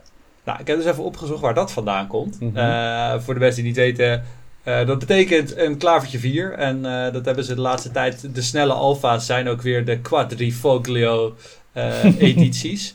Nou, 0.46 0.60
ik 0.60 0.68
heb 0.68 0.78
dus 0.78 0.86
even 0.86 1.04
opgezocht 1.04 1.42
waar 1.42 1.54
dat 1.54 1.72
vandaan 1.72 2.08
komt. 2.08 2.40
Mhm. 2.40 3.20
Voor 3.20 3.34
de 3.34 3.40
mensen 3.40 3.64
die 3.64 3.72
niet 3.72 3.82
weten, 3.82 4.24
eh, 4.64 4.88
dat 4.88 5.00
betekent 5.00 5.58
een 5.58 5.78
klavertje 5.78 6.20
4. 6.20 6.54
En 6.54 6.86
eh, 6.86 7.14
dat 7.14 7.26
hebben 7.26 7.44
ze 7.44 7.56
de 7.56 7.62
laatste 7.62 7.92
tijd. 7.92 8.36
De 8.36 8.42
snelle 8.42 8.74
alfa's 8.74 9.26
zijn 9.26 9.48
ook 9.48 9.62
weer 9.62 9.86
de 9.86 10.00
Quadrifoglio 10.00 11.36
eh, 11.74 12.04
edities. 12.30 12.94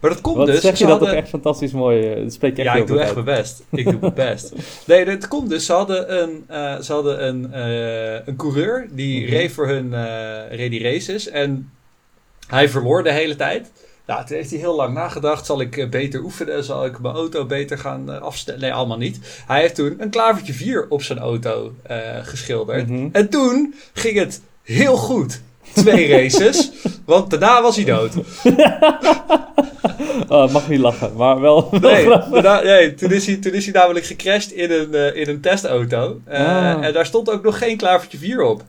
Maar 0.00 0.10
dat 0.10 0.20
komt 0.20 0.36
Wat 0.36 0.46
dus. 0.46 0.60
zeg 0.60 0.78
je 0.78 0.84
dat 0.84 0.92
hadden- 0.92 1.08
ook 1.10 1.14
echt 1.16 1.28
fantastisch 1.28 1.72
mooi. 1.72 2.22
Dat 2.22 2.32
spreek 2.32 2.56
je 2.56 2.62
echt 2.62 2.74
ja, 2.74 2.80
ik 2.80 2.86
doe 2.86 3.00
echt 3.00 3.12
mijn 3.12 3.24
best. 3.24 3.62
Ik 3.72 3.84
doe 3.84 3.98
mijn 4.00 4.14
best. 4.30 4.52
Nee, 4.86 5.04
dat 5.04 5.28
komt 5.28 5.48
dus. 5.48 5.66
Ze 5.66 5.72
hadden 5.72 6.22
een, 6.22 6.44
ze 6.84 6.92
hadden 6.92 7.26
een, 7.26 7.58
een 8.28 8.36
coureur 8.36 8.88
die 8.90 9.22
Mhm. 9.22 9.30
reed 9.30 9.52
voor 9.52 9.68
hun 9.68 9.90
reed 10.50 10.70
die 10.70 10.82
races. 10.82 11.28
En 11.28 11.70
Hij 12.46 12.68
verloor 12.68 13.02
de 13.02 13.12
hele 13.12 13.36
tijd. 13.36 13.72
Nou, 14.06 14.26
toen 14.26 14.36
heeft 14.36 14.50
hij 14.50 14.58
heel 14.58 14.74
lang 14.76 14.94
nagedacht. 14.94 15.46
Zal 15.46 15.60
ik 15.60 15.76
eh, 15.76 15.88
beter 15.88 16.22
oefenen? 16.22 16.64
Zal 16.64 16.84
ik 16.84 16.98
mijn 17.00 17.14
auto 17.14 17.44
beter 17.46 17.78
gaan 17.78 18.12
eh, 18.12 18.20
afstellen? 18.20 18.60
Nee, 18.60 18.72
allemaal 18.72 18.96
niet. 18.96 19.18
Hij 19.46 19.60
heeft 19.60 19.74
toen 19.74 19.94
een 19.98 20.10
klavertje 20.10 20.52
4 20.52 20.86
op 20.88 21.02
zijn 21.02 21.18
auto 21.18 21.72
eh, 21.82 21.98
geschilderd. 22.22 22.88
Mhm. 22.88 23.08
En 23.12 23.28
toen 23.28 23.74
ging 23.92 24.18
het 24.18 24.40
heel 24.62 24.96
goed. 24.96 25.40
Twee 25.74 26.08
races. 26.22 26.70
want 27.04 27.30
daarna 27.30 27.62
was 27.62 27.76
hij 27.76 27.84
dood. 27.84 28.12
Oh, 30.28 30.52
mag 30.52 30.68
niet 30.68 30.78
lachen, 30.80 31.16
maar 31.16 31.40
wel, 31.40 31.68
Nee, 31.80 32.04
grappig. 32.04 32.30
daarna- 32.42 32.62
nee 32.62 32.94
toen, 32.94 33.12
is 33.12 33.26
hij, 33.26 33.36
toen 33.36 33.52
is 33.52 33.64
hij 33.64 33.74
namelijk 33.74 34.06
gecrashed 34.06 34.50
in 34.52 34.70
een, 34.70 35.14
in 35.16 35.28
een 35.28 35.40
testauto. 35.40 36.20
Ah. 36.28 36.84
En 36.84 36.92
daar 36.92 37.06
stond 37.06 37.30
ook 37.30 37.42
nog 37.42 37.58
geen 37.58 37.76
klavertje 37.76 38.18
4 38.18 38.42
op. 38.42 38.62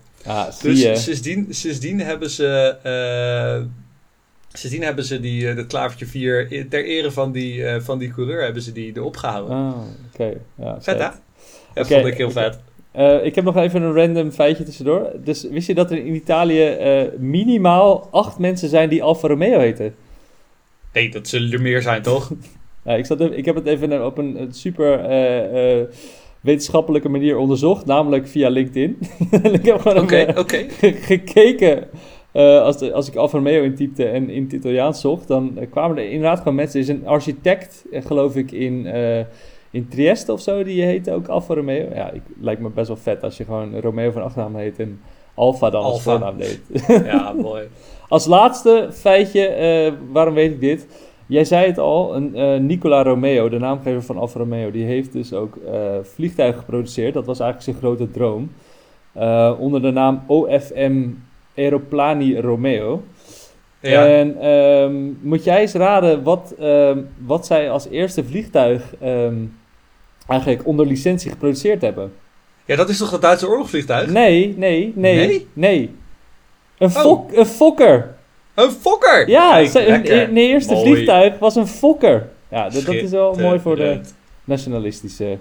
Zie 0.62 0.74
Dus 0.74 1.04
sindsdien, 1.04 1.48
sindsdien 1.50 2.00
hebben 2.00 2.30
ze. 2.30 2.76
Eh, 4.58 4.64
sindsdien 4.64 4.84
hebben 4.86 5.04
ze 5.06 5.20
die, 5.20 5.50
eh, 5.50 5.56
dat 5.56 5.68
klavertje 5.68 6.06
4 6.06 6.52
i- 6.54 6.68
ter 6.68 6.86
ere 6.86 7.12
van 7.12 7.32
die, 7.32 7.64
eh, 7.66 7.82
van 7.82 7.98
die 7.98 8.12
coureur 8.12 8.44
hebben 8.44 8.62
ze 8.62 8.72
die 8.72 8.92
erop 8.96 9.18
gehouden. 9.18 9.56
Ah, 9.58 9.74
oké. 10.14 10.34
Ja, 10.56 10.82
vet 10.82 11.00
hè? 11.00 11.04
vet. 11.04 11.22
Dat 11.74 11.88
vond 11.88 12.06
ik 12.06 12.18
heel 12.18 12.32
vet. 12.32 12.60
Eh, 12.92 13.26
ik 13.26 13.36
heb 13.36 13.44
nog 13.44 13.56
even 13.58 13.82
een 13.82 13.94
random 13.94 14.32
feitje 14.32 14.64
tussendoor. 14.64 15.12
Dus 15.24 15.44
wist 15.50 15.68
je 15.68 15.74
dat 15.74 15.92
er 15.92 15.98
in 15.98 16.16
Italië 16.16 16.64
eh, 16.66 17.02
minimaal 17.18 18.08
acht 18.12 18.40
mensen 18.40 18.70
zijn 18.70 18.90
die 18.90 19.04
Alfa 19.04 19.28
Romeo 19.28 19.60
heten? 19.60 19.96
Nee, 20.94 21.10
dat 21.10 21.28
zullen 21.28 21.52
er 21.52 21.62
meer 21.62 21.82
zijn 21.82 22.02
toch? 22.02 22.32
Ik, 22.86 23.06
zat 23.06 23.20
even- 23.20 23.38
ik 23.38 23.46
heb 23.46 23.56
het 23.56 23.66
even 23.66 24.06
op 24.06 24.18
een, 24.18 24.42
een 24.42 24.54
super 24.54 25.00
eh, 25.00 25.80
eh, 25.82 25.88
wetenschappelijke 26.42 27.10
manier 27.10 27.38
onderzocht, 27.38 27.86
namelijk 27.86 28.28
via 28.28 28.50
LinkedIn. 28.50 28.98
ik 29.54 29.66
heb 29.66 29.80
gewoon 29.82 30.10
gekeken. 31.06 31.88
Eh, 32.38 32.62
als, 32.62 32.78
de- 32.78 32.94
als 32.94 33.08
ik 33.08 33.16
Alfa 33.16 33.38
Romeo 33.38 33.64
intypte 33.64 34.06
en 34.06 34.30
in 34.30 34.44
het 34.44 34.54
Italiaans 34.54 35.02
zocht, 35.02 35.28
dan 35.28 35.58
eh, 35.58 35.68
kwamen 35.72 35.98
er 35.98 36.10
inderdaad 36.10 36.38
gewoon 36.38 36.56
mensen. 36.56 36.80
Er 36.80 36.86
is 36.90 36.94
een 36.96 37.08
architect, 37.08 37.86
eh, 37.92 38.06
geloof 38.06 38.36
ik, 38.36 38.52
in, 38.52 38.86
in 39.72 39.88
Trieste 39.88 40.32
of 40.32 40.42
zo, 40.42 40.64
die 40.64 40.82
heette 40.84 41.14
ook 41.14 41.28
Alfa 41.28 41.54
Romeo. 41.54 41.86
Ja, 41.94 42.12
ik, 42.12 42.22
lijkt 42.40 42.62
me 42.62 42.70
best 42.70 42.88
wel 42.88 42.98
vet 42.98 43.24
als 43.24 43.38
je 43.38 43.44
gewoon 43.44 43.80
Romeo 43.80 44.12
van 44.12 44.24
achternaam 44.24 44.56
heet 44.56 44.80
en 44.80 45.00
Alfa 45.34 45.70
dan 45.70 45.84
als 45.84 46.02
voornaam 46.02 46.38
deed. 46.38 46.62
Ja, 47.06 47.34
mooi. 47.42 47.64
Als 48.10 48.26
laatste 48.26 48.88
feitje, 48.92 49.94
waarom 50.12 50.34
weet 50.34 50.52
ik 50.52 50.60
dit? 50.60 50.88
Jij 51.28 51.46
zei 51.46 51.68
het 51.68 51.78
al, 51.78 52.16
een, 52.16 52.66
Nicola 52.66 53.04
Romeo, 53.04 53.50
de 53.50 53.60
naamgever 53.60 54.04
van 54.04 54.18
Alfa 54.18 54.40
Romeo, 54.40 54.72
die 54.72 54.86
heeft 54.86 55.14
dus 55.14 55.34
ook 55.34 55.58
vliegtuigen 56.02 56.60
geproduceerd. 56.60 57.14
Dat 57.14 57.26
was 57.26 57.40
eigenlijk 57.40 57.80
zijn 57.80 57.86
grote 57.94 58.12
droom. 58.12 58.52
Onder 59.60 59.82
de 59.82 59.92
naam 59.92 60.24
OFM 60.28 61.10
Aeroplani 61.58 62.40
Romeo. 62.40 63.04
Ja. 63.80 64.08
En 64.08 64.42
ehm, 64.42 64.96
moet 65.22 65.44
jij 65.44 65.60
eens 65.62 65.74
raden 65.74 66.24
wat, 66.24 66.54
ehm, 66.60 67.00
wat 67.26 67.46
zij 67.46 67.70
als 67.72 67.88
eerste 67.90 68.24
vliegtuig 68.24 68.94
ehm, 69.02 69.36
eigenlijk 70.28 70.66
onder 70.68 70.86
licentie 70.86 71.32
geproduceerd 71.32 71.82
hebben? 71.82 72.12
ja, 72.66 72.76
dat 72.76 72.90
is 72.90 72.98
toch 72.98 73.10
dat 73.10 73.22
Duitse 73.22 73.48
oorlogsvliegtuig? 73.50 74.10
Nee, 74.10 74.54
nee, 74.58 74.94
nee, 74.96 75.16
Nee? 75.28 75.48
nee. 75.54 75.96
Een, 76.78 76.88
Oh. 76.88 76.96
fok, 77.02 77.32
een 77.34 77.46
fokker. 77.46 78.16
Een 78.54 78.72
fokker! 78.72 79.30
Ja, 79.30 79.64
hun, 79.74 80.38
eerste 80.38 80.74
Mooi. 80.74 80.86
vliegtuig 80.92 81.40
was 81.40 81.56
een 81.56 81.68
fokker. 81.68 82.30
Ja, 82.50 82.70
dat, 82.70 82.86
dat 82.86 82.96
is 82.96 83.10
wel 83.12 83.36
mooi 83.36 83.60
voor 83.60 83.76
de 83.76 84.00
nationalistische 84.44 85.38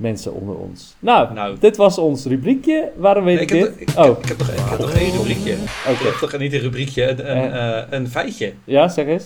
mensen 0.00 0.32
onder 0.32 0.56
ons. 0.56 0.94
Nou, 0.98 1.34
Nou. 1.34 1.56
dit 1.58 1.76
was 1.76 1.98
ons 1.98 2.24
rubriekje. 2.24 2.92
Waarom 2.96 3.24
weet 3.24 3.50
Nee, 3.50 3.60
ik, 3.62 3.78
dit? 3.78 3.88
ik, 3.88 3.98
oh, 3.98 4.18
ik, 4.22 4.28
heb 4.28 4.38
nog, 4.38 4.48
ik 4.48 4.58
heb 4.68 4.78
nog 4.78 4.92
één 4.94 5.12
rubriekje. 5.16 5.52
oké. 5.86 5.90
Ik 5.90 5.98
heb 5.98 6.14
toch 6.14 6.38
niet 6.38 6.52
een 6.52 6.60
rubriekje, 6.60 7.08
een, 7.08 7.36
een, 7.36 7.52
eh, 7.52 7.82
een 7.90 8.08
feitje. 8.08 8.52
Ja, 8.64 8.88
zeg 8.88 9.06
eens. 9.06 9.24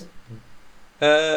Eh, 0.98 1.34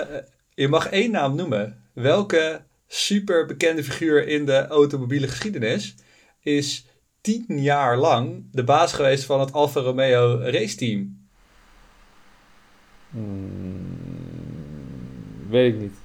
je 0.53 0.67
mag 0.67 0.87
één 0.89 1.11
naam 1.11 1.35
noemen. 1.35 1.77
Welke 1.93 2.61
super 2.87 3.45
bekende 3.45 3.83
figuur 3.83 4.27
in 4.27 4.45
de 4.45 4.67
automobiele 4.67 5.27
geschiedenis 5.27 5.95
is 6.41 6.85
tien 7.21 7.45
jaar 7.47 7.97
lang 7.97 8.43
de 8.51 8.63
baas 8.63 8.93
geweest 8.93 9.23
van 9.23 9.39
het 9.39 9.53
Alfa 9.53 9.79
Romeo 9.79 10.39
raceteam? 10.43 11.17
Hmm, 14.17 15.49
weet 15.49 15.73
ik 15.73 15.79
niet. 15.79 15.95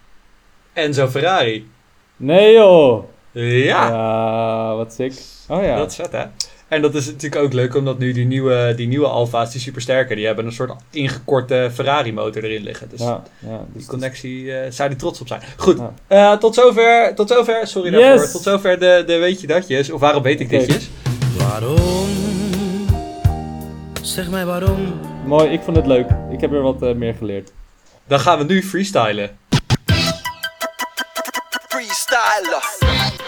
Enzo 0.73 1.09
Ferrari. 1.09 1.71
Nee 2.16 2.53
joh! 2.53 3.05
Ja, 3.33 3.88
Ja, 3.88 4.77
wat 4.77 4.92
sick. 4.92 5.12
Oh 5.49 5.62
ja. 5.62 5.77
dat 5.77 5.90
is 5.90 5.97
vet 5.97 6.12
hè. 6.12 6.25
En 6.68 6.83
dat 6.83 6.95
is 6.95 7.07
natuurlijk 7.07 7.42
ook 7.42 7.53
leuk, 7.53 7.75
omdat 7.75 7.99
nu 7.99 8.12
die 8.12 8.27
nieuwe, 8.27 8.73
die 8.77 8.87
nieuwe 8.88 9.07
Alfa's, 9.07 9.53
die 9.53 9.61
supersterke, 9.61 10.14
die 10.14 10.27
hebben 10.27 10.47
een 10.47 10.53
soort 10.53 10.73
ingekorte 10.90 11.71
Ferrari 11.75 12.12
motor 12.12 12.45
erin 12.45 12.62
liggen. 12.62 12.88
Dus 12.90 13.01
ja, 13.01 13.23
ja, 13.38 13.49
die 13.49 13.59
dus 13.73 13.87
connectie 13.87 14.53
eh, 14.57 14.71
zou 14.71 14.88
die 14.88 14.99
trots 14.99 15.21
op 15.21 15.27
zijn. 15.29 15.40
Goed, 15.57 15.79
Ja. 15.79 16.33
eh, 16.33 16.38
tot, 16.38 16.55
zover, 16.55 17.14
tot 17.14 17.29
zover, 17.29 17.66
sorry 17.66 17.90
Yes. 17.92 18.01
daarvoor, 18.01 18.31
tot 18.31 18.42
zover 18.42 18.79
de, 18.79 19.03
de 19.07 19.16
weet 19.18 19.40
je 19.40 19.47
datjes. 19.47 19.90
Of 19.90 20.01
waarom 20.01 20.23
weet 20.23 20.40
ik 20.40 20.49
ditjes? 20.49 20.90
Waarom? 21.38 22.09
Zeg 24.03 24.31
mij 24.31 24.45
waarom? 24.47 25.01
Mooi, 25.27 25.49
ik 25.51 25.61
vond 25.62 25.77
het 25.77 25.87
leuk. 25.87 26.07
Ik 26.31 26.40
heb 26.40 26.53
er 26.53 26.61
wat 26.62 26.83
eh, 26.83 26.95
meer 26.95 27.14
geleerd. 27.14 27.53
Dan 28.07 28.21
gaan 28.21 28.38
we 28.38 28.45
nu 28.45 28.62
freestylen. 28.62 29.31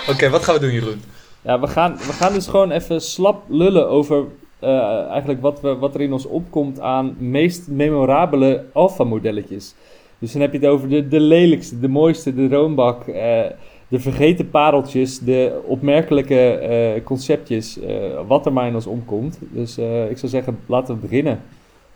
Oké, 0.09 0.31
wat 0.31 0.45
gaan 0.45 0.55
we 0.55 0.61
doen 0.61 0.73
Jeroen? 0.73 1.03
Ja, 1.43 1.61
we 1.61 1.67
gaan, 1.67 1.97
we 1.97 2.13
gaan 2.13 2.33
dus 2.33 2.47
gewoon 2.47 2.71
even 2.71 3.01
slap 3.01 3.43
lullen 3.49 3.89
over 3.89 4.25
eh, 4.59 5.07
eigenlijk 5.09 5.41
wat, 5.41 5.61
we, 5.61 5.77
wat 5.77 5.95
er 5.95 6.01
in 6.01 6.13
ons 6.13 6.27
opkomt 6.27 6.81
aan 6.81 7.17
meest 7.19 7.69
memorabele 7.69 8.65
alfa-modelletjes. 8.73 9.75
Dus 10.19 10.33
dan 10.33 10.41
heb 10.41 10.53
je 10.53 10.59
het 10.59 10.67
over 10.67 10.89
de, 10.89 11.09
de 11.09 11.21
lelijkste, 11.21 11.81
de 11.81 11.89
mooiste, 11.89 12.35
de 12.35 12.49
roombak, 12.49 13.07
eh, 13.07 13.43
de 13.89 14.01
vergeten 14.01 14.51
pareltjes, 14.51 15.19
de 15.19 15.61
opmerkelijke 15.67 16.51
eh, 16.51 17.05
conceptjes, 17.05 17.79
wat 18.27 18.47
er 18.47 18.53
maar 18.53 18.67
in 18.67 18.75
ons 18.75 18.87
omkomt. 18.87 19.39
Dus 19.41 19.79
ik 20.09 20.19
zou 20.19 20.29
zeggen, 20.29 20.59
laten 20.67 20.95
we 20.95 21.01
beginnen. 21.01 21.43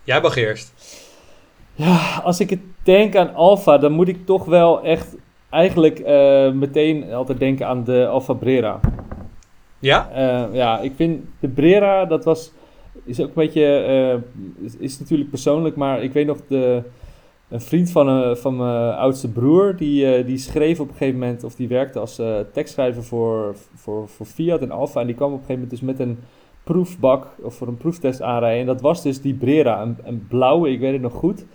Jij 0.03 0.21
mag 0.21 0.35
eerst. 0.35 0.73
Ja, 1.75 2.21
als 2.23 2.39
ik 2.39 2.49
het 2.49 2.61
denk 2.83 3.15
aan 3.15 3.33
Alfa, 3.33 3.77
dan 3.77 3.91
moet 3.91 4.07
ik 4.07 4.25
toch 4.25 4.45
wel 4.45 4.83
echt 4.83 5.15
eigenlijk 5.49 5.99
eh, 5.99 6.51
meteen 6.51 7.13
altijd 7.13 7.39
denken 7.39 7.67
aan 7.67 7.83
de 7.83 8.07
Alfa 8.07 8.33
Brera. 8.33 8.79
Ja? 9.79 10.09
Eh, 10.09 10.55
ja, 10.55 10.79
ik 10.79 10.91
vind 10.95 11.25
de 11.39 11.47
Brera, 11.47 12.05
dat 12.05 12.23
was, 12.23 12.51
is 13.03 13.19
ook 13.19 13.27
een 13.27 13.33
beetje, 13.33 13.65
eh, 13.65 14.43
is, 14.65 14.75
is 14.77 14.99
natuurlijk 14.99 15.29
persoonlijk, 15.29 15.75
maar 15.75 16.03
ik 16.03 16.13
weet 16.13 16.25
nog, 16.25 16.37
de, 16.47 16.83
een 17.49 17.61
vriend 17.61 17.91
van, 17.91 18.37
van 18.37 18.55
mijn 18.55 18.93
oudste 18.93 19.27
broer, 19.31 19.75
die, 19.75 20.23
die 20.23 20.37
schreef 20.37 20.79
op 20.79 20.87
een 20.87 20.95
gegeven 20.95 21.19
moment, 21.19 21.43
of 21.43 21.55
die 21.55 21.67
werkte 21.67 21.99
als 21.99 22.21
tekstschrijver 22.53 23.03
voor, 23.03 23.55
voor, 23.75 24.07
voor 24.07 24.25
Fiat 24.25 24.61
en 24.61 24.71
Alfa, 24.71 25.01
en 25.01 25.07
die 25.07 25.15
kwam 25.15 25.33
op 25.33 25.39
een 25.39 25.45
gegeven 25.45 25.61
moment 25.61 25.79
dus 25.79 25.89
met 25.89 25.99
een 25.99 26.19
proefbak, 26.63 27.27
of 27.41 27.55
voor 27.55 27.67
een 27.67 27.77
proeftest 27.77 28.21
aanrijden, 28.21 28.59
en 28.59 28.65
dat 28.65 28.81
was 28.81 29.03
dus 29.03 29.21
die 29.21 29.33
Brera, 29.33 29.81
een, 29.81 29.97
een 30.03 30.25
blauwe, 30.27 30.71
ik 30.71 30.79
weet 30.79 30.93
het 30.93 31.01
nog 31.01 31.13
goed. 31.13 31.45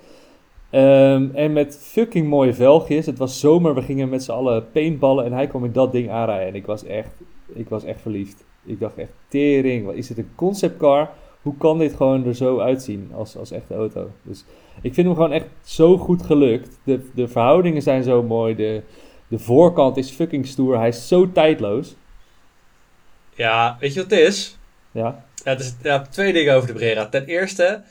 Ehm, 0.74 1.28
en 1.34 1.52
met 1.52 1.78
fucking 1.80 2.28
mooie 2.28 2.54
velgjes. 2.54 3.06
Het 3.06 3.18
was 3.18 3.40
zomer, 3.40 3.74
we 3.74 3.82
gingen 3.82 4.08
met 4.08 4.22
z'n 4.22 4.30
allen 4.30 4.70
paintballen 4.72 5.24
en 5.24 5.32
hij 5.32 5.46
kwam 5.46 5.64
in 5.64 5.72
dat 5.72 5.92
ding 5.92 6.10
aanrijden. 6.10 6.48
En 6.48 6.54
ik 6.54 6.66
was 6.66 6.84
echt, 6.84 7.20
ik 7.54 7.68
was 7.68 7.84
echt 7.84 8.00
verliefd. 8.00 8.44
Ik 8.64 8.80
dacht 8.80 8.98
echt, 8.98 9.12
tering, 9.28 9.86
wat 9.86 9.94
is 9.94 10.06
dit 10.06 10.18
een 10.18 10.30
conceptcar? 10.34 11.10
Hoe 11.42 11.56
kan 11.56 11.78
dit 11.78 11.94
gewoon 11.94 12.26
er 12.26 12.34
zo 12.34 12.58
uitzien 12.58 13.10
als, 13.14 13.36
als 13.36 13.50
echte 13.50 13.74
auto? 13.74 14.10
Dus 14.22 14.44
ik 14.82 14.94
vind 14.94 15.06
hem 15.06 15.16
gewoon 15.16 15.32
echt 15.32 15.46
zo 15.64 15.98
goed 15.98 16.22
gelukt. 16.22 16.78
De, 16.84 17.10
de 17.14 17.28
verhoudingen 17.28 17.82
zijn 17.82 18.02
zo 18.02 18.22
mooi, 18.22 18.54
de, 18.54 18.82
de 19.28 19.38
voorkant 19.38 19.96
is 19.96 20.10
fucking 20.10 20.46
stoer, 20.46 20.78
hij 20.78 20.88
is 20.88 21.08
zo 21.08 21.32
tijdloos. 21.32 21.94
Ja, 23.34 23.76
weet 23.80 23.94
je 23.94 24.00
wat 24.00 24.10
het 24.10 24.20
is? 24.20 24.58
Ja, 24.90 25.24
Ja, 25.44 25.50
het 25.50 25.60
is 25.60 25.74
ja, 25.82 26.00
twee 26.00 26.32
dingen 26.32 26.54
over 26.54 26.66
de 26.66 26.74
Brera. 26.74 27.08
Ten 27.08 27.24
eerste, 27.24 27.82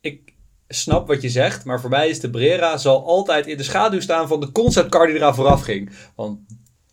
ik 0.00 0.31
snap 0.74 1.06
wat 1.06 1.22
je 1.22 1.28
zegt, 1.28 1.64
maar 1.64 1.80
voor 1.80 1.90
mij 1.90 2.08
is 2.08 2.20
de 2.20 2.30
Brera 2.30 2.76
zal 2.76 3.06
altijd 3.06 3.46
in 3.46 3.56
de 3.56 3.62
schaduw 3.62 4.00
staan 4.00 4.28
van 4.28 4.40
de 4.40 4.52
conceptcar 4.52 5.06
die 5.06 5.16
eraan 5.16 5.34
vooraf 5.34 5.62
ging. 5.62 5.90
Want 6.14 6.38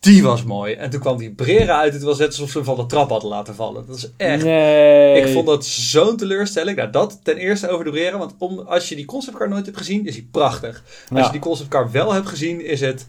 die 0.00 0.22
was 0.22 0.44
mooi. 0.44 0.74
En 0.74 0.90
toen 0.90 1.00
kwam 1.00 1.16
die 1.16 1.34
Brera 1.34 1.80
uit, 1.80 1.92
het 1.92 2.02
was 2.02 2.18
net 2.18 2.26
alsof 2.26 2.50
ze 2.50 2.56
hem 2.56 2.66
van 2.66 2.76
de 2.76 2.86
trap 2.86 3.10
hadden 3.10 3.30
laten 3.30 3.54
vallen. 3.54 3.86
Dat 3.86 3.96
is 3.96 4.10
echt... 4.16 4.44
nee. 4.44 5.22
Ik 5.22 5.32
vond 5.32 5.46
dat 5.46 5.64
zo'n 5.64 6.16
teleurstelling. 6.16 6.76
Nou, 6.76 6.90
dat 6.90 7.20
ten 7.22 7.36
eerste 7.36 7.68
over 7.68 7.84
de 7.84 7.90
Brera. 7.90 8.18
Want 8.18 8.34
om, 8.38 8.58
als 8.58 8.88
je 8.88 8.96
die 8.96 9.04
conceptcar 9.04 9.48
nooit 9.48 9.66
hebt 9.66 9.78
gezien, 9.78 10.06
is 10.06 10.14
hij 10.14 10.28
prachtig. 10.30 10.82
Als 11.12 11.26
je 11.26 11.32
die 11.32 11.40
conceptcar 11.40 11.90
wel 11.90 12.12
hebt 12.12 12.28
gezien, 12.28 12.64
is 12.64 12.80
het... 12.80 13.06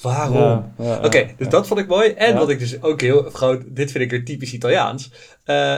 Waarom? 0.00 0.72
Ja, 0.78 1.00
Oké, 1.04 1.34
dus 1.36 1.48
dat 1.48 1.66
vond 1.66 1.80
ik 1.80 1.86
mooi. 1.86 2.10
En 2.10 2.36
wat 2.36 2.50
ik 2.50 2.58
dus 2.58 2.82
ook 2.82 3.00
heel 3.00 3.30
gewoon, 3.32 3.64
dit 3.66 3.90
vind 3.90 4.04
ik 4.04 4.12
er 4.12 4.24
typisch 4.24 4.52
Italiaans. 4.52 5.10
Eh 5.44 5.76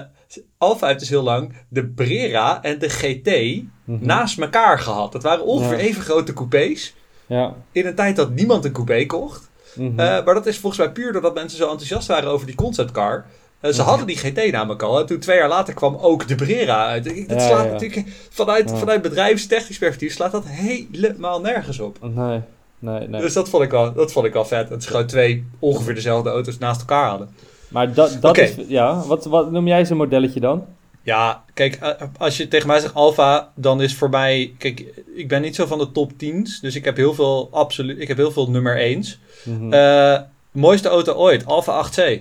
Alfa 0.59 0.87
heeft 0.87 0.99
dus 0.99 1.09
heel 1.09 1.23
lang 1.23 1.53
de 1.69 1.87
Brera 1.87 2.63
en 2.63 2.79
de 2.79 2.89
GT 2.89 3.63
Mhm. 3.85 4.07
naast 4.07 4.39
elkaar 4.39 4.79
gehad. 4.79 5.13
Dat 5.13 5.23
waren 5.23 5.45
ongeveer 5.45 5.77
Ja. 5.79 5.83
even 5.85 6.03
grote 6.03 6.33
coupés. 6.33 6.95
Ja. 7.27 7.55
In 7.73 7.87
een 7.87 7.95
tijd 7.95 8.17
dat 8.17 8.31
niemand 8.31 8.65
een 8.65 8.73
coupé 8.73 9.07
kocht. 9.07 9.49
mhm. 9.75 9.89
Eh, 10.01 10.25
maar 10.25 10.35
dat 10.35 10.47
is 10.47 10.59
volgens 10.59 10.83
mij 10.83 10.93
puur 10.93 11.13
doordat 11.13 11.35
mensen 11.35 11.59
zo 11.59 11.65
enthousiast 11.71 12.09
waren 12.09 12.31
over 12.31 12.47
die 12.47 12.55
conceptcar. 12.55 13.25
Eh, 13.61 13.73
ze 13.73 13.83
hadden 13.83 14.07
die 14.07 14.17
GT 14.17 14.53
namelijk 14.53 14.83
al. 14.83 14.99
En 15.01 15.07
toen 15.07 15.19
twee 15.19 15.37
jaar 15.39 15.49
later 15.49 15.75
kwam 15.75 15.97
ook 15.97 16.29
de 16.29 16.35
Brera 16.35 16.87
uit. 16.87 17.05
Dat 17.29 17.41
slaat 17.43 17.65
ja, 17.65 17.71
natuurlijk 17.73 18.07
vanuit, 18.31 18.71
vanuit 18.75 19.03
bedrijfstechnisch 19.03 19.79
perspectief 19.79 20.13
slaat 20.15 20.33
dat 20.33 20.45
helemaal 20.47 21.41
nergens 21.41 21.79
op. 21.81 21.99
Nee, 22.01 22.41
nee, 22.79 23.09
nee. 23.09 23.21
Dus 23.21 23.33
dat 23.33 23.49
vond, 23.49 23.63
ik 23.63 23.71
wel, 23.71 23.93
dat 23.93 24.13
vond 24.13 24.27
ik 24.27 24.33
wel 24.33 24.45
vet. 24.45 24.69
Dat 24.69 24.83
ze 24.83 24.89
gewoon 24.91 25.07
twee 25.07 25.45
ongeveer 25.59 25.95
dezelfde 25.95 26.31
auto's 26.31 26.59
naast 26.59 26.81
elkaar 26.81 27.09
hadden. 27.09 27.35
Maar 27.71 27.95
dat, 27.95 28.17
dat 28.21 28.39
is... 28.39 28.55
Ja, 28.69 29.03
wat, 29.07 29.25
wat 29.25 29.51
noem 29.51 29.67
jij 29.67 29.85
zo'n 29.85 29.97
modelletje 29.97 30.41
dan? 30.41 30.65
Ja, 31.03 31.45
kijk, 31.55 31.75
eh, 31.75 31.91
als 32.19 32.37
je 32.37 32.49
tegen 32.49 32.67
mij 32.67 32.79
zegt 32.79 32.95
Alfa, 32.95 33.53
dan 33.55 33.83
is 33.83 33.95
voor 33.95 34.11
mij... 34.11 34.55
Kijk, 34.59 35.03
ik 35.15 35.29
ben 35.29 35.43
niet 35.43 35.55
zo 35.55 35.67
van 35.67 35.79
de 35.79 35.93
top 35.93 36.13
10's. 36.13 36.61
Dus 36.61 36.77
ik 36.77 36.85
heb 36.85 36.97
heel 36.97 37.15
veel, 37.15 37.49
absoluut, 37.53 37.99
ik 37.99 38.09
heb 38.09 38.17
heel 38.17 38.31
veel 38.31 38.51
nummer 38.51 38.97
1's. 38.97 39.19
Mhm. 39.45 39.73
Eh, 39.73 40.21
mooiste 40.51 40.89
auto 40.89 41.13
ooit, 41.13 41.47
Alfa 41.47 41.89
8C. 41.89 42.21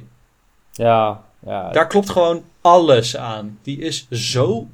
ja, 0.72 1.24
ja. 1.46 1.72
Daar 1.72 1.88
klopt 1.88 2.10
gewoon 2.10 2.44
alles 2.62 3.18
aan. 3.18 3.60
Die 3.62 3.80
is 3.80 4.08
zo, 4.10 4.68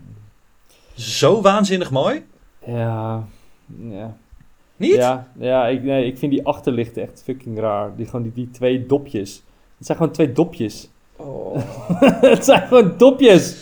zo 0.94 1.42
waanzinnig 1.42 1.92
mooi. 1.92 2.26
Ja, 2.66 3.24
ja. 3.90 4.18
Niet? 4.78 4.96
Ja, 4.96 5.28
ja 5.40 5.68
ik, 5.68 5.84
nee, 5.84 6.06
ik 6.06 6.18
vind 6.18 6.32
die 6.32 6.46
achterlichten 6.46 7.02
echt 7.02 7.22
fucking 7.24 7.60
raar. 7.60 7.96
Die, 7.96 8.06
gewoon 8.06 8.22
die, 8.22 8.32
die 8.34 8.52
twee 8.52 8.86
dopjes. 8.86 9.44
Het 9.78 9.86
zijn 9.86 9.98
gewoon 9.98 10.14
twee 10.14 10.32
dopjes. 10.32 10.90
Oh. 11.16 11.58
het 12.32 12.46
zijn 12.46 12.68
gewoon 12.68 12.94
dopjes. 12.98 13.56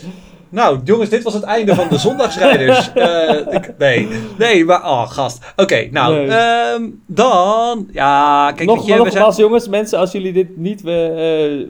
Nou, 0.54 0.80
jongens, 0.84 1.10
dit 1.10 1.24
was 1.24 1.34
het 1.34 1.44
einde 1.44 1.76
van 1.76 1.88
de 1.90 1.98
zondagsrijders. 1.98 2.92
Eh, 2.94 3.54
ik, 3.54 3.74
nee, 3.78 4.08
nee, 4.38 4.66
maar... 4.66 4.84
Oh, 4.84 5.12
gast. 5.12 5.44
Oké, 5.56 5.88
nou, 5.92 6.16
Nee. 6.16 6.28
ehm, 6.28 6.84
dan... 7.08 7.88
Ja, 7.92 8.52
kijk, 8.56 8.70
Nog, 8.70 8.82
je, 8.82 8.88
zijn... 8.88 8.98
nogmaals, 8.98 9.36
jongens, 9.38 9.68
mensen, 9.68 10.00
als 10.00 10.12
jullie 10.12 10.34
dit 10.34 10.58
niet 10.58 10.86
eh, 10.86 11.46
eh, 11.60 11.68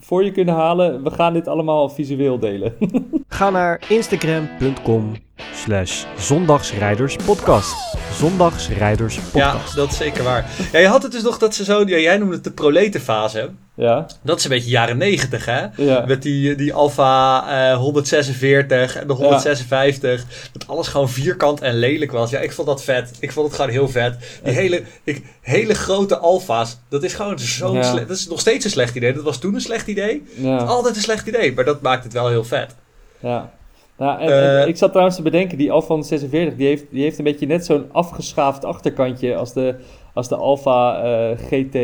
voor 0.00 0.24
je 0.24 0.32
kunnen 0.32 0.54
halen, 0.54 1.02
we 1.02 1.10
gaan 1.10 1.32
dit 1.32 1.48
allemaal 1.48 1.88
visueel 1.88 2.38
delen. 2.38 2.74
Ga 3.28 3.50
naar 3.50 3.80
instagram.com 3.88 5.12
slash 5.54 6.04
zondagsrijderspodcast. 6.18 7.96
Zondagsrijderspodcast. 8.12 9.74
Ja, 9.74 9.76
dat 9.80 9.90
is 9.90 9.96
zeker 9.96 10.24
waar. 10.24 10.50
Ja, 10.72 10.78
je 10.78 10.86
had 10.86 11.02
het 11.02 11.12
dus 11.12 11.22
nog 11.22 11.38
dat 11.38 11.54
ze 11.54 11.64
zo... 11.64 11.82
Ja, 11.86 11.98
jij 11.98 12.16
noemde 12.18 12.34
het 12.34 12.44
de 12.44 12.52
proletenfase. 12.52 13.50
Ja, 13.76 14.06
Dat 14.22 14.38
is 14.38 14.44
een 14.44 14.50
beetje 14.50 14.70
jaren 14.70 14.96
negentig, 14.96 15.44
hè? 15.44 15.66
ja. 15.76 16.04
Met 16.06 16.22
die, 16.22 16.54
die 16.54 16.74
Alfa 16.74 17.44
eh, 17.70 17.76
146 17.76 18.96
en 18.96 19.06
de 19.06 19.12
156. 19.12 20.24
Dat 20.52 20.66
alles 20.66 20.88
gewoon 20.88 21.08
vierkant 21.08 21.60
en 21.60 21.78
lelijk 21.78 22.12
was. 22.12 22.30
Ja, 22.30 22.38
ik 22.38 22.52
vond 22.52 22.68
dat 22.68 22.84
vet. 22.84 23.10
Ik 23.20 23.32
vond 23.32 23.46
het 23.46 23.56
gewoon 23.56 23.70
heel 23.70 23.88
vet. 23.88 24.40
Die 24.44 24.52
hele, 24.52 24.82
ik, 25.04 25.22
hele 25.40 25.74
grote 25.74 26.18
Alfa's. 26.18 26.78
Dat 26.88 27.02
is 27.02 27.14
gewoon 27.14 27.38
zo'n 27.38 27.84
slecht... 27.84 28.08
Dat 28.08 28.16
is 28.16 28.28
nog 28.28 28.40
steeds 28.40 28.64
een 28.64 28.70
slecht 28.70 28.94
idee. 28.94 29.12
Dat 29.12 29.22
was 29.22 29.38
toen 29.38 29.54
een 29.54 29.60
slecht 29.60 29.86
idee. 29.86 30.22
Altijd 30.44 30.96
een 30.96 31.02
slecht 31.02 31.26
idee. 31.26 31.54
Maar 31.54 31.64
dat 31.64 31.80
maakt 31.80 32.04
het 32.04 32.12
wel 32.12 32.28
heel 32.28 32.44
vet. 32.44 32.74
Ja. 33.20 33.52
Nou, 33.98 34.20
en, 34.20 34.28
en 34.28 34.60
Eh, 34.60 34.66
ik 34.66 34.76
zat 34.76 34.88
trouwens 34.90 35.16
te 35.16 35.22
bedenken, 35.22 35.58
die 35.58 35.72
Alfa 35.72 35.86
146, 35.86 36.56
die 36.56 36.66
heeft, 36.66 36.84
die 36.90 37.02
heeft 37.02 37.18
een 37.18 37.24
beetje 37.24 37.46
net 37.46 37.64
zo'n 37.64 37.88
afgeschaafd 37.92 38.64
achterkantje 38.64 39.36
als 39.36 39.52
de, 39.52 39.74
als 40.14 40.28
de 40.28 40.36
Alfa 40.36 41.02
eh, 41.02 41.38
GT, 41.38 41.76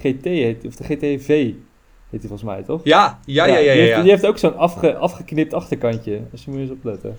GT 0.00 0.24
heet, 0.24 0.64
of 0.66 0.74
de 0.76 0.84
GTV 0.84 1.26
heet 1.28 2.20
die 2.20 2.20
volgens 2.28 2.42
mij, 2.42 2.62
toch? 2.62 2.80
Ja, 2.84 3.18
ja, 3.26 3.46
ja, 3.46 3.56
ja. 3.58 3.72
die, 3.72 3.82
ja, 3.82 4.00
die 4.02 4.10
heeft 4.10 4.26
ook 4.26 4.38
zo'n 4.38 4.56
afge, 4.56 4.96
afgeknipt 4.96 5.54
achterkantje, 5.54 6.20
dus 6.30 6.44
je 6.44 6.50
moet 6.50 6.60
eens 6.60 6.70
opletten. 6.70 7.16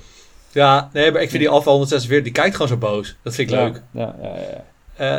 Ja, 0.52 0.90
nee, 0.94 1.12
maar 1.12 1.22
ik 1.22 1.30
vind 1.30 1.42
die 1.42 1.50
Alfa 1.52 1.70
146, 1.70 2.24
die 2.24 2.34
kijkt 2.42 2.54
gewoon 2.56 2.68
zo 2.68 2.78
boos. 2.78 3.16
Dat 3.24 3.36
vind 3.36 3.52
ik 3.52 3.56
leuk. 3.56 3.82
Ja, 3.94 4.16
ja, 4.22 4.28
ja. 4.36 4.64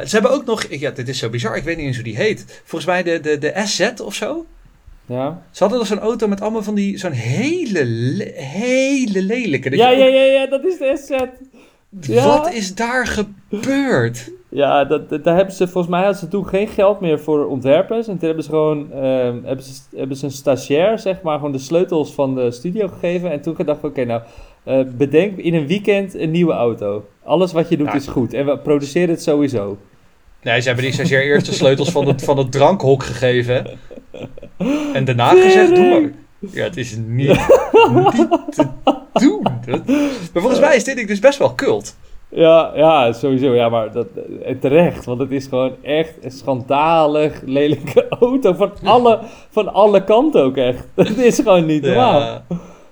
Eh, 0.01 0.07
ze 0.07 0.13
hebben 0.15 0.31
ook 0.33 0.45
nog... 0.45 0.67
Ja, 0.71 0.91
dit 0.91 1.09
is 1.09 1.19
zo 1.19 1.29
bizar. 1.29 1.57
Ik 1.57 1.63
weet 1.65 1.77
niet 1.77 1.87
eens 1.87 1.95
hoe 1.95 2.05
die 2.05 2.17
heet. 2.17 2.63
Volgens 2.65 2.91
mij 2.91 3.03
de, 3.03 3.21
de, 3.21 3.39
de 3.39 3.53
SZ 3.65 3.91
of 4.03 4.15
zo. 4.15 4.47
Ja, 5.07 5.43
Ze 5.51 5.59
hadden 5.63 5.79
nog 5.79 5.89
zo'n 5.89 5.99
auto 5.99 6.29
met 6.29 6.41
allemaal 6.41 6.63
van 6.63 6.75
die... 6.75 6.99
Zo'n 6.99 7.11
hele, 7.13 7.85
le- 7.85 8.33
hele 8.35 9.23
lelijke... 9.23 9.77
ja, 9.77 9.91
ook- 9.91 9.99
ja, 9.99 10.05
ja, 10.07 10.23
ja, 10.23 10.47
dat 10.47 10.65
is 10.65 10.79
de 10.79 10.97
SZ. 11.05 11.11
Ja. 12.13 12.25
Wat 12.27 12.53
is 12.53 12.75
daar 12.75 13.07
gebeurd? 13.07 14.31
Ja, 14.55 14.85
dat, 14.85 15.09
dat- 15.09 15.25
daar 15.25 15.37
hebben 15.37 15.55
ze 15.55 15.65
volgens 15.69 15.93
mij 15.93 16.01
hadden 16.03 16.19
ze 16.19 16.29
toen 16.29 16.47
geen 16.47 16.69
geld 16.69 17.01
meer 17.01 17.21
voor 17.21 17.47
ontwerpers. 17.47 18.07
En 18.09 18.19
toen 18.19 18.27
hebben 18.27 18.45
ze 18.45 18.51
gewoon 18.51 18.93
ehm, 18.93 19.37
hebben 19.45 19.65
ze, 19.65 19.73
hebben 19.97 20.17
ze 20.17 20.25
een 20.25 20.31
stagiair, 20.31 20.99
zeg 20.99 21.23
maar, 21.23 21.37
gewoon 21.37 21.53
de 21.53 21.59
sleutels 21.59 22.15
van 22.15 22.35
de 22.35 22.51
studio 22.51 22.89
gegeven. 22.89 23.31
En 23.31 23.41
toen 23.41 23.55
gedacht, 23.55 23.85
oké, 23.85 24.05
nou, 24.05 24.23
eh, 24.65 24.81
bedenk 24.97 25.37
in 25.39 25.55
een 25.55 25.67
weekend 25.67 26.15
een 26.15 26.31
nieuwe 26.31 26.53
auto. 26.53 27.05
Alles 27.25 27.53
wat 27.53 27.69
je 27.69 27.77
doet 27.77 27.87
Ja. 27.87 27.95
is 27.95 28.07
goed. 28.07 28.33
En 28.35 28.47
we 28.47 28.59
produceren 28.59 29.09
het 29.09 29.23
sowieso. 29.23 29.77
Nee, 30.43 30.61
ze 30.61 30.67
hebben 30.67 30.85
die 30.85 30.95
stagiair 30.95 31.23
eerst 31.25 31.47
de 31.47 31.53
sleutels 31.53 31.91
van 31.91 32.07
het, 32.07 32.25
van 32.25 32.39
het 32.39 32.53
drankhok 32.53 33.03
gegeven. 33.03 33.67
En 34.93 35.05
daarna 35.05 35.29
gezegd, 35.29 35.75
doe 35.75 35.89
maar. 36.01 36.11
Ja, 36.53 36.65
het 36.65 36.77
is 36.77 36.97
niet, 36.97 37.07
niet 37.07 37.47
te 38.51 38.69
doen. 39.13 39.43
Maar 40.33 40.43
volgens 40.43 40.61
mij 40.61 40.77
is 40.77 40.85
dit 40.85 41.09
dus 41.09 41.19
best 41.21 41.39
wel 41.39 41.55
cult. 41.55 41.97
Ja, 42.35 42.73
ja, 42.75 43.13
sowieso. 43.13 43.55
Ja, 43.55 43.69
maar 43.69 43.93
dat, 43.93 44.07
eh, 44.45 44.55
terecht. 44.61 45.05
Want 45.05 45.21
het 45.21 45.31
is 45.31 45.47
gewoon 45.47 45.73
echt 45.83 46.13
een 46.21 46.31
schandalig 46.31 47.41
lelijke 47.45 48.09
auto. 48.21 48.53
Van 48.53 48.73
alle, 48.85 49.21
van 49.51 49.73
alle 49.73 50.05
kanten 50.05 50.43
ook 50.43 50.57
echt. 50.57 50.85
Het 50.97 51.19
is 51.19 51.37
gewoon 51.37 51.67
niet 51.67 51.83
normaal. 51.83 52.21
Ja. 52.21 52.45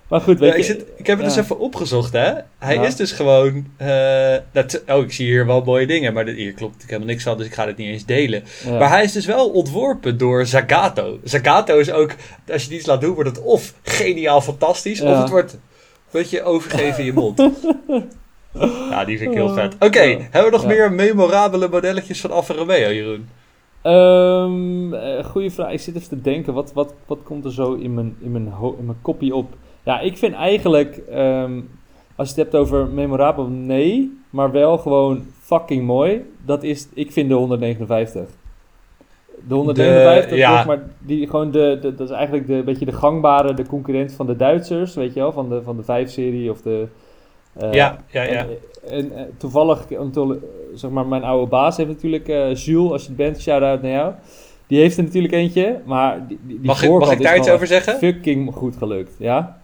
Maar 0.08 0.20
goed, 0.20 0.38
weet 0.38 0.48
Ja, 0.48 0.54
ik, 0.54 0.60
je... 0.60 0.66
zit, 0.66 0.84
ik 0.96 1.06
heb 1.06 1.18
het 1.18 1.26
ja. 1.26 1.34
dus 1.34 1.44
even 1.44 1.58
opgezocht, 1.58 2.12
hè. 2.12 2.32
Hij 2.58 2.74
Ja. 2.74 2.82
is 2.86 2.96
dus 2.96 3.12
gewoon... 3.12 3.66
eh, 3.76 4.34
dat, 4.52 4.82
oh, 4.88 5.02
ik 5.02 5.12
zie 5.12 5.26
hier 5.26 5.46
wel 5.46 5.62
mooie 5.64 5.86
dingen, 5.86 6.12
maar 6.12 6.24
dit, 6.24 6.36
hier 6.36 6.52
klopt 6.52 6.60
natuurlijk 6.72 6.90
helemaal 6.90 7.08
niks 7.12 7.22
van, 7.22 7.36
dus 7.36 7.46
ik 7.46 7.54
ga 7.54 7.66
dit 7.66 7.76
niet 7.76 7.88
eens 7.88 8.04
delen. 8.04 8.42
Maar 8.78 8.88
hij 8.88 9.02
is 9.04 9.12
dus 9.12 9.26
wel 9.26 9.48
ontworpen 9.50 10.18
door 10.18 10.46
Zagato. 10.46 11.18
Zagato 11.24 11.78
is 11.78 11.92
ook, 11.92 12.10
als 12.52 12.64
je 12.64 12.74
iets 12.74 12.86
laat 12.86 13.00
doen, 13.00 13.14
wordt 13.14 13.30
het 13.30 13.42
of 13.42 13.74
geniaal 13.82 14.40
fantastisch, 14.40 15.00
of 15.00 15.18
het 15.18 15.30
wordt 15.30 15.52
een 15.52 15.60
beetje 16.10 16.42
overgeven 16.42 16.98
in 16.98 17.04
je 17.04 17.12
mond. 17.12 17.38
ja, 18.90 19.04
die 19.04 19.18
vind 19.18 19.30
ik 19.30 19.36
heel 19.36 19.48
vet. 19.48 19.76
Oké, 19.80 20.00
Ja. 20.02 20.16
hebben 20.20 20.44
we 20.44 20.50
nog 20.50 20.62
Ja. 20.62 20.68
meer 20.68 20.92
memorabele 20.92 21.68
modelletjes 21.68 22.20
van 22.20 22.30
Alfa 22.30 22.54
Romeo, 22.54 22.92
Jeroen? 22.92 23.28
Ehm 23.82 24.94
eh, 24.94 25.24
goeie 25.24 25.50
vraag. 25.50 25.72
Ik 25.72 25.80
zit 25.80 25.96
even 25.96 26.08
te 26.08 26.20
denken. 26.20 26.54
Wat, 26.54 26.72
wat, 26.72 26.94
wat 27.06 27.18
komt 27.22 27.44
er 27.44 27.52
zo 27.52 27.72
in 27.74 27.94
mijn, 27.94 28.16
in 28.20 28.32
mijn, 28.32 28.52
in 28.78 28.84
mijn 28.84 28.98
kopie 29.02 29.34
op? 29.34 29.52
Ja, 29.82 30.00
ik 30.00 30.16
vind 30.18 30.34
eigenlijk... 30.34 30.96
ehm, 30.96 31.60
als 32.16 32.28
je 32.28 32.34
het 32.34 32.42
hebt 32.42 32.54
over 32.64 32.86
memorabel, 32.86 33.46
nee. 33.46 34.18
Maar 34.30 34.50
wel 34.50 34.78
gewoon 34.78 35.24
fucking 35.40 35.84
mooi. 35.86 36.24
Dat 36.44 36.62
is... 36.62 36.88
Ik 36.94 37.12
vind 37.12 37.28
de 37.28 37.34
159. 37.34 38.22
De 39.48 39.54
159, 39.54 40.36
ja. 40.38 40.64
maar, 40.64 40.82
die 40.98 41.28
gewoon 41.28 41.50
de, 41.50 41.78
de, 41.80 41.94
dat 41.94 42.08
is 42.08 42.14
eigenlijk 42.14 42.46
de, 42.46 42.62
beetje 42.62 42.84
de 42.84 42.92
gangbare, 42.92 43.54
de 43.54 43.66
concurrent 43.66 44.12
van 44.12 44.26
de 44.26 44.36
Duitsers, 44.36 44.94
weet 44.94 45.14
je 45.14 45.20
wel, 45.20 45.32
van 45.32 45.48
de, 45.48 45.62
van 45.62 45.76
de 45.76 45.82
5-serie 45.82 46.50
of 46.50 46.60
de... 46.62 46.86
eh, 47.60 47.72
ja, 47.72 47.98
ja, 48.06 48.22
ja. 48.22 48.46
en, 48.46 48.48
en, 48.90 49.16
eh, 49.16 49.22
toevallig, 49.36 49.86
zeg 50.74 50.90
maar, 50.90 51.06
mijn 51.06 51.24
oude 51.24 51.46
baas 51.46 51.76
heeft 51.76 51.88
natuurlijk, 51.88 52.28
eh 52.28 52.54
Jules, 52.54 52.90
als 52.92 53.02
je 53.02 53.08
het 53.08 53.16
bent, 53.16 53.40
shout-out 53.40 53.82
naar 53.82 53.90
jou. 53.90 54.12
Die 54.66 54.80
heeft 54.80 54.96
er 54.96 55.04
natuurlijk 55.04 55.32
eentje, 55.32 55.80
maar 55.84 56.26
die, 56.28 56.38
die, 56.42 56.58
Mag 56.62 56.82
ik, 56.82 56.90
mag 56.90 57.12
ik 57.12 57.22
daar 57.22 57.36
iets 57.36 57.48
over 57.48 57.66
zeggen? 57.66 57.98
fucking 57.98 58.54
goed 58.54 58.76
gelukt, 58.76 59.12
ja? 59.18 59.60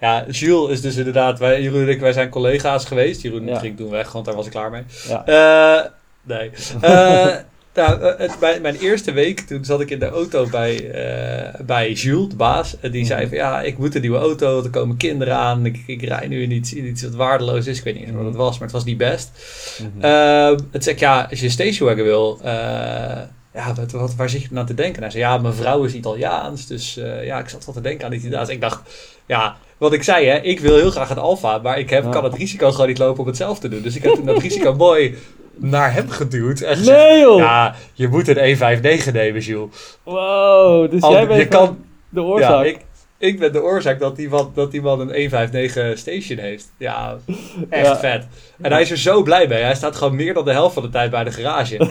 Ja, 0.00 0.24
Jules 0.28 0.70
is 0.70 0.80
dus 0.80 0.96
inderdaad, 0.96 1.38
wij, 1.38 1.62
Jeroen 1.62 1.82
en 1.82 1.88
ik, 1.88 2.00
wij 2.00 2.12
zijn 2.12 2.28
collega's 2.28 2.84
geweest. 2.84 3.22
Jeroen 3.22 3.46
Ja. 3.46 3.58
ging 3.58 3.76
toen 3.76 3.90
weg, 3.90 4.12
want 4.12 4.24
daar 4.24 4.34
was 4.34 4.46
ik 4.46 4.52
klaar 4.52 4.70
mee. 4.70 4.82
Ja. 5.08 5.24
Eh, 5.26 5.90
nee. 6.22 6.50
Eh, 6.80 7.36
nou, 7.74 8.02
eh, 8.02 8.18
het, 8.18 8.40
mijn, 8.40 8.62
mijn 8.62 8.76
eerste 8.76 9.12
week, 9.12 9.40
toen 9.40 9.64
zat 9.64 9.80
ik 9.80 9.90
in 9.90 9.98
de 9.98 10.08
auto 10.08 10.46
bij, 10.50 10.90
eh, 10.90 11.60
bij 11.60 11.92
Jules, 11.92 12.28
de 12.28 12.36
baas. 12.36 12.80
En 12.80 12.90
die 12.90 13.04
zei 13.04 13.28
van, 13.28 13.36
ja, 13.36 13.62
ik 13.62 13.78
moet 13.78 13.94
een 13.94 14.00
nieuwe 14.00 14.18
auto, 14.18 14.62
er 14.62 14.70
komen 14.70 14.96
kinderen 14.96 15.36
aan. 15.36 15.66
Ik, 15.66 15.82
ik 15.86 16.02
rij 16.02 16.26
nu 16.26 16.42
in 16.42 16.50
iets, 16.50 16.74
in 16.74 16.86
iets 16.86 17.02
wat 17.02 17.14
waardeloos 17.14 17.66
is. 17.66 17.78
Ik 17.78 17.84
weet 17.84 17.94
niet 17.94 18.06
eens 18.06 18.16
wat 18.16 18.24
het 18.24 18.34
was, 18.34 18.52
maar 18.52 18.62
het 18.62 18.76
was 18.76 18.84
niet 18.84 18.98
best. 18.98 19.30
Mhm. 19.78 20.04
Ehm, 20.04 20.58
het 20.70 20.82
zei 20.84 20.94
ik, 20.94 21.00
ja, 21.00 21.26
als 21.30 21.38
je 21.38 21.44
een 21.44 21.52
stationwagon 21.52 22.04
wil, 22.04 22.38
eh, 22.42 22.52
ja, 23.54 23.74
wat, 23.74 23.92
wat, 23.92 24.14
waar 24.14 24.28
zit 24.28 24.42
je 24.42 24.48
nou 24.50 24.66
te 24.66 24.74
denken? 24.74 24.96
En 24.96 25.02
hij 25.02 25.10
zei, 25.10 25.22
ja, 25.22 25.38
mijn 25.38 25.54
vrouw 25.54 25.84
is 25.84 25.94
Italiaans, 25.94 26.66
dus 26.66 26.94
ja, 27.22 27.38
ik 27.38 27.48
zat 27.48 27.64
wel 27.64 27.74
te 27.74 27.80
denken 27.80 28.06
aan 28.06 28.12
Italiaans. 28.12 28.48
Ik 28.48 28.60
dacht, 28.60 28.80
ja, 29.26 29.56
wat 29.78 29.92
ik 29.92 30.02
zei, 30.02 30.26
hè, 30.26 30.38
ik 30.38 30.60
wil 30.60 30.76
heel 30.76 30.90
graag 30.90 31.10
een 31.10 31.18
Alfa, 31.18 31.58
maar 31.58 31.78
ik 31.78 31.90
heb, 31.90 32.04
Ja. 32.04 32.10
kan 32.10 32.24
het 32.24 32.34
risico 32.34 32.70
gewoon 32.70 32.86
niet 32.86 32.98
lopen 32.98 33.20
om 33.20 33.26
het 33.26 33.36
zelf 33.36 33.58
te 33.58 33.68
doen. 33.68 33.82
Dus 33.82 33.96
ik 33.96 34.02
heb 34.02 34.14
toen 34.14 34.26
dat 34.26 34.38
risico 34.42 34.74
mooi 34.74 35.16
naar 35.60 35.92
hem 35.94 36.08
geduwd 36.08 36.60
en 36.60 36.76
gezegd, 36.76 36.98
nee 36.98 37.20
joh! 37.20 37.38
ja, 37.38 37.74
je 37.94 38.08
moet 38.08 38.28
een 38.28 38.34
159 38.34 39.12
nemen, 39.12 39.40
Jules. 39.40 39.98
Wow, 40.02 40.90
dus 40.90 41.02
Al- 41.02 41.12
jij 41.12 41.26
bent 41.26 41.48
kan, 41.48 41.78
de 42.08 42.20
ja, 42.20 42.26
oorzaak. 42.26 42.64
ik, 42.64 42.78
ik 43.18 43.38
ben 43.38 43.52
de 43.52 43.62
oorzaak 43.62 43.98
dat 44.00 44.16
die 44.16 44.28
man, 44.28 44.50
dat 44.54 44.70
die 44.70 44.82
man 44.82 45.00
een 45.00 45.06
159 45.06 45.98
station 45.98 46.38
heeft. 46.38 46.72
Ja, 46.78 47.16
echt 47.70 47.86
Ja. 47.86 47.96
vet. 47.98 48.26
En 48.60 48.72
hij 48.72 48.80
is 48.80 48.90
er 48.90 48.96
zo 48.98 49.22
blij 49.22 49.48
mee. 49.48 49.62
Hij 49.62 49.74
staat 49.74 49.96
gewoon 49.96 50.16
meer 50.16 50.34
dan 50.34 50.44
de 50.44 50.52
helft 50.52 50.74
van 50.74 50.82
de 50.82 50.88
tijd 50.88 51.10
bij 51.10 51.24
de 51.24 51.30
garage. 51.30 51.76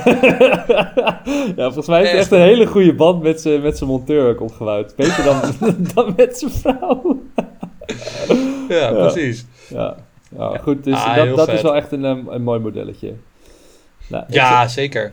ja, 1.55 1.63
volgens 1.63 1.88
mij 1.88 1.99
heeft 1.99 2.11
hij 2.11 2.20
Echt. 2.20 2.32
een 2.32 2.41
hele 2.41 2.65
goede 2.65 2.93
band 2.93 3.22
met 3.24 3.41
zijn 3.41 3.61
met 3.61 3.78
zijn 3.78 3.89
monteur 3.89 4.30
ook 4.30 4.41
opgebouwd. 4.41 4.95
Beter 4.95 5.24
dan, 5.24 5.41
dan 5.93 6.13
met 6.17 6.38
zijn 6.38 6.51
vrouw. 6.51 7.22
Ja, 8.70 8.91
precies. 8.91 9.45
Ja, 9.70 9.95
ja 10.38 10.57
goed. 10.57 10.84
Dus 10.84 10.93
Ah, 10.93 11.15
dat, 11.15 11.36
dat 11.36 11.47
is 11.47 11.61
wel 11.61 11.76
echt 11.76 11.91
een, 11.91 12.03
um, 12.03 12.28
een 12.30 12.43
mooi 12.43 12.59
modelletje. 12.59 13.13
Nou, 14.10 14.24
ik- 14.28 14.34
Ja, 14.34 14.68
zeker. 14.68 15.12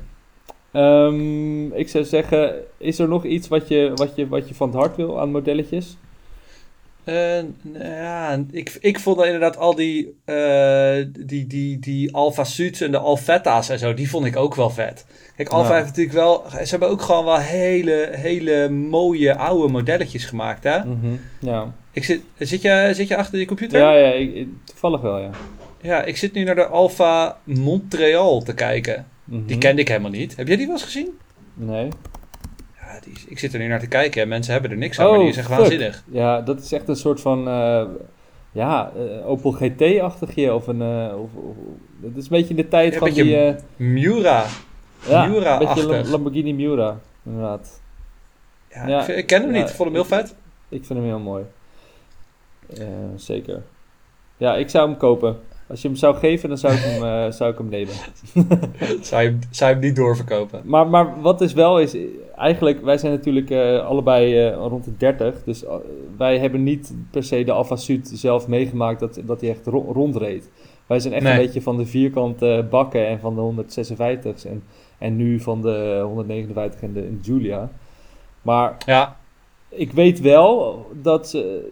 Ehm, 0.72 1.72
ik 1.72 1.88
zou 1.88 2.05
zeggen, 2.05 2.55
is 2.78 2.99
er 2.99 3.09
nog 3.09 3.24
iets 3.24 3.49
wat 3.49 3.68
je, 3.68 3.92
wat 3.94 4.16
je, 4.16 4.28
wat 4.28 4.49
je 4.49 4.55
van 4.55 4.68
het 4.68 4.76
hart 4.76 4.97
wil 4.97 5.20
aan 5.20 5.30
modelletjes? 5.30 5.97
Eh, 7.05 7.14
nou 7.62 7.84
ja, 7.84 8.44
ik, 8.51 8.76
ik 8.80 9.01
vond 9.01 9.24
inderdaad 9.24 9.57
al 9.57 9.74
die, 9.74 10.14
eh, 10.24 11.05
die, 11.18 11.47
die, 11.47 11.78
die 11.78 12.14
Alpha 12.14 12.44
Suits 12.44 12.80
en 12.80 12.90
de 12.90 12.99
Alfetta's 12.99 13.68
en 13.68 13.78
zo, 13.78 13.94
die 13.94 14.11
vond 14.11 14.24
ik 14.26 14.36
ook 14.36 14.55
wel 14.55 14.70
vet. 14.70 15.07
Kijk, 15.36 15.49
Alpha 15.49 15.68
Ja. 15.68 15.74
heeft 15.74 15.86
natuurlijk 15.86 16.16
wel, 16.16 16.44
ze 16.51 16.70
hebben 16.70 16.88
ook 16.88 17.03
gewoon 17.03 17.24
wel 17.24 17.38
hele, 17.38 18.09
hele 18.12 18.68
mooie 18.68 19.36
oude 19.36 19.72
modelletjes 19.72 20.24
gemaakt, 20.24 20.64
hè? 20.64 20.78
Mhm, 20.84 21.07
Ja, 21.40 21.72
Ik 21.92 22.05
zit, 22.05 22.20
zit, 22.38 22.62
je, 22.62 22.90
zit 22.92 23.09
je 23.09 23.16
achter 23.16 23.38
je 23.38 23.47
computer? 23.47 23.80
ja, 23.80 23.92
ja 23.92 24.11
ik- 24.12 24.47
toevallig 24.64 25.01
wel, 25.01 25.18
ja. 25.18 25.30
Ja, 25.87 26.03
ik 26.03 26.16
zit 26.16 26.32
nu 26.32 26.45
naar 26.45 26.55
de 26.55 26.66
Alpha 26.66 27.37
Montreal 27.45 28.43
te 28.43 28.55
kijken. 28.55 29.07
Mhm. 29.24 29.47
Die 29.47 29.59
kende 29.59 29.80
ik 29.80 29.89
helemaal 29.89 30.11
niet. 30.11 30.37
Heb 30.37 30.47
jij 30.49 30.57
die 30.57 30.66
wel 30.66 30.74
eens 30.74 30.84
gezien? 30.84 31.18
Nee. 31.55 31.89
Ja, 32.80 33.01
die, 33.05 33.12
ik 33.28 33.39
zit 33.39 33.53
er 33.53 33.59
nu 33.59 33.66
naar 33.66 33.80
te 33.80 33.87
kijken 33.89 34.22
en 34.22 34.28
mensen 34.28 34.53
hebben 34.53 34.70
er 34.70 34.76
niks 34.76 34.99
aan, 35.01 35.05
Oh, 35.07 35.11
maar 35.12 35.20
die 35.20 35.28
is 35.28 35.37
echt 35.37 35.47
fuck. 35.49 35.59
waanzinnig. 35.59 36.05
Ja, 36.11 36.41
dat 36.41 36.61
is 36.61 36.72
echt 36.72 36.89
een 36.89 36.97
soort 36.97 37.20
van, 37.20 37.49
eh, 37.49 37.84
ja, 38.53 38.93
eh, 38.97 39.28
Opel 39.28 39.51
GT-achtigje 39.53 40.55
of 40.55 40.66
een, 40.66 40.82
eh, 40.82 41.20
of, 41.20 41.34
of- 41.34 41.57
dat 42.01 42.11
is 42.16 42.22
een 42.22 42.28
beetje 42.30 42.51
in 42.51 42.57
de 42.57 42.68
tijd 42.68 42.93
Ja, 42.93 42.99
van 42.99 43.11
die, 43.11 43.55
Miura. 43.76 44.45
ja, 45.09 45.24
een 45.24 45.30
Miura-achtig. 45.30 45.74
beetje 45.74 45.89
Lam- 46.03 46.11
Lamborghini 46.11 46.53
Miura, 46.53 46.99
inderdaad. 47.24 47.80
Ja, 48.70 48.87
Ja, 48.89 48.99
ik, 48.99 49.05
vind- 49.05 49.18
ik 49.18 49.26
ken 49.26 49.43
hem 49.43 49.51
niet, 49.51 49.68
ik 49.68 49.74
vond 49.74 49.89
hem 49.89 49.93
heel 49.99 50.05
vet. 50.05 50.34
Ik 50.68 50.84
vind 50.84 50.99
hem 50.99 51.09
heel 51.09 51.18
mooi. 51.18 51.45
Zeker. 53.16 53.62
Ja, 54.37 54.55
ik 54.57 54.68
zou 54.70 54.89
hem 54.89 54.97
kopen. 54.99 55.39
Als 55.68 55.82
je 55.82 55.88
hem 55.88 55.96
zou 55.96 56.16
geven, 56.16 56.48
dan 56.48 56.58
zou 56.58 56.74
ik 56.74 56.80
hem, 56.82 57.02
eh, 57.04 57.30
zou 57.32 57.52
ik 57.52 57.58
hem 57.58 57.68
nemen. 57.68 57.94
Zou 59.00 59.22
je, 59.22 59.28
hem- 59.28 59.38
zou 59.50 59.70
je 59.70 59.76
hem 59.76 59.84
niet 59.86 59.96
doorverkopen? 59.96 60.60
Maar, 60.64 60.86
maar 60.86 61.20
wat 61.20 61.38
dus 61.38 61.52
wel 61.52 61.80
is, 61.80 61.96
eigenlijk, 62.36 62.82
wij 62.84 62.98
zijn 62.98 63.12
natuurlijk 63.12 63.50
eh, 63.50 63.86
allebei 63.86 64.38
eh, 64.46 64.54
rond 64.56 64.84
de 64.84 64.96
30. 64.96 65.42
Dus 65.44 65.64
wij 66.16 66.38
hebben 66.38 66.62
niet 66.62 66.94
per 67.10 67.22
se 67.22 67.44
de 67.44 67.52
Alfa 67.52 67.76
Sud 67.76 68.10
zelf 68.14 68.48
meegemaakt 68.48 69.00
dat, 69.00 69.20
dat 69.24 69.40
hij 69.40 69.50
echt 69.50 69.66
ro- 69.66 69.92
rondreed. 69.92 70.50
Wij 70.86 71.00
zijn 71.00 71.14
echt 71.14 71.22
Nee. 71.22 71.32
een 71.32 71.38
beetje 71.38 71.62
van 71.62 71.76
de 71.76 71.86
vierkante 71.86 72.66
bakken 72.70 73.06
en 73.06 73.18
van 73.20 73.34
de 73.34 73.40
156's 73.40 74.44
en, 74.44 74.62
en 74.98 75.16
nu 75.16 75.40
van 75.40 75.62
de 75.62 76.00
159 76.04 76.80
en 76.80 76.92
de 76.92 77.00
en 77.00 77.20
Giulia. 77.22 77.70
Maar 78.42 78.76
Ja, 78.86 79.16
ik 79.68 79.92
weet 79.92 80.20
wel 80.20 80.86
dat 81.02 81.28
ze, 81.28 81.70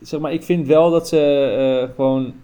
zeg 0.00 0.20
maar, 0.20 0.32
ik 0.32 0.42
vind 0.42 0.66
wel 0.66 0.90
dat 0.90 1.08
ze 1.08 1.88
gewoon, 1.94 2.34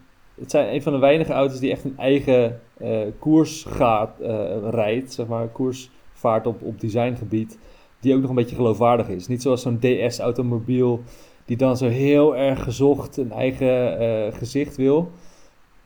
het 0.45 0.53
zijn 0.53 0.74
een 0.74 0.82
van 0.82 0.92
de 0.92 0.99
weinige 0.99 1.32
auto's 1.32 1.59
die 1.59 1.70
echt 1.70 1.84
een 1.84 1.99
eigen 1.99 2.61
eh, 2.76 3.01
koers 3.18 3.64
gaat, 3.68 4.20
eh, 4.20 4.68
rijdt, 4.70 5.12
zeg 5.12 5.26
maar, 5.26 5.49
koersvaart 5.49 6.47
op, 6.47 6.62
op 6.62 6.80
designgebied, 6.80 7.59
die 8.01 8.14
ook 8.14 8.20
nog 8.20 8.30
een 8.30 8.36
beetje 8.36 8.57
geloofwaardig 8.57 9.09
is. 9.09 9.28
Niet 9.28 9.42
zoals 9.42 9.62
zo'n 9.62 9.78
DS-automobiel 9.78 11.03
die 11.45 11.57
dan 11.57 11.76
zo 11.76 11.86
heel 11.86 12.36
erg 12.36 12.62
gezocht 12.62 13.16
een 13.16 13.32
eigen 13.32 13.99
eh, 13.99 14.32
gezicht 14.32 14.76
wil. 14.76 15.11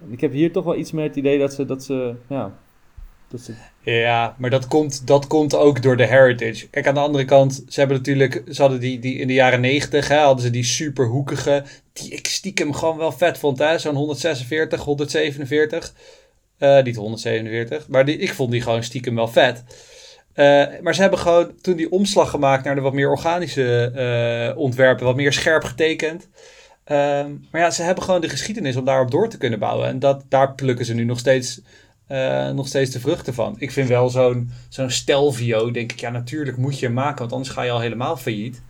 Ik 0.09 0.21
heb 0.21 0.33
hier 0.33 0.53
toch 0.53 0.65
wel 0.65 0.77
iets 0.77 0.93
meer 0.93 1.05
het 1.05 1.17
idee 1.17 1.39
dat 1.39 1.53
ze, 1.53 1.65
dat 1.65 1.83
ze, 1.83 2.15
ja, 2.27 2.59
ja 3.81 4.35
maar 4.39 4.51
dat 4.51 4.67
komt, 4.67 5.07
dat 5.07 5.27
komt 5.27 5.55
ook 5.55 5.83
door 5.83 5.97
de 5.97 6.07
heritage. 6.07 6.69
Kijk, 6.69 6.87
aan 6.87 6.95
de 6.95 7.01
andere 7.01 7.25
kant, 7.25 7.65
ze 7.69 7.81
hebben 7.81 7.97
natuurlijk, 7.97 8.43
ze 8.51 8.61
hadden 8.61 8.81
die, 8.81 8.99
die 8.99 9.19
in 9.19 9.27
de 9.27 9.33
jaren 9.33 9.61
90, 9.61 10.09
hè, 10.09 10.17
hadden 10.17 10.45
ze 10.45 10.51
die 10.51 10.65
super 10.65 11.07
hoekige, 11.07 11.65
die 11.93 12.11
ik 12.11 12.27
stiekem 12.27 12.73
gewoon 12.73 12.97
wel 12.97 13.13
vet 13.13 13.39
vond, 13.39 13.59
hè, 13.59 13.79
zo'n 13.79 13.95
146, 13.95 14.85
147. 14.85 15.95
Eh, 16.59 16.83
niet 16.83 16.97
147, 16.97 17.89
maar 17.89 18.05
die, 18.05 18.19
ik 18.19 18.33
vond 18.33 18.51
die 18.51 18.61
gewoon 18.63 18.83
stiekem 18.83 19.15
wel 19.15 19.29
vet. 19.29 19.65
Eh, 20.33 20.67
maar 20.81 20.95
ze 20.95 21.01
hebben 21.01 21.19
gewoon 21.19 21.53
toen 21.61 21.77
die 21.77 21.91
omslag 21.91 22.31
gemaakt 22.31 22.65
naar 22.65 22.75
de 22.75 22.81
wat 22.81 22.93
meer 22.93 23.11
organische 23.11 23.91
eh, 23.95 24.59
ontwerpen, 24.59 25.05
wat 25.05 25.17
meer 25.17 25.33
scherp 25.33 25.65
getekend. 25.65 26.29
Ehm, 26.85 27.31
maar 27.51 27.61
ja, 27.61 27.71
ze 27.71 27.83
hebben 27.83 28.05
gewoon 28.05 28.21
de 28.21 28.29
geschiedenis 28.29 28.77
om 28.77 28.85
daarop 28.85 29.11
door 29.11 29.29
te 29.29 29.39
kunnen 29.39 29.59
bouwen. 29.59 29.89
En 29.89 29.99
dat, 29.99 30.25
daar 30.29 30.55
plukken 30.55 30.85
ze 30.85 30.95
nu 30.95 31.05
nog 31.05 31.19
steeds, 31.19 31.61
eh, 32.09 32.51
nog 32.51 32.67
steeds 32.67 32.91
de 32.91 33.01
vruchten 33.01 33.35
van. 33.35 33.55
Ik 33.59 33.71
vind 33.73 33.89
wel 33.89 34.09
zo'n 34.11 34.51
zo'n 34.69 34.91
Stelvio, 34.91 35.71
denk 35.71 35.93
ik, 35.93 36.01
ja, 36.01 36.11
natuurlijk 36.11 36.57
moet 36.57 36.79
je 36.79 36.87
hem 36.87 36.95
maken, 36.95 37.19
want 37.19 37.33
anders 37.33 37.51
ga 37.51 37.63
je 37.63 37.71
al 37.71 37.81
helemaal 37.81 38.17
failliet. 38.17 38.63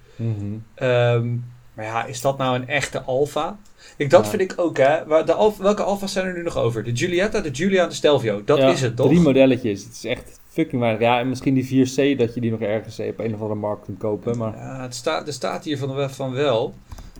Ehm, 0.74 1.28
maar 1.74 1.84
ja, 1.84 2.05
is 2.05 2.20
dat 2.20 2.39
nou 2.39 2.55
een 2.57 2.68
echte 2.68 3.03
Alfa? 3.03 3.59
Ik, 3.97 4.11
dat 4.11 4.24
Ja. 4.24 4.30
vind 4.30 4.43
ik 4.43 4.55
ook, 4.57 4.76
hè. 4.76 5.07
Waar 5.07 5.26
de 5.26 5.32
Alfa, 5.32 5.62
welke 5.62 5.82
Alfa's 5.82 6.12
zijn 6.12 6.26
er 6.26 6.32
nu 6.34 6.43
nog 6.43 6.57
over? 6.57 6.84
De 6.84 6.97
Giulietta, 6.97 7.41
de 7.41 7.55
Giulia 7.55 7.82
en 7.82 7.89
de 7.89 7.95
Stelvio. 7.95 8.45
Dat 8.45 8.59
Ja, 8.59 8.68
is 8.70 8.80
het, 8.80 8.97
toch? 8.97 9.07
Drie 9.07 9.20
modelletjes. 9.20 9.82
Het 9.84 9.93
is 9.93 10.05
echt 10.05 10.41
fucking 10.49 10.80
weinig. 10.80 11.01
Ja, 11.01 11.18
en 11.18 11.28
misschien 11.28 11.55
die 11.55 11.86
4C 11.86 12.18
dat 12.18 12.34
je 12.34 12.41
die 12.41 12.51
nog 12.51 12.61
ergens 12.61 12.99
op 12.99 13.18
een 13.18 13.34
of 13.34 13.41
andere 13.41 13.61
markt 13.61 13.84
kunt 13.84 13.99
kopen. 13.99 14.39
Maar 14.39 14.57
Ja, 14.57 14.82
het 14.82 14.95
staat, 14.95 15.26
er 15.26 15.32
staat 15.32 15.64
hier 15.64 15.78
van, 15.78 16.11
van 16.11 16.32
wel. 16.32 16.74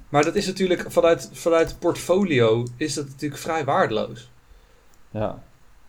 Maar 0.09 0.25
dat 0.25 0.35
is 0.35 0.47
natuurlijk 0.47 0.85
vanuit, 0.89 1.31
vanuit 1.33 1.77
portfolio 1.79 2.67
is 2.77 2.95
dat 2.95 3.07
natuurlijk 3.09 3.41
vrij 3.41 3.65
waardeloos. 3.65 4.31
ja. 5.11 5.43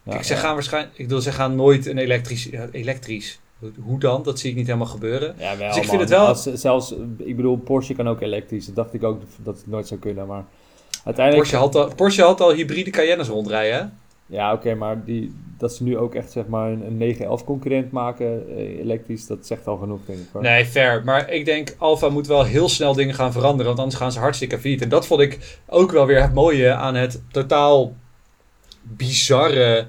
Kijk, 0.09 0.23
ze 0.23 0.33
ja. 0.33 0.39
gaan 0.39 0.53
waarschijnlijk, 0.53 0.97
ik 0.97 1.07
bedoel, 1.07 1.21
ze 1.21 1.31
gaan 1.31 1.55
nooit 1.55 1.85
een 1.85 1.97
elektrisch, 1.97 2.49
elektrisch. 2.71 3.39
Hoe 3.79 3.99
dan? 3.99 4.23
Dat 4.23 4.39
zie 4.39 4.49
ik 4.49 4.55
niet 4.55 4.65
helemaal 4.65 4.87
gebeuren. 4.87 5.35
Ja, 5.37 5.57
wel, 5.57 5.67
Dus 5.67 5.75
ik 5.77 5.83
vind 5.83 5.91
man. 5.91 5.99
het 6.01 6.09
wel- 6.09 6.25
Als, 6.27 6.43
zelfs, 6.43 6.93
ik 7.17 7.35
bedoel, 7.35 7.57
Porsche 7.57 7.93
kan 7.93 8.09
ook 8.09 8.21
elektrisch. 8.21 8.65
Dat 8.65 8.75
dacht 8.75 8.93
ik 8.93 9.03
ook 9.03 9.21
dat 9.43 9.57
het 9.57 9.67
nooit 9.67 9.87
zou 9.87 9.99
kunnen. 9.99 10.27
Maar 10.27 10.43
uiteindelijk... 11.03 11.35
Porsche 11.49 11.55
had, 11.67 11.75
al, 11.75 11.95
Porsche 11.95 12.21
had 12.23 12.41
al 12.41 12.53
hybride 12.53 12.89
Cayennes 12.89 13.27
rondrijden, 13.27 13.77
hè? 13.79 13.85
Ja, 14.35 14.53
oké, 14.53 14.75
maar 14.75 15.03
die, 15.05 15.33
dat 15.57 15.73
ze 15.75 15.83
nu 15.83 15.97
ook 15.97 16.15
echt 16.15 16.31
zeg 16.31 16.47
maar 16.47 16.71
een, 16.71 16.85
een 16.85 16.97
911 16.97 17.43
concurrent 17.43 17.91
maken, 17.91 18.43
eh, 18.57 18.79
elektrisch, 18.79 19.27
dat 19.27 19.45
zegt 19.47 19.67
al 19.67 19.77
genoeg, 19.77 19.99
denk 20.05 20.19
ik. 20.19 20.25
Hoor. 20.31 20.41
Nee, 20.41 20.65
fair. 20.65 21.03
Maar 21.03 21.29
ik 21.31 21.45
denk, 21.45 21.75
Alfa 21.77 22.09
moet 22.09 22.27
wel 22.27 22.43
heel 22.43 22.69
snel 22.69 22.93
dingen 22.93 23.15
gaan 23.15 23.31
veranderen, 23.31 23.65
want 23.65 23.79
anders 23.79 23.97
gaan 23.97 24.11
ze 24.11 24.19
hartstikke 24.19 24.59
failliet. 24.59 24.81
En 24.81 24.89
dat 24.89 25.07
vond 25.07 25.21
ik 25.21 25.57
ook 25.67 25.91
wel 25.91 26.05
weer 26.05 26.21
het 26.21 26.33
mooie 26.33 26.73
aan 26.73 26.95
het 26.95 27.21
totaal 27.31 27.93
bizarre 28.83 29.87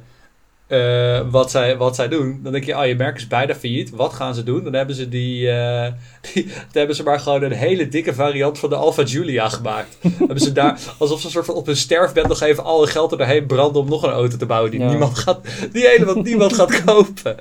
eh, 0.70 1.20
wat, 1.30 1.50
zij, 1.50 1.76
wat 1.76 1.94
zij 1.94 2.08
doen. 2.08 2.40
Dan 2.42 2.52
denk 2.52 2.64
je, 2.64 2.76
oh, 2.78 2.86
je 2.86 2.94
merk 2.94 3.16
is 3.16 3.26
bijna 3.26 3.54
failliet. 3.54 3.90
Wat 3.90 4.12
gaan 4.12 4.34
ze 4.34 4.42
doen? 4.42 4.64
Dan 4.64 4.72
hebben 4.72 4.94
ze 4.94 5.08
die, 5.08 5.50
eh, 5.50 5.92
die 6.32 6.44
dan 6.46 6.54
hebben 6.72 6.96
ze 6.96 7.02
maar 7.02 7.20
gewoon 7.20 7.42
een 7.42 7.52
hele 7.52 7.88
dikke 7.88 8.14
variant 8.14 8.58
van 8.58 8.68
de 8.68 8.74
Alfa 8.76 9.06
Giulia 9.06 9.48
gemaakt. 9.48 9.96
Dan 10.02 10.12
hebben 10.18 10.40
ze 10.40 10.52
daar, 10.52 10.80
alsof 10.98 11.20
ze 11.20 11.26
een 11.26 11.32
soort 11.32 11.44
van 11.44 11.54
op 11.54 11.66
hun 11.66 11.76
sterfbed 11.76 12.28
nog 12.28 12.40
even 12.40 12.64
al 12.64 12.78
hun 12.78 12.88
geld 12.88 13.12
er 13.12 13.18
doorheen 13.18 13.46
branden 13.46 13.82
om 13.82 13.88
nog 13.88 14.02
een 14.02 14.10
auto 14.10 14.36
te 14.36 14.46
bouwen 14.46 14.70
die 14.70 14.80
Ja. 14.80 14.88
niemand 14.88 15.18
gaat, 15.18 15.40
die 15.72 15.86
helemaal 15.86 16.22
niemand 16.22 16.52
gaat 16.54 16.82
kopen. 16.84 17.36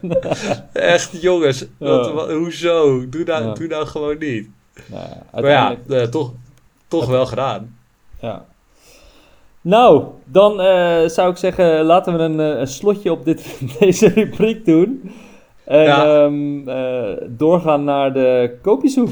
Echt, 0.73 1.21
jongens, 1.21 1.65
wat, 1.77 2.31
hoezo? 2.31 3.09
Doe 3.09 3.23
nou, 3.23 3.43
Ja. 3.45 3.53
doe 3.53 3.67
nou 3.67 3.85
gewoon 3.85 4.17
niet. 4.17 4.47
Nou 4.85 5.07
Maar 5.33 5.49
ja, 5.49 5.75
eh, 5.89 6.03
toch, 6.03 6.31
toch 6.87 7.05
wel 7.05 7.25
gedaan. 7.25 7.75
ja. 8.19 8.45
Nou, 9.61 10.03
dan 10.25 10.61
eh, 10.61 11.05
zou 11.07 11.31
ik 11.31 11.37
zeggen, 11.37 11.83
laten 11.85 12.17
we 12.17 12.23
een, 12.23 12.39
eh, 12.39 12.59
een 12.59 12.67
slotje 12.67 13.11
op 13.11 13.25
dit, 13.25 13.59
deze 13.79 14.07
rubriek 14.07 14.65
doen. 14.65 15.11
En 15.65 15.83
Ja. 15.83 16.23
ehm, 16.23 16.69
eh, 16.69 17.27
doorgaan 17.27 17.83
naar 17.83 18.13
de 18.13 18.57
koopjezoek. 18.61 19.09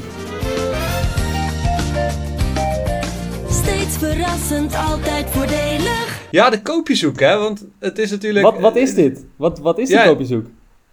Steeds 3.48 3.96
verrassend, 3.98 4.76
altijd 4.90 5.26
voordelig. 5.30 6.26
Ja, 6.30 6.50
de 6.50 6.62
koopjezoek, 6.62 7.20
hè? 7.20 7.38
Want 7.38 7.66
het 7.78 7.98
is 7.98 8.10
natuurlijk... 8.10 8.44
Wat, 8.44 8.58
wat 8.58 8.76
is 8.76 8.94
dit? 8.94 9.26
Wat, 9.36 9.58
wat 9.58 9.78
is 9.78 9.88
Ja. 9.90 10.02
de 10.02 10.08
koopjezoek? 10.08 10.46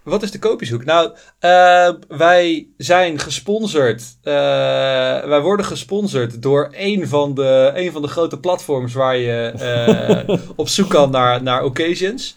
Wat 0.06 0.24
is 0.24 0.32
de 0.32 0.40
koopjeshoek? 0.40 0.86
Nou, 0.86 1.12
eh, 1.40 1.90
wij 2.08 2.68
zijn 2.78 3.20
gesponsord. 3.20 4.04
eh, 4.24 4.34
wij 5.24 5.42
worden 5.42 5.66
gesponsord 5.66 6.42
door 6.42 6.70
een 6.72 7.08
van 7.08 7.34
de, 7.34 7.72
een 7.76 7.92
van 7.92 8.02
de 8.02 8.08
grote 8.08 8.40
platforms 8.40 8.94
waar 8.94 9.18
je 9.18 9.52
eh, 10.28 10.38
op 10.56 10.68
zoek 10.68 10.90
kan 10.90 11.12
naar, 11.12 11.44
naar 11.44 11.64
occasions. 11.64 12.36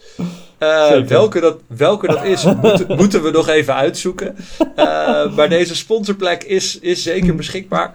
Welke, 1.07 1.41
dat, 1.41 1.61
welke 1.66 2.07
dat 2.07 2.25
is, 2.25 2.45
moeten, 2.45 2.87
moeten 3.01 3.23
we 3.23 3.31
nog 3.31 3.49
even 3.49 3.75
uitzoeken. 3.75 4.37
Maar 5.37 5.49
deze 5.49 5.77
sponsorplek 5.77 6.45
is, 6.45 6.79
is 6.79 7.03
zeker 7.03 7.35
beschikbaar. 7.35 7.93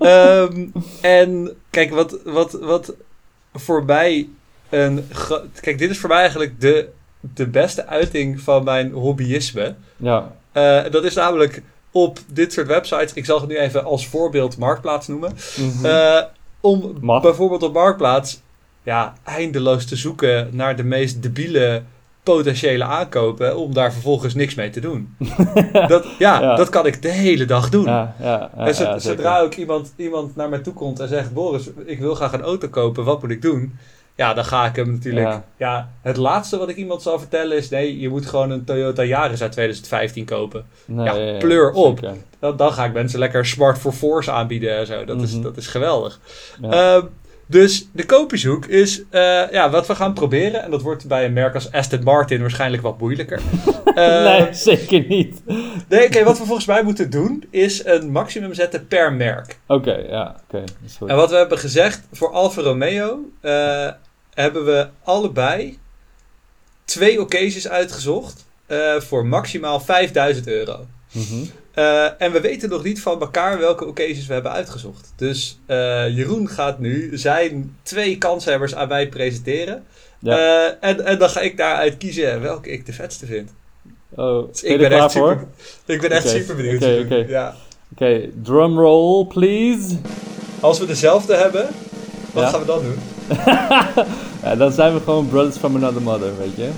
Ehm, 0.00 0.66
en 1.00 1.56
kijk, 1.70 1.90
wat, 1.90 2.18
wat, 2.24 2.52
wat 2.52 2.94
voor 3.54 3.84
mij 3.84 4.28
een. 4.70 5.08
Kijk, 5.60 5.78
dit 5.78 5.90
is 5.90 5.98
voor 5.98 6.08
mij 6.08 6.18
eigenlijk 6.18 6.60
de, 6.60 6.88
de 7.34 7.46
beste 7.46 7.86
uiting 7.86 8.40
van 8.40 8.64
mijn 8.64 8.92
hobbyisme. 8.92 9.74
Ja, 9.96 10.32
Eh, 10.52 10.80
dat 10.90 11.04
is 11.04 11.14
namelijk 11.14 11.62
op 11.90 12.18
dit 12.26 12.52
soort 12.52 12.66
websites. 12.66 13.12
Ik 13.12 13.24
zal 13.24 13.40
het 13.40 13.48
nu 13.48 13.56
even 13.58 13.84
als 13.84 14.06
voorbeeld 14.06 14.58
Marktplaats 14.58 15.08
noemen. 15.08 15.32
Mhm. 15.56 15.86
Eh, 15.86 16.22
om 16.60 16.96
Mag. 17.00 17.22
bijvoorbeeld 17.22 17.62
op 17.62 17.72
Marktplaats 17.72 18.40
ja, 18.82 19.14
eindeloos 19.24 19.84
te 19.86 19.96
zoeken 19.96 20.48
naar 20.52 20.76
de 20.76 20.82
meest 20.84 21.22
debiele 21.22 21.82
potentiële 22.22 22.84
aankopen. 22.84 23.56
Om 23.56 23.74
daar 23.74 23.92
vervolgens 23.92 24.34
niks 24.34 24.54
mee 24.54 24.70
te 24.70 24.80
doen. 24.80 25.14
dat, 25.72 26.06
ja, 26.18 26.40
Ja. 26.40 26.54
dat 26.56 26.68
kan 26.68 26.86
ik 26.86 27.02
de 27.02 27.08
hele 27.10 27.44
dag 27.44 27.68
doen. 27.68 27.84
ja, 27.84 28.14
ja, 28.20 28.50
en 28.56 29.00
zodra 29.00 29.40
ook 29.40 29.54
iemand, 29.54 29.92
iemand 29.96 30.36
naar 30.36 30.48
mij 30.48 30.58
toe 30.58 30.72
komt 30.74 31.00
en 31.00 31.08
zegt: 31.08 31.32
Boris, 31.32 31.70
ik 31.86 31.98
wil 31.98 32.14
graag 32.14 32.32
een 32.32 32.42
auto 32.42 32.68
kopen, 32.68 33.04
wat 33.04 33.22
moet 33.22 33.30
ik 33.30 33.42
doen? 33.42 33.78
Ja, 34.16 34.34
dan 34.34 34.44
ga 34.44 34.66
ik 34.66 34.76
hem 34.76 34.90
natuurlijk... 34.92 35.26
Ja. 35.26 35.44
Ja. 35.56 35.88
het 36.02 36.16
laatste 36.16 36.58
wat 36.58 36.68
ik 36.68 36.76
iemand 36.76 37.02
zal 37.02 37.18
vertellen 37.18 37.56
is... 37.56 37.68
Nee, 37.68 38.00
je 38.00 38.08
moet 38.08 38.26
gewoon 38.26 38.50
een 38.50 38.64
Toyota 38.64 39.02
Yaris 39.04 39.42
uit 39.42 39.52
2015 39.52 40.24
kopen. 40.24 40.64
Nee, 40.84 41.32
Ja, 41.32 41.38
pleur 41.38 41.70
op. 41.72 42.00
Dan, 42.38 42.56
dan 42.56 42.72
ga 42.72 42.84
ik 42.84 42.92
mensen 42.92 43.18
lekker 43.18 43.46
Smart 43.46 43.78
for 43.78 43.92
Force 43.92 44.30
aanbieden 44.30 44.76
en 44.76 44.86
zo. 44.86 45.04
Dat, 45.04 45.22
is, 45.22 45.32
Mhm. 45.32 45.42
dat 45.42 45.56
is 45.56 45.66
geweldig. 45.66 46.20
Ja. 46.62 47.02
Dus 47.52 47.88
de 47.92 48.06
koopjeshoek 48.06 48.66
is 48.66 49.02
eh, 49.10 49.50
ja, 49.50 49.70
wat 49.70 49.86
we 49.86 49.94
gaan 49.94 50.14
proberen. 50.14 50.62
En 50.62 50.70
dat 50.70 50.82
wordt 50.82 51.08
bij 51.08 51.24
een 51.24 51.32
merk 51.32 51.54
als 51.54 51.72
Aston 51.72 52.02
Martin 52.02 52.40
waarschijnlijk 52.40 52.82
wat 52.82 52.98
moeilijker. 52.98 53.40
Eh, 53.92 54.24
nee, 54.24 54.54
zeker 54.54 55.06
niet. 55.08 55.42
Nee, 55.88 56.06
oké, 56.06 56.24
wat 56.24 56.38
we 56.38 56.44
volgens 56.44 56.66
mij 56.66 56.82
moeten 56.82 57.10
doen 57.10 57.44
is 57.50 57.84
een 57.84 58.10
maximum 58.10 58.54
zetten 58.54 58.86
per 58.86 59.12
merk. 59.12 59.58
Oké, 59.66 59.94
ja, 59.94 60.36
oké. 60.44 60.64
En 61.06 61.16
wat 61.16 61.30
we 61.30 61.36
hebben 61.36 61.58
gezegd 61.58 62.02
voor 62.12 62.30
Alfa 62.30 62.62
Romeo, 62.62 63.30
eh, 63.40 63.88
hebben 64.34 64.64
we 64.64 64.88
allebei 65.04 65.78
twee 66.84 67.20
occasions 67.20 67.68
uitgezocht 67.68 68.46
voor 68.98 69.26
maximaal 69.26 69.80
5000 69.80 70.48
euro. 70.48 70.86
Mhm. 71.12 71.44
Eh, 71.74 72.04
en 72.22 72.32
we 72.32 72.40
weten 72.40 72.68
nog 72.68 72.84
niet 72.84 73.00
van 73.02 73.20
elkaar 73.20 73.58
welke 73.58 73.84
occasions 73.86 74.26
we 74.26 74.32
hebben 74.32 74.52
uitgezocht. 74.52 75.12
Dus 75.16 75.58
eh, 75.66 75.76
Jeroen 76.16 76.48
gaat 76.48 76.78
nu 76.78 77.10
zijn 77.18 77.76
twee 77.82 78.18
kanshebbers 78.18 78.74
aan 78.74 78.88
mij 78.88 79.08
presenteren. 79.08 79.84
Ja. 80.18 80.36
Eh, 80.38 80.74
en, 80.90 81.04
en 81.04 81.18
dan 81.18 81.28
ga 81.28 81.40
ik 81.40 81.56
daaruit 81.56 81.96
kiezen 81.96 82.40
welke 82.40 82.70
ik 82.70 82.86
de 82.86 82.92
vetste 82.92 83.26
vind. 83.26 83.50
Oh, 84.14 84.48
Dus 84.48 84.62
ik 84.62 84.78
ben 84.78 84.88
klaar 84.88 85.02
echt 85.04 85.12
voor? 85.12 85.30
super, 85.30 85.94
ik 85.94 86.00
ben 86.00 86.10
echt 86.10 86.28
super 86.28 86.56
benieuwd. 86.56 86.82
oké, 86.82 87.00
oké. 87.04 87.24
Ja. 87.28 87.54
Oké, 87.92 88.28
drumroll 88.42 89.26
please. 89.26 89.96
Als 90.60 90.78
we 90.78 90.86
dezelfde 90.86 91.34
hebben, 91.36 91.66
wat 92.32 92.42
Ja. 92.44 92.50
gaan 92.50 92.60
we 92.60 92.66
dan 92.66 92.82
doen? 92.82 92.98
ja, 94.44 94.56
dan 94.56 94.72
zijn 94.72 94.94
we 94.94 95.00
gewoon 95.00 95.28
brothers 95.28 95.56
from 95.56 95.76
another 95.76 96.02
mother, 96.02 96.30
weet 96.38 96.56
je. 96.56 96.68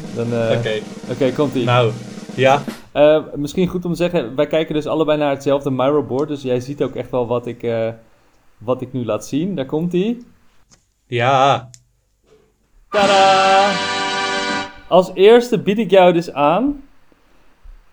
Oké, 0.59 0.81
Oké, 1.11 1.33
komt 1.33 1.55
ie. 1.55 1.65
nou, 1.65 1.93
ja. 2.35 2.63
Eh, 2.95 3.23
misschien 3.35 3.69
goed 3.69 3.85
om 3.85 3.91
te 3.91 3.97
zeggen, 3.97 4.37
wij 4.37 4.47
kijken 4.47 4.75
dus 4.75 4.87
allebei 4.87 5.19
naar 5.19 5.31
hetzelfde 5.31 5.71
Miro-board. 5.71 6.29
Dus 6.29 6.43
jij 6.43 6.61
ziet 6.61 6.83
ook 6.83 6.95
echt 6.95 7.11
wel 7.11 7.27
wat 7.27 7.47
ik, 7.47 7.63
eh, 7.63 7.89
wat 8.59 8.81
ik 8.81 8.93
nu 8.93 9.05
laat 9.05 9.27
zien. 9.27 9.55
Daar 9.55 9.67
komt 9.67 9.93
hij. 9.93 10.19
Ja, 11.07 11.71
Tada! 12.95 13.73
Als 14.89 15.11
eerste 15.15 15.59
bied 15.59 15.79
ik 15.79 15.91
jou 15.91 16.13
dus 16.13 16.33
aan 16.33 16.83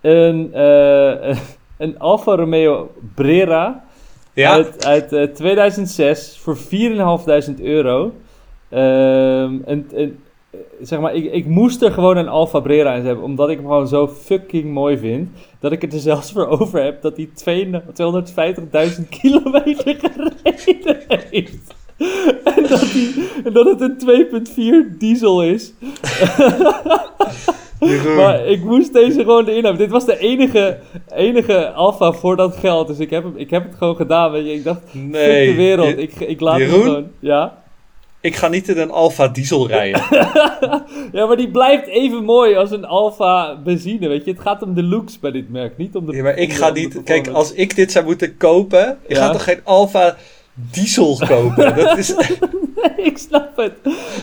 een, 0.02 0.54
eh, 0.54 1.38
een 1.78 2.00
Alfa 2.00 2.36
Romeo 2.36 2.92
Brera 3.16 3.84
ja. 4.34 4.52
uit, 4.52 4.86
uit 4.86 5.14
eh, 5.14 5.24
2006 5.24 6.40
voor 6.40 6.58
4.500 6.58 7.62
euro. 7.62 8.14
Ehm, 8.70 9.60
en, 9.66 9.66
en, 9.66 9.90
eh, 9.96 10.08
zeg 10.82 11.00
maar, 11.00 11.14
ik, 11.16 11.32
ik 11.34 11.46
moest 11.46 11.82
er 11.82 11.92
gewoon 11.92 12.18
een 12.18 12.28
Alfa 12.28 12.60
Brera 12.60 12.94
in 12.94 13.06
hebben, 13.06 13.24
omdat 13.24 13.50
ik 13.50 13.58
hem 13.58 13.66
gewoon 13.66 13.88
zo 13.88 14.08
fucking 14.08 14.74
mooi 14.74 14.98
vind. 14.98 15.30
Dat 15.60 15.72
ik 15.72 15.82
het 15.82 15.94
er 15.94 16.00
zelfs 16.00 16.32
voor 16.32 16.48
over 16.48 16.84
heb 16.84 17.02
dat 17.02 17.18
hij 17.18 17.30
250.000 19.00 19.10
kilometer 19.22 19.96
gereden 20.02 20.98
heeft. 21.30 21.74
En 22.44 22.64
dat, 22.70 22.90
die, 22.94 23.30
en 23.44 23.54
dat 23.54 23.80
het 23.80 23.82
een 24.08 24.86
2.4 24.94 24.98
diesel 24.98 25.44
is. 25.44 25.74
Maar 28.16 28.46
ik 28.46 28.64
moest 28.64 28.94
deze 28.94 29.20
gewoon 29.20 29.46
erin 29.48 29.64
hebben. 29.64 29.82
Dit 29.82 29.92
was 29.92 30.06
de 30.06 30.18
enige, 30.20 30.78
enige 31.16 31.72
alfa 31.72 32.12
voor 32.12 32.36
dat 32.36 32.56
geld. 32.56 32.88
Dus 32.88 33.00
ik 33.00 33.10
heb, 33.10 33.24
hem, 33.24 33.34
ik 33.36 33.50
heb 33.50 33.64
het 33.64 33.76
gewoon 33.76 33.96
gedaan. 33.96 34.32
Weet 34.32 34.46
je. 34.46 34.54
Ik 34.54 34.64
dacht, 34.64 34.80
nee. 34.94 35.50
de 35.50 35.56
wereld. 35.56 35.88
Je- 35.90 35.96
Ik, 36.02 36.20
ik 36.20 36.40
laat 36.40 36.58
Jeroen? 36.58 36.74
hem 36.74 36.84
gewoon. 36.84 37.08
Ja? 37.20 37.64
Ik 38.22 38.36
ga 38.36 38.48
niet 38.48 38.68
in 38.70 38.78
een 38.78 38.92
Alfa 38.92 39.28
diesel 39.28 39.68
rijden. 39.68 40.02
ja, 41.18 41.26
maar 41.26 41.38
die 41.38 41.52
blijft 41.52 41.88
even 41.88 42.24
mooi 42.24 42.56
als 42.56 42.72
een 42.72 42.86
alfa 42.86 43.58
benzine. 43.64 44.08
Weet 44.08 44.26
je. 44.26 44.32
Het 44.32 44.40
gaat 44.40 44.62
om 44.62 44.74
de 44.74 44.84
looks 44.84 45.20
bij 45.20 45.32
dit 45.32 45.50
merk. 45.50 45.78
Niet 45.78 45.96
om 45.96 46.06
de 46.06 46.16
Ja, 46.16 46.24
maar 46.24 46.38
ik 46.38 46.54
ga 46.54 46.70
niet... 46.70 47.04
Kijk, 47.04 47.28
als 47.28 47.54
ik 47.54 47.76
dit 47.76 47.92
zou 47.92 48.06
moeten 48.06 48.38
kopen... 48.38 48.98
Ik 49.08 49.16
Ja. 49.16 49.26
ga 49.26 49.32
toch 49.32 49.44
geen 49.44 49.60
Alfa 49.64 50.16
diesel 50.54 51.18
kopen? 51.28 51.76
Dat 51.76 51.98
is, 51.98 52.16
ik 53.10 53.18
snap 53.18 53.50
het. 53.58 53.74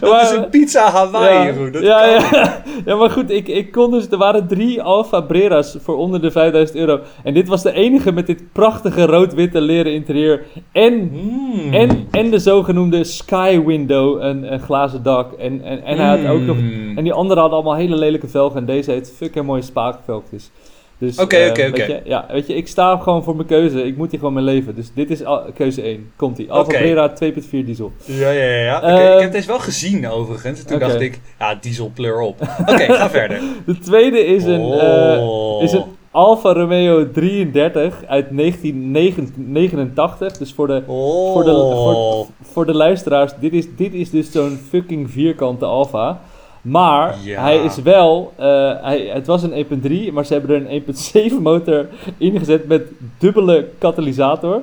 dat 0.00 0.10
Maar- 0.10 0.22
is 0.22 0.30
een 0.30 0.48
pizza 0.48 0.90
Hawaii, 0.90 1.46
ja. 1.64 1.70
Dat 1.70 1.82
ja, 1.82 2.00
kan 2.18 2.40
ja. 2.40 2.62
ja, 2.84 2.96
maar 2.96 3.10
goed, 3.10 3.30
ik, 3.30 3.48
ik 3.48 3.72
kon 3.72 3.90
dus, 3.90 4.08
er 4.10 4.18
waren 4.18 4.46
drie 4.48 4.82
Alfa 4.82 5.20
Brera's 5.20 5.76
voor 5.80 5.96
onder 5.96 6.20
de 6.20 6.30
5000 6.30 6.78
euro. 6.78 7.00
En 7.24 7.34
dit 7.34 7.48
was 7.48 7.62
de 7.62 7.72
enige 7.72 8.12
met 8.12 8.26
dit 8.26 8.42
prachtige 8.52 9.06
rood-witte 9.06 9.60
leren 9.60 9.92
interieur. 9.92 10.42
En, 10.72 11.10
Mm. 11.12 11.72
en, 11.72 12.08
en 12.10 12.30
de 12.30 12.38
zogenoemde 12.38 13.04
Sky 13.04 13.60
Window, 13.64 14.22
een, 14.22 14.52
een 14.52 14.60
glazen 14.60 15.02
dak. 15.02 15.32
En, 15.32 15.62
en, 15.64 15.84
en 15.84 15.98
hij 15.98 16.18
had 16.18 16.30
ook 16.34 16.40
nog... 16.40 16.56
Mm. 16.56 16.96
En 16.96 17.04
die 17.04 17.12
andere 17.12 17.40
hadden 17.40 17.58
allemaal 17.58 17.76
hele 17.78 17.96
lelijke 17.96 18.28
velgen. 18.28 18.56
En 18.60 18.66
deze 18.66 18.90
heeft 18.90 19.12
fucking 19.16 19.46
mooie 19.46 19.62
spaakvelgjes. 19.62 20.50
Dus, 20.98 21.18
Oké, 21.18 21.36
eh, 21.36 21.50
oké, 21.50 21.66
oké. 21.68 22.00
Ja, 22.04 22.26
weet 22.30 22.46
je, 22.46 22.54
ik 22.54 22.68
sta 22.68 22.96
gewoon 22.96 23.22
voor 23.24 23.36
mijn 23.36 23.48
keuze. 23.48 23.82
Ik 23.84 23.96
moet 23.96 24.10
hier 24.10 24.18
gewoon 24.18 24.34
mijn 24.34 24.44
leven. 24.44 24.74
Dus 24.74 24.90
dit 24.94 25.10
is 25.10 25.22
keuze 25.54 25.82
1. 25.82 26.10
Komt-ie. 26.16 26.52
Alfa. 26.52 26.68
Brera 26.70 27.12
2.4 27.24 27.30
diesel. 27.50 27.92
Ja, 28.04 28.30
ja, 28.30 28.44
ja. 28.44 28.62
ja. 28.62 28.76
Oké, 28.76 28.86
Ehm, 28.86 29.14
ik 29.16 29.20
heb 29.22 29.32
deze 29.32 29.46
wel 29.46 29.58
gezien 29.58 30.08
overigens. 30.08 30.62
Toen 30.62 30.78
dacht 30.78 31.00
ik, 31.00 31.20
ja, 31.38 31.54
diesel 31.54 31.90
pleur 31.94 32.20
op. 32.20 32.36
Oké, 32.72 32.92
ga 32.94 33.10
verder. 33.10 33.40
De 33.66 33.78
tweede 33.78 34.24
is 34.26 34.44
een... 34.44 34.72
eh, 34.72 35.28
Oh. 35.28 35.62
is 35.62 35.72
een 35.72 35.84
Alfa 36.10 36.52
Romeo 36.52 37.10
33 37.10 38.02
uit 38.06 38.26
1989. 38.36 40.38
Dus 40.38 40.52
voor 40.52 40.66
de, 40.66 40.82
Oh. 40.86 41.32
voor 41.32 41.44
de, 41.44 41.50
voor, 41.50 42.26
voor 42.42 42.66
de 42.66 42.74
luisteraars, 42.74 43.32
dit 43.40 43.52
is, 43.52 43.66
dit 43.76 43.94
is 43.94 44.10
dus 44.10 44.32
zo'n 44.32 44.60
fucking 44.68 45.10
vierkante 45.10 45.64
Alfa. 45.64 46.20
Maar 46.68 47.16
Ja. 47.24 47.42
hij 47.42 47.56
is 47.58 47.82
wel, 47.82 48.32
eh, 48.36 48.72
hij, 48.82 49.00
het 49.12 49.26
was 49.26 49.42
een 49.42 49.52
1.3, 49.52 50.12
maar 50.12 50.26
ze 50.26 50.32
hebben 50.32 50.50
er 50.50 50.60
een 50.72 50.82
1.7 51.30 51.42
motor 51.50 51.86
ingezet 52.18 52.66
met 52.68 52.82
dubbele 53.18 53.68
katalysator. 53.78 54.60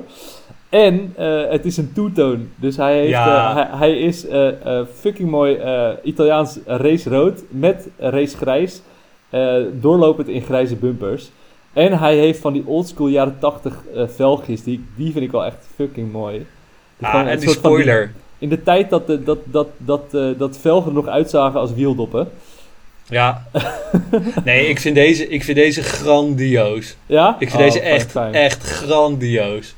En 0.70 1.14
eh, 1.18 1.42
het 1.50 1.66
is 1.66 1.78
een 1.78 1.92
two-tone. 1.94 2.40
Dus 2.56 2.78
hij, 2.78 2.98
heeft, 2.98 3.10
Ja. 3.10 3.50
eh, 3.50 3.56
hij, 3.56 3.68
hij 3.78 4.00
is 4.00 4.26
fucking 4.94 5.30
mooi 5.30 5.58
Italiaans 6.04 6.60
race 6.66 7.10
rood 7.10 7.44
met 7.50 7.88
race 7.98 8.38
grijs. 8.38 8.82
doorlopend 9.82 10.28
in 10.28 10.42
grijze 10.42 10.76
bumpers. 10.76 11.32
En 11.74 11.98
hij 12.00 12.16
heeft 12.18 12.40
van 12.40 12.54
die 12.54 12.64
oldschool 12.66 13.08
jaren 13.08 13.36
80 13.40 13.84
eh, 13.96 14.04
velgjes. 14.08 14.64
Die, 14.64 14.86
die 14.96 15.12
vind 15.12 15.26
ik 15.26 15.32
wel 15.32 15.46
echt 15.46 15.68
fucking 15.76 16.12
mooi. 16.12 16.46
Die 16.98 17.08
Ah, 17.08 17.28
en 17.32 17.40
die- 17.40 17.50
spoiler. 17.50 18.12
In 18.46 18.52
de 18.52 18.64
tijd 18.64 18.90
dat, 18.90 19.08
de, 19.08 19.24
dat, 19.24 19.38
dat, 19.44 19.68
dat, 19.78 20.04
eh, 20.12 20.28
dat 20.38 20.58
velgen 20.62 20.94
nog 20.94 21.08
uitzagen 21.08 21.60
als 21.60 21.74
wieldoppen. 21.74 22.30
Ja. 23.10 23.44
Nee, 24.44 24.68
ik 24.68 24.80
vind 24.80 24.96
deze, 24.96 25.28
ik 25.28 25.44
vind 25.44 25.58
deze 25.58 25.84
grandioos. 25.84 26.96
Ja? 27.06 27.36
Ik 27.40 27.50
vind 27.50 27.62
Oh, 27.62 27.68
deze 27.68 27.80
fijn, 27.80 27.92
echt, 27.94 28.12
fijn. 28.12 28.34
echt 28.34 28.64
grandioos. 28.64 29.75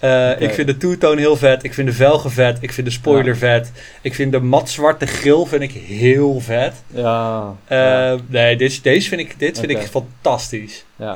Eh. 0.00 0.40
Ik 0.40 0.52
vind 0.54 0.66
de 0.66 0.76
two-tone 0.76 1.20
heel 1.20 1.36
vet. 1.36 1.64
Ik 1.64 1.74
vind 1.74 1.88
de 1.88 1.94
velgen 1.94 2.30
vet. 2.30 2.58
Ik 2.60 2.72
vind 2.72 2.86
de 2.86 2.92
spoiler 2.92 3.32
Ja. 3.32 3.34
vet. 3.34 3.72
Ik 4.02 4.14
vind 4.14 4.32
de 4.32 4.40
matzwarte 4.40 5.06
grill 5.06 5.44
vind 5.46 5.62
ik 5.62 5.72
heel 5.72 6.40
vet. 6.40 6.72
Ja. 6.94 7.54
Eh, 7.64 7.78
ja, 7.78 8.16
Nee, 8.26 8.56
deze, 8.56 8.82
deze 8.82 9.08
vind 9.08 9.20
ik, 9.20 9.38
dit 9.38 9.58
vind 9.58 9.70
ik 9.70 9.78
fantastisch. 9.78 10.84
ja. 10.96 11.14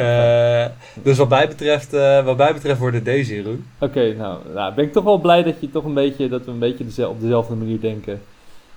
Eh, 0.65 0.71
dus 1.03 1.17
wat 1.19 1.29
mij 1.29 1.49
betreft, 1.49 1.91
wat 2.25 2.37
mij 2.37 2.53
betreft 2.55 2.79
worden 2.79 3.05
deze, 3.05 3.35
Jeroen. 3.35 3.67
Oké, 3.79 4.15
nou, 4.15 4.39
nou, 4.55 4.75
ben 4.75 4.85
ik 4.85 4.93
toch 4.93 5.05
wel 5.05 5.19
blij 5.19 5.43
dat, 5.43 5.55
je 5.61 5.71
toch 5.71 5.85
een 5.85 5.95
beetje, 5.95 6.29
dat 6.29 6.45
we 6.45 6.51
een 6.51 6.59
beetje 6.59 7.09
op 7.09 7.21
dezelfde 7.21 7.55
manier 7.55 7.81
denken. 7.81 8.21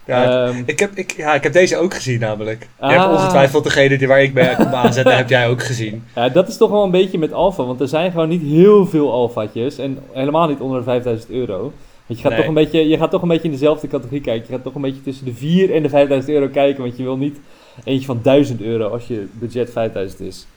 Ja, 0.06 0.46
Ehm, 0.48 0.64
ik, 0.66 0.80
heb, 0.80 0.92
ik, 0.96 1.12
ja, 1.18 1.34
ik 1.34 1.44
heb 1.44 1.54
deze 1.54 1.78
ook 1.78 1.94
gezien 1.94 2.20
namelijk. 2.20 2.62
Je 2.62 2.86
Ah. 2.86 2.90
hebt 2.90 3.12
ongetwijfeld 3.12 3.64
degene 3.64 3.98
die 3.98 4.08
waar 4.08 4.22
ik 4.24 4.34
mee 4.34 4.56
kom 4.56 4.66
aanzetten, 4.74 5.16
heb 5.18 5.30
jij 5.30 5.48
ook 5.48 5.64
gezien. 5.64 6.04
ja, 6.16 6.30
dat 6.30 6.48
is 6.48 6.58
toch 6.58 6.70
wel 6.72 6.84
een 6.84 6.92
beetje 6.92 7.18
met 7.18 7.34
Alfa, 7.34 7.64
want 7.64 7.82
er 7.82 7.88
zijn 7.88 8.12
gewoon 8.12 8.30
niet 8.30 8.42
heel 8.42 8.86
veel 8.86 9.12
Alfa'tjes 9.12 9.78
en 9.78 9.98
helemaal 10.12 10.48
niet 10.48 10.60
onder 10.60 10.78
de 10.78 10.84
5000 10.84 11.32
euro. 11.32 11.60
Want 12.06 12.20
je 12.20 12.28
gaat, 12.28 12.30
Nee. 12.32 12.40
toch 12.40 12.48
een 12.48 12.54
beetje, 12.54 12.88
je 12.88 12.98
gaat 12.98 13.12
toch 13.12 13.22
een 13.22 13.28
beetje 13.28 13.44
in 13.44 13.52
dezelfde 13.52 13.88
categorie 13.88 14.22
kijken. 14.22 14.46
Je 14.48 14.54
gaat 14.54 14.64
toch 14.64 14.76
een 14.76 14.82
beetje 14.82 15.02
tussen 15.04 15.26
de 15.26 15.34
4 15.34 15.74
en 15.74 15.84
de 15.84 15.90
5000 15.90 16.34
euro 16.34 16.48
kijken, 16.48 16.84
want 16.84 16.98
je 16.98 17.04
wil 17.04 17.18
niet 17.18 17.38
eentje 17.84 18.06
van 18.06 18.20
1000 18.24 18.62
euro 18.62 18.88
als 18.88 19.08
je 19.08 19.28
budget 19.32 19.72
5000 19.72 20.20
is. 20.22 20.48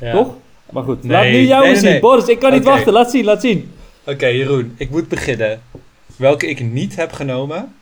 Ja. 0.00 0.12
Toch? 0.12 0.28
Maar 0.70 0.82
goed, 0.82 1.02
Nee, 1.02 1.12
laat 1.12 1.24
nu 1.24 1.38
jou 1.46 1.62
nee, 1.62 1.70
eens 1.70 1.80
zien. 1.80 2.00
Boris, 2.00 2.26
ik 2.28 2.38
kan 2.38 2.52
niet 2.52 2.64
wachten. 2.64 2.92
Laat 2.92 3.10
zien, 3.10 3.24
laat 3.24 3.40
zien. 3.40 3.70
Oké, 4.06 4.26
Jeroen, 4.26 4.74
ik 4.76 4.90
moet 4.90 5.08
beginnen. 5.08 5.60
Welke 6.16 6.46
ik 6.46 6.60
niet 6.60 6.96
heb 6.96 7.12
genomen, 7.12 7.74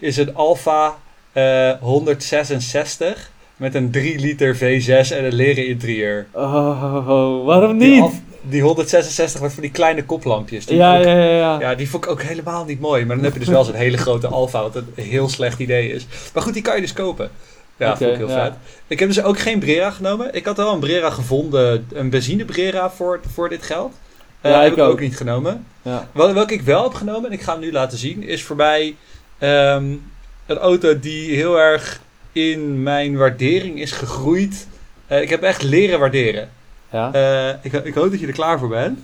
is 0.00 0.16
een 0.16 0.34
Alfa 0.34 0.96
eh, 1.32 1.70
166 1.80 3.30
met 3.56 3.74
een 3.74 3.90
3 3.90 4.18
liter 4.18 4.56
V6 4.56 5.12
en 5.16 5.24
een 5.24 5.34
leren 5.34 5.66
interieur. 5.66 6.26
Oh, 6.32 7.44
waarom 7.44 7.78
Die, 7.78 7.90
niet? 7.90 8.00
Alf- 8.02 8.20
die 8.42 8.62
166 8.62 9.40
met 9.40 9.52
van 9.52 9.62
die 9.62 9.70
kleine 9.70 10.04
koplampjes. 10.04 10.66
Die 10.66 10.76
Ja, 10.76 10.96
ja, 10.96 11.08
ja, 11.18 11.36
ja. 11.36 11.60
Ja, 11.60 11.74
die 11.74 11.90
vond 11.90 12.04
ik 12.04 12.10
ook 12.10 12.22
helemaal 12.22 12.64
niet 12.64 12.80
mooi. 12.80 13.04
Maar 13.04 13.16
dan 13.16 13.24
heb 13.24 13.32
je 13.34 13.38
dus 13.38 13.48
wel 13.48 13.64
zo'n 13.64 13.74
hele 13.74 13.96
grote 13.96 14.26
Alfa, 14.26 14.62
wat 14.62 14.76
een 14.76 14.86
heel 14.94 15.28
slecht 15.28 15.58
idee 15.58 15.92
is. 15.92 16.06
Maar 16.34 16.42
goed, 16.42 16.52
die 16.52 16.62
kan 16.62 16.74
je 16.74 16.80
dus 16.80 16.92
kopen. 16.92 17.30
Ja, 17.76 17.88
Oké, 17.90 17.98
vond 17.98 18.10
ik 18.10 18.16
heel 18.16 18.28
ja. 18.36 18.44
vet. 18.44 18.54
Ik 18.86 18.98
heb 18.98 19.08
dus 19.08 19.22
ook 19.22 19.38
geen 19.38 19.58
Brera 19.58 19.90
genomen. 19.90 20.34
Ik 20.34 20.44
had 20.44 20.56
wel 20.56 20.72
een 20.72 20.80
Brera 20.80 21.10
gevonden, 21.10 21.86
een 21.92 22.10
benzine 22.10 22.44
Brera 22.44 22.90
voor, 22.90 23.20
voor 23.32 23.48
dit 23.48 23.62
geld. 23.62 23.92
Eh 24.40 24.50
Ja, 24.50 24.58
heb 24.62 24.72
ik 24.72 24.76
ik 24.78 24.82
ook. 24.84 24.90
ook. 24.90 25.00
niet 25.00 25.16
genomen. 25.16 25.66
ja. 25.82 26.08
Wel, 26.12 26.34
welke 26.34 26.54
ik 26.54 26.62
wel 26.62 26.82
heb 26.82 26.94
genomen, 26.94 27.26
en 27.30 27.32
ik 27.32 27.42
ga 27.42 27.52
hem 27.52 27.60
nu 27.60 27.72
laten 27.72 27.98
zien, 27.98 28.22
is 28.22 28.42
voor 28.42 28.56
mij 28.56 28.96
ehm, 29.38 29.94
een 30.46 30.58
auto 30.58 30.98
die 31.00 31.34
heel 31.36 31.58
erg 31.58 32.00
in 32.32 32.82
mijn 32.82 33.16
waardering 33.16 33.80
is 33.80 33.92
gegroeid. 33.92 34.66
Eh, 35.06 35.22
ik 35.22 35.28
heb 35.30 35.42
echt 35.42 35.62
leren 35.62 35.98
waarderen. 36.00 36.50
Ja. 36.92 37.12
Eh, 37.12 37.54
ik, 37.62 37.72
ik 37.72 37.94
hoop 37.94 38.10
dat 38.10 38.20
je 38.20 38.26
er 38.26 38.32
klaar 38.32 38.58
voor 38.58 38.68
bent. 38.68 38.98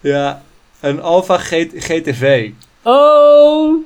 Ja, 0.00 0.42
een 0.80 1.02
Alfa 1.02 1.36
GTV. 1.38 2.50
Oh! 2.82 3.84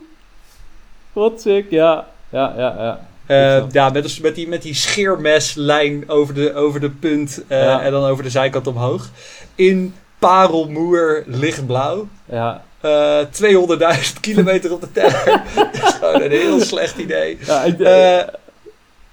Wat 1.12 1.40
sick, 1.40 1.70
ja. 1.70 2.06
Ja, 2.28 2.54
ja, 2.56 2.74
ja. 2.78 3.00
Ja, 3.72 3.90
met, 3.90 4.20
met, 4.22 4.34
die, 4.34 4.48
met 4.48 4.62
die 4.62 4.74
scheermeslijn 4.74 6.08
over 6.08 6.34
de, 6.34 6.54
over 6.54 6.80
de 6.80 6.90
punt 6.90 7.42
Ja. 7.48 7.80
en 7.82 7.92
dan 7.92 8.04
over 8.04 8.22
de 8.24 8.30
zijkant 8.30 8.66
omhoog. 8.66 9.08
In 9.54 9.94
parelmoer 10.18 11.22
lichtblauw. 11.26 12.08
Ja, 12.30 12.64
Eh 12.80 13.18
200.000 13.18 14.20
kilometer 14.20 14.72
op 14.72 14.80
de 14.80 14.92
teller. 14.92 15.24
dat 15.54 15.68
is 15.74 15.92
gewoon 15.94 16.22
een 16.22 16.30
heel 16.30 16.60
slecht 16.60 16.98
idee. 16.98 17.38
ja, 17.46 17.62
ik, 17.62 17.80
Eh, 17.80 18.20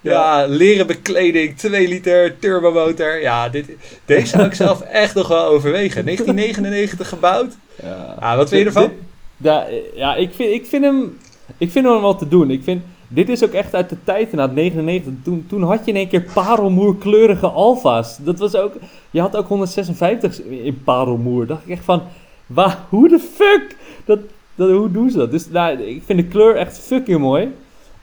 ja, 0.02 0.45
leren 0.47 0.88
bekleding, 0.88 1.58
2 1.58 1.88
liter, 1.88 2.39
turbomotor. 2.39 3.22
Ja, 3.22 3.49
dit, 3.49 3.66
deze 4.06 4.28
zou 4.28 4.43
ik 4.43 4.54
zelf 4.54 4.82
echt 5.04 5.16
nog 5.16 5.28
wel 5.28 5.45
overwegen. 5.45 6.06
1999 6.06 7.10
gebouwd. 7.10 7.54
ja. 7.84 8.16
Ah, 8.20 8.36
wat 8.36 8.49
vind 8.49 8.62
je 8.62 8.68
ervan? 8.68 8.91
Ja 9.38 10.16
ik, 10.16 10.30
vind, 10.36 10.54
ik, 10.54 10.66
vind 10.66 10.84
hem, 10.84 11.18
ik 11.58 11.72
vind 11.72 11.86
hem 11.86 12.02
wel 12.02 12.16
te 12.16 12.28
doen. 12.28 12.52
Ik 12.52 12.64
vind, 12.64 12.84
dit 13.14 13.30
is 13.30 13.43
ook 13.43 13.51
echt 13.51 13.76
uit 13.76 13.89
de 13.89 13.97
tijd 14.03 14.32
inderdaad, 14.32 14.55
99. 14.55 15.14
Toen, 15.24 15.45
toen 15.49 15.64
had 15.64 15.86
je 15.86 15.91
in 15.91 15.97
één 15.97 16.07
keer 16.07 16.26
parelmoerkleurige 16.34 17.47
alfa's. 17.47 18.18
Dat 18.20 18.39
was 18.39 18.55
ook, 18.55 18.74
je 19.12 19.20
had 19.20 19.36
ook 19.36 19.47
156 19.47 20.41
in 20.41 20.82
parelmoer. 20.84 21.47
dacht 21.47 21.62
ik 21.64 21.70
echt 21.70 21.84
van, 21.84 22.01
waar, 22.45 22.78
hoe 22.89 23.09
de 23.09 23.20
fuck? 23.20 23.76
Dat, 24.05 24.20
dat, 24.55 24.70
hoe 24.70 24.91
doen 24.91 25.09
ze 25.09 25.18
dat? 25.18 25.32
Dus 25.32 25.49
nou, 25.49 25.82
ik 25.82 26.01
vind 26.05 26.20
de 26.20 26.26
kleur 26.26 26.55
echt 26.55 26.80
fucking 26.80 27.20
mooi. 27.20 27.55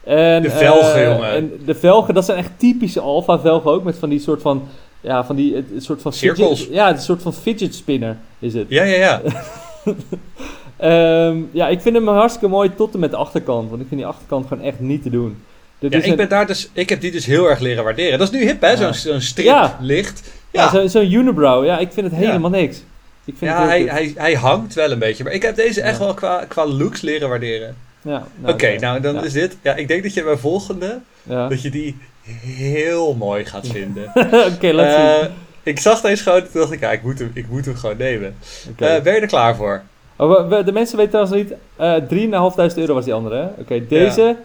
En, 0.03 0.41
De 0.41 0.49
velgen, 0.49 0.95
eh, 0.95 1.11
jongen. 1.11 1.31
En 1.31 1.51
de 1.65 1.75
velgen, 1.75 2.13
dat 2.13 2.25
zijn 2.25 2.37
echt 2.37 2.51
typische 2.57 2.99
alfa 2.99 3.39
velgen 3.39 3.71
ook. 3.71 3.83
Met 3.83 3.97
van 3.97 4.09
die 4.09 4.19
soort 4.19 4.41
van, 4.41 4.67
ja, 5.01 5.25
van 5.25 5.35
die, 5.35 5.55
het, 5.55 5.65
het 5.73 5.83
soort 5.83 6.01
van... 6.01 6.13
Cirkels. 6.13 6.59
Fidget, 6.59 6.75
ja, 6.75 6.87
het 6.87 7.01
soort 7.01 7.21
van 7.21 7.33
fidget 7.33 7.75
spinner 7.75 8.17
is 8.39 8.53
het. 8.53 8.65
Ja, 8.69 8.83
ja, 8.83 8.95
ja. 8.95 9.21
Ehm, 10.79 11.37
ja, 11.51 11.67
ik 11.67 11.81
vind 11.81 11.95
hem 11.95 12.07
hartstikke 12.07 12.47
mooi 12.47 12.75
tot 12.75 12.93
en 12.93 12.99
met 12.99 13.11
de 13.11 13.17
achterkant. 13.17 13.69
Want 13.69 13.81
ik 13.81 13.87
vind 13.87 13.99
die 13.99 14.09
achterkant 14.09 14.47
gewoon 14.47 14.63
echt 14.63 14.79
niet 14.79 15.03
te 15.03 15.09
doen. 15.09 15.37
Dit 15.79 15.91
ja 15.93 15.97
ik, 15.99 16.05
een- 16.05 16.15
ben 16.15 16.29
daar 16.29 16.47
dus, 16.47 16.69
ik 16.73 16.89
heb 16.89 17.01
die 17.01 17.11
dus 17.11 17.25
heel 17.25 17.49
erg 17.49 17.59
leren 17.59 17.83
waarderen. 17.83 18.19
Dat 18.19 18.27
is 18.33 18.39
nu 18.39 18.45
hip, 18.45 18.61
hè? 18.61 18.91
Zo'n 18.93 19.21
strip 19.21 19.45
Ja. 19.45 19.77
licht. 19.81 20.31
ja, 20.51 20.63
Ja, 20.63 20.69
zo- 20.69 20.87
zo'n 20.87 21.11
unibrow. 21.11 21.65
Ja, 21.65 21.77
ik 21.79 21.91
vind 21.91 22.11
het 22.11 22.15
helemaal 22.19 22.49
niks. 22.49 22.77
Ik 23.25 23.33
vind 23.37 23.51
ja 23.51 23.59
het 23.61 23.69
hij, 23.69 23.81
hij, 23.83 24.13
hij 24.15 24.33
hangt 24.33 24.73
wel 24.73 24.91
een 24.91 24.99
beetje. 24.99 25.23
Maar 25.23 25.33
ik 25.33 25.41
heb 25.41 25.55
deze 25.55 25.81
echt 25.81 25.97
wel 25.99 26.13
qua, 26.13 26.45
qua 26.47 26.65
looks 26.65 27.01
leren 27.01 27.29
waarderen. 27.29 27.75
Ja, 28.01 28.23
Oké, 28.45 28.75
nou 28.79 28.99
dan 29.01 29.23
is 29.25 29.33
dit... 29.33 29.57
Ja, 29.61 29.75
ik 29.75 29.87
denk 29.87 30.03
dat 30.03 30.13
je 30.13 30.23
bij 30.23 30.37
volgende... 30.37 30.99
Dat 31.23 31.61
je 31.61 31.69
die 31.69 31.97
heel 32.45 33.13
mooi 33.15 33.45
gaat 33.45 33.67
vinden. 33.67 34.11
Oké, 34.53 34.71
laat 34.71 34.85
Eh, 34.95 35.19
zien. 35.19 35.29
ik 35.63 35.79
zag 35.79 36.01
deze 36.01 36.23
gewoon 36.23 36.41
toen 36.41 36.61
dacht 36.61 36.71
ik, 36.71 36.79
ja, 36.79 36.91
ik 36.91 37.03
moet 37.03 37.19
hem, 37.19 37.31
ik 37.33 37.49
moet 37.49 37.65
hem 37.65 37.75
gewoon 37.75 37.97
nemen. 37.97 38.35
Eh, 38.77 39.01
ben 39.01 39.13
je 39.13 39.19
er 39.19 39.27
klaar 39.27 39.55
voor? 39.55 39.81
Oh, 40.21 40.29
we- 40.49 40.55
we- 40.55 40.63
de 40.63 40.71
mensen 40.71 40.97
weten 40.97 41.11
trouwens 41.11 41.37
niet. 41.49 41.53
eh 41.75 41.95
3.500 42.07 42.77
euro 42.77 42.93
was 42.93 43.03
die 43.05 43.13
andere, 43.13 43.35
hè? 43.35 43.47
Oké, 43.61 43.87
deze. 43.87 44.35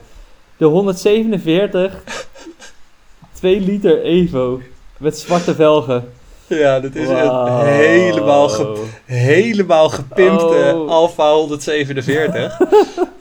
De 0.56 0.64
147. 0.64 2.02
2 3.32 3.60
liter 3.60 4.02
Evo. 4.02 4.60
Met 4.98 5.18
zwarte 5.18 5.54
velgen. 5.54 6.12
Ja, 6.46 6.80
dit 6.80 6.96
is 6.96 7.08
een 7.08 7.16
helemaal, 7.64 8.48
ge- 8.48 8.82
helemaal 9.04 9.88
gepimpte 9.88 10.72
Oh. 10.74 10.90
Alfa 10.90 11.32
147. 11.32 12.58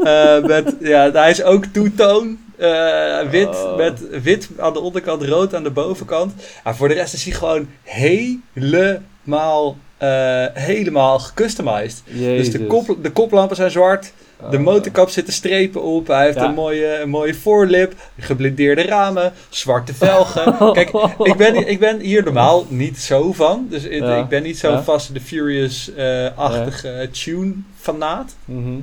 Eh, 0.03 0.43
met, 0.43 0.75
ja, 0.79 1.11
hij 1.11 1.29
is 1.29 1.43
ook 1.43 1.65
two-tone. 1.65 2.35
eh, 2.57 3.29
wit, 3.29 3.47
Oh. 3.47 3.75
met 3.77 4.21
wit 4.23 4.49
aan 4.59 4.73
de 4.73 4.79
onderkant, 4.79 5.23
rood 5.23 5.55
aan 5.55 5.63
de 5.63 5.69
bovenkant. 5.71 6.33
Maar 6.63 6.75
voor 6.75 6.87
de 6.87 6.93
rest 6.93 7.13
is 7.13 7.23
hij 7.23 7.33
gewoon 7.33 7.67
helemaal, 7.83 9.75
eh, 9.97 10.45
helemaal 10.53 11.19
gecustomized. 11.19 12.03
Jezus. 12.05 12.49
Dus 12.49 12.61
de, 12.61 12.67
kop, 12.67 12.97
de 13.01 13.11
koplampen 13.11 13.55
zijn 13.55 13.71
zwart. 13.71 14.13
De 14.49 14.57
Oh. 14.57 14.63
motorkap 14.63 15.09
zitten 15.09 15.33
strepen 15.33 15.81
op. 15.83 16.07
Hij 16.07 16.25
heeft 16.25 16.37
Ja. 16.37 16.43
een, 16.45 16.53
mooie, 16.53 16.99
een 17.01 17.09
mooie 17.09 17.33
voorlip. 17.35 17.93
Geblindeerde 18.19 18.81
ramen. 18.81 19.33
Zwarte 19.49 19.93
velgen. 19.93 20.55
Kijk, 20.73 20.91
ik 21.17 21.37
ben, 21.37 21.67
ik 21.69 21.79
ben 21.79 21.99
hier 21.99 22.23
normaal 22.23 22.65
niet 22.69 22.97
zo 22.99 23.33
van. 23.33 23.67
Dus 23.69 23.83
ik, 23.83 24.01
Ja. 24.01 24.15
ik 24.17 24.27
ben 24.27 24.43
niet 24.43 24.57
zo'n 24.57 24.71
Ja. 24.71 24.83
Fast 24.83 25.13
the 25.13 25.21
Furious-achtige 25.21 27.09
tune-fanaat. 27.11 28.35
Mhm. 28.45 28.79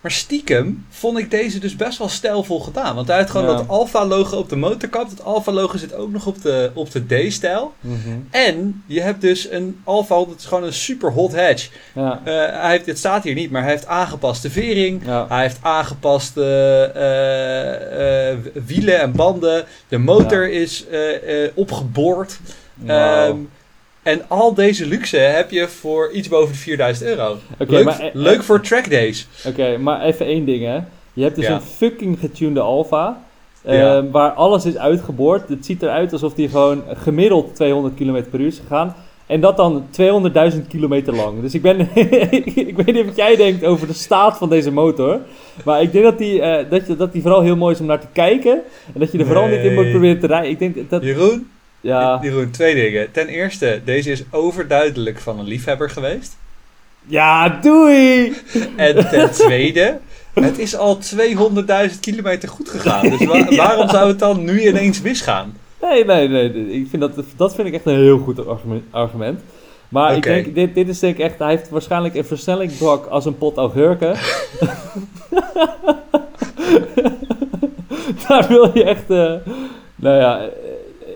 Maar 0.00 0.10
stiekem 0.10 0.86
vond 0.88 1.18
ik 1.18 1.30
deze 1.30 1.58
dus 1.58 1.76
best 1.76 1.98
wel 1.98 2.08
stijlvol 2.08 2.60
gedaan. 2.60 2.94
Want 2.94 3.08
hij 3.08 3.16
heeft 3.16 3.30
gewoon 3.30 3.50
Ja. 3.50 3.56
dat 3.56 3.68
Alfa-logo 3.68 4.36
op 4.36 4.48
de 4.48 4.56
motorkap. 4.56 5.08
Dat 5.10 5.24
Alfa-logo 5.24 5.76
zit 5.76 5.94
ook 5.94 6.10
nog 6.10 6.26
op 6.26 6.42
de, 6.42 6.70
op 6.74 6.90
de 6.90 7.06
D-stijl. 7.06 7.72
Mhm. 7.80 7.96
En 8.30 8.82
je 8.86 9.00
hebt 9.00 9.20
dus 9.20 9.50
een 9.50 9.80
Alfa, 9.84 10.14
dat 10.14 10.34
is 10.38 10.44
gewoon 10.44 10.64
een 10.64 10.72
super 10.72 11.12
hot 11.12 11.34
hatch. 11.34 11.70
Ja. 11.94 12.20
Eh, 12.24 12.34
hij 12.60 12.70
heeft, 12.70 12.86
het 12.86 12.98
staat 12.98 13.24
hier 13.24 13.34
niet, 13.34 13.50
maar 13.50 13.62
hij 13.62 13.70
heeft 13.70 13.86
aangepaste 13.86 14.50
vering. 14.50 15.02
Ja. 15.06 15.26
Hij 15.28 15.42
heeft 15.42 15.58
aangepaste 15.60 16.42
eh, 16.94 18.30
eh, 18.30 18.38
wielen 18.66 19.00
en 19.00 19.12
banden. 19.12 19.64
De 19.88 19.98
motor 19.98 20.50
is 20.50 20.84
opgeboord. 21.54 22.38
Ehm, 22.86 23.36
en 24.02 24.20
al 24.28 24.54
deze 24.54 24.86
luxe 24.86 25.16
heb 25.16 25.50
je 25.50 25.68
voor 25.68 26.10
iets 26.12 26.28
boven 26.28 26.52
de 26.52 26.58
4000 26.58 27.08
euro. 27.08 27.36
Leuk, 27.58 27.84
maar, 27.84 28.00
eh, 28.00 28.08
leuk 28.12 28.42
voor 28.42 28.60
trackdays. 28.60 29.26
Oké, 29.46 29.76
maar 29.78 30.02
even 30.02 30.26
één 30.26 30.44
ding 30.44 30.64
hè. 30.64 30.78
Je 31.12 31.22
hebt 31.22 31.36
dus 31.36 31.46
Ja. 31.46 31.54
een 31.54 31.60
fucking 31.60 32.18
getunede 32.20 32.60
Alfa. 32.60 33.22
eh, 33.62 33.78
Ja. 33.78 34.04
Waar 34.10 34.30
alles 34.30 34.64
is 34.64 34.76
uitgeboord. 34.76 35.48
Het 35.48 35.66
ziet 35.66 35.82
eruit 35.82 36.12
alsof 36.12 36.34
die 36.34 36.48
gewoon 36.48 36.82
gemiddeld 36.94 37.54
200 37.54 37.94
km 37.94 38.22
per 38.30 38.40
uur 38.40 38.46
is 38.46 38.58
gegaan. 38.58 38.94
En 39.26 39.40
dat 39.40 39.56
dan 39.56 39.86
200.000 39.90 40.66
kilometer 40.68 41.14
lang. 41.14 41.40
Dus 41.40 41.54
ik 41.54 41.62
ben. 41.62 41.80
ik 42.68 42.76
weet 42.76 42.92
niet 42.94 43.04
wat 43.06 43.16
jij 43.16 43.36
denkt 43.36 43.64
over 43.64 43.86
de 43.86 43.92
staat 43.92 44.38
van 44.38 44.48
deze 44.48 44.70
motor. 44.72 45.20
Maar 45.64 45.82
ik 45.82 45.92
denk 45.92 46.04
dat 46.04 46.18
die, 46.18 46.42
eh, 46.42 46.70
dat, 46.70 46.86
je, 46.86 46.96
dat 46.96 47.12
die 47.12 47.22
vooral 47.22 47.40
heel 47.42 47.56
mooi 47.56 47.74
is 47.74 47.80
om 47.80 47.86
naar 47.86 48.00
te 48.00 48.06
kijken. 48.12 48.60
En 48.94 49.00
dat 49.00 49.12
je 49.12 49.18
er 49.18 49.26
vooral 49.26 49.46
niet 49.46 49.60
in 49.60 49.74
moet 49.74 49.90
proberen 49.90 50.20
te 50.20 50.26
rijden. 50.26 50.50
Ik 50.50 50.58
denk 50.58 50.90
dat. 50.90 51.02
Jeroen, 51.02 51.48
Ja, 51.80 52.18
Jeroen, 52.22 52.50
twee 52.50 52.74
dingen. 52.74 53.12
Ten 53.12 53.26
eerste, 53.28 53.80
deze 53.84 54.10
is 54.10 54.22
overduidelijk 54.30 55.20
van 55.20 55.38
een 55.38 55.44
liefhebber 55.46 55.90
geweest. 55.90 56.36
ja 57.06 57.48
doei! 57.48 58.32
En 58.76 59.08
ten 59.08 59.30
tweede, 59.30 59.98
het 60.34 60.58
is 60.58 60.76
al 60.76 60.98
200.000 61.90 62.00
kilometer 62.00 62.48
goed 62.48 62.68
gegaan. 62.68 63.10
Dus 63.10 63.24
wa- 63.24 63.54
waarom 63.66 63.88
zou 63.88 64.08
het 64.08 64.18
dan 64.18 64.44
nu 64.44 64.66
ineens 64.66 65.00
misgaan? 65.00 65.56
Nee, 65.82 66.04
nee, 66.04 66.28
nee. 66.28 66.70
Ik 66.72 66.86
vind 66.90 67.02
dat, 67.02 67.24
dat 67.36 67.54
vind 67.54 67.68
ik 67.68 67.74
echt 67.74 67.86
een 67.86 67.94
heel 67.94 68.18
goed 68.18 68.40
argument. 68.90 69.40
Maar 69.88 70.16
ik 70.16 70.22
denk, 70.22 70.54
dit, 70.54 70.74
dit 70.74 70.88
is 70.88 70.98
denk 70.98 71.18
ik 71.18 71.24
echt, 71.24 71.38
hij 71.38 71.48
heeft 71.48 71.68
waarschijnlijk 71.68 72.14
een 72.14 72.24
versnellingsbak 72.24 73.06
als 73.06 73.24
een 73.24 73.38
pot 73.38 73.56
augurken. 73.56 74.14
Daar 78.28 78.48
wil 78.48 78.70
je 78.74 78.84
echt, 78.84 79.10
eh, 79.10 79.32
nou 79.96 80.16
ja, 80.16 80.48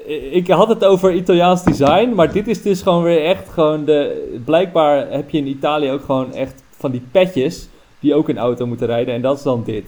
eh, 0.07 0.35
ik 0.35 0.49
had 0.49 0.69
het 0.69 0.85
over 0.85 1.13
Italiaans 1.13 1.65
design, 1.65 2.13
maar 2.15 2.33
dit 2.33 2.49
is 2.49 2.63
dus 2.63 2.83
gewoon 2.83 3.03
weer 3.03 3.25
echt 3.25 3.49
gewoon 3.49 3.85
de... 3.85 4.41
Blijkbaar 4.45 5.11
heb 5.11 5.31
je 5.31 5.39
in 5.39 5.47
Italië 5.47 5.91
ook 5.91 6.05
gewoon 6.05 6.35
echt 6.35 6.63
van 6.77 6.91
die 6.91 7.03
petjes 7.11 7.69
die 8.01 8.15
ook 8.15 8.29
een 8.29 8.39
auto 8.39 8.67
moeten 8.67 8.87
rijden. 8.87 9.15
En 9.15 9.23
dat 9.23 9.37
is 9.37 9.43
dan 9.43 9.63
dit. 9.65 9.85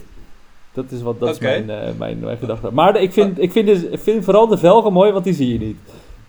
Dat 0.73 0.85
is, 0.91 1.03
wat, 1.03 1.21
dat 1.21 1.29
is 1.29 1.39
eh, 1.39 1.67
mijn, 1.99 2.19
mijn, 2.21 2.37
gedachte. 2.39 2.71
Maar 2.73 3.01
ik 3.01 3.13
vind, 3.13 3.43
ik 3.43 3.53
vind, 3.53 3.67
dus, 3.67 3.81
vind 3.93 4.25
vooral 4.25 4.47
de 4.47 4.59
velgen 4.59 4.93
mooi, 4.93 5.13
want 5.13 5.25
die 5.25 5.35
zie 5.35 5.53
je 5.53 5.59
niet. 5.59 5.77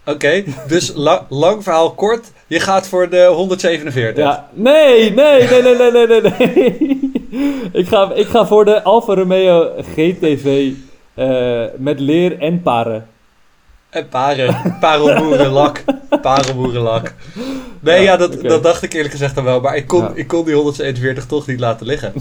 Oké, 0.06 0.44
dus 0.68 0.94
lang 1.30 1.64
verhaal 1.64 1.92
kort. 1.92 2.32
Je 2.48 2.60
gaat 2.60 2.88
voor 2.88 3.10
de 3.10 3.26
147. 3.26 4.24
Ja, 4.24 4.50
nee, 4.54 5.14
nee, 5.14 5.50
nee, 5.50 5.62
nee, 5.62 5.92
nee, 5.92 6.08
nee, 6.08 6.22
nee. 6.22 7.12
ik, 7.82 7.88
ga, 7.88 8.14
ik 8.14 8.28
ga 8.28 8.46
voor 8.46 8.66
de 8.66 8.84
Alfa 8.84 9.14
Romeo 9.14 9.72
GTV 9.96 10.72
eh, 11.14 11.64
met 11.78 12.00
leer 12.00 12.40
en 12.40 12.62
paren. 12.62 13.08
En 13.98 14.08
paren, 14.10 14.78
parelboerenlak. 14.80 15.84
Parelboerenlak. 16.22 17.14
Nee, 17.80 17.96
ja, 17.96 18.02
Ja, 18.12 18.18
dat, 18.18 18.42
dat 18.42 18.64
dacht 18.64 18.84
ik 18.84 18.94
eerlijk 18.94 19.12
gezegd 19.12 19.36
dan 19.36 19.44
wel. 19.44 19.62
Maar 19.62 19.76
ik 19.76 19.88
kon, 19.88 20.02
Ja. 20.02 20.12
ik 20.14 20.28
kon 20.28 20.46
die 20.46 20.54
147 20.56 21.26
toch 21.26 21.48
niet 21.48 21.60
laten 21.60 21.86
liggen. 21.86 22.14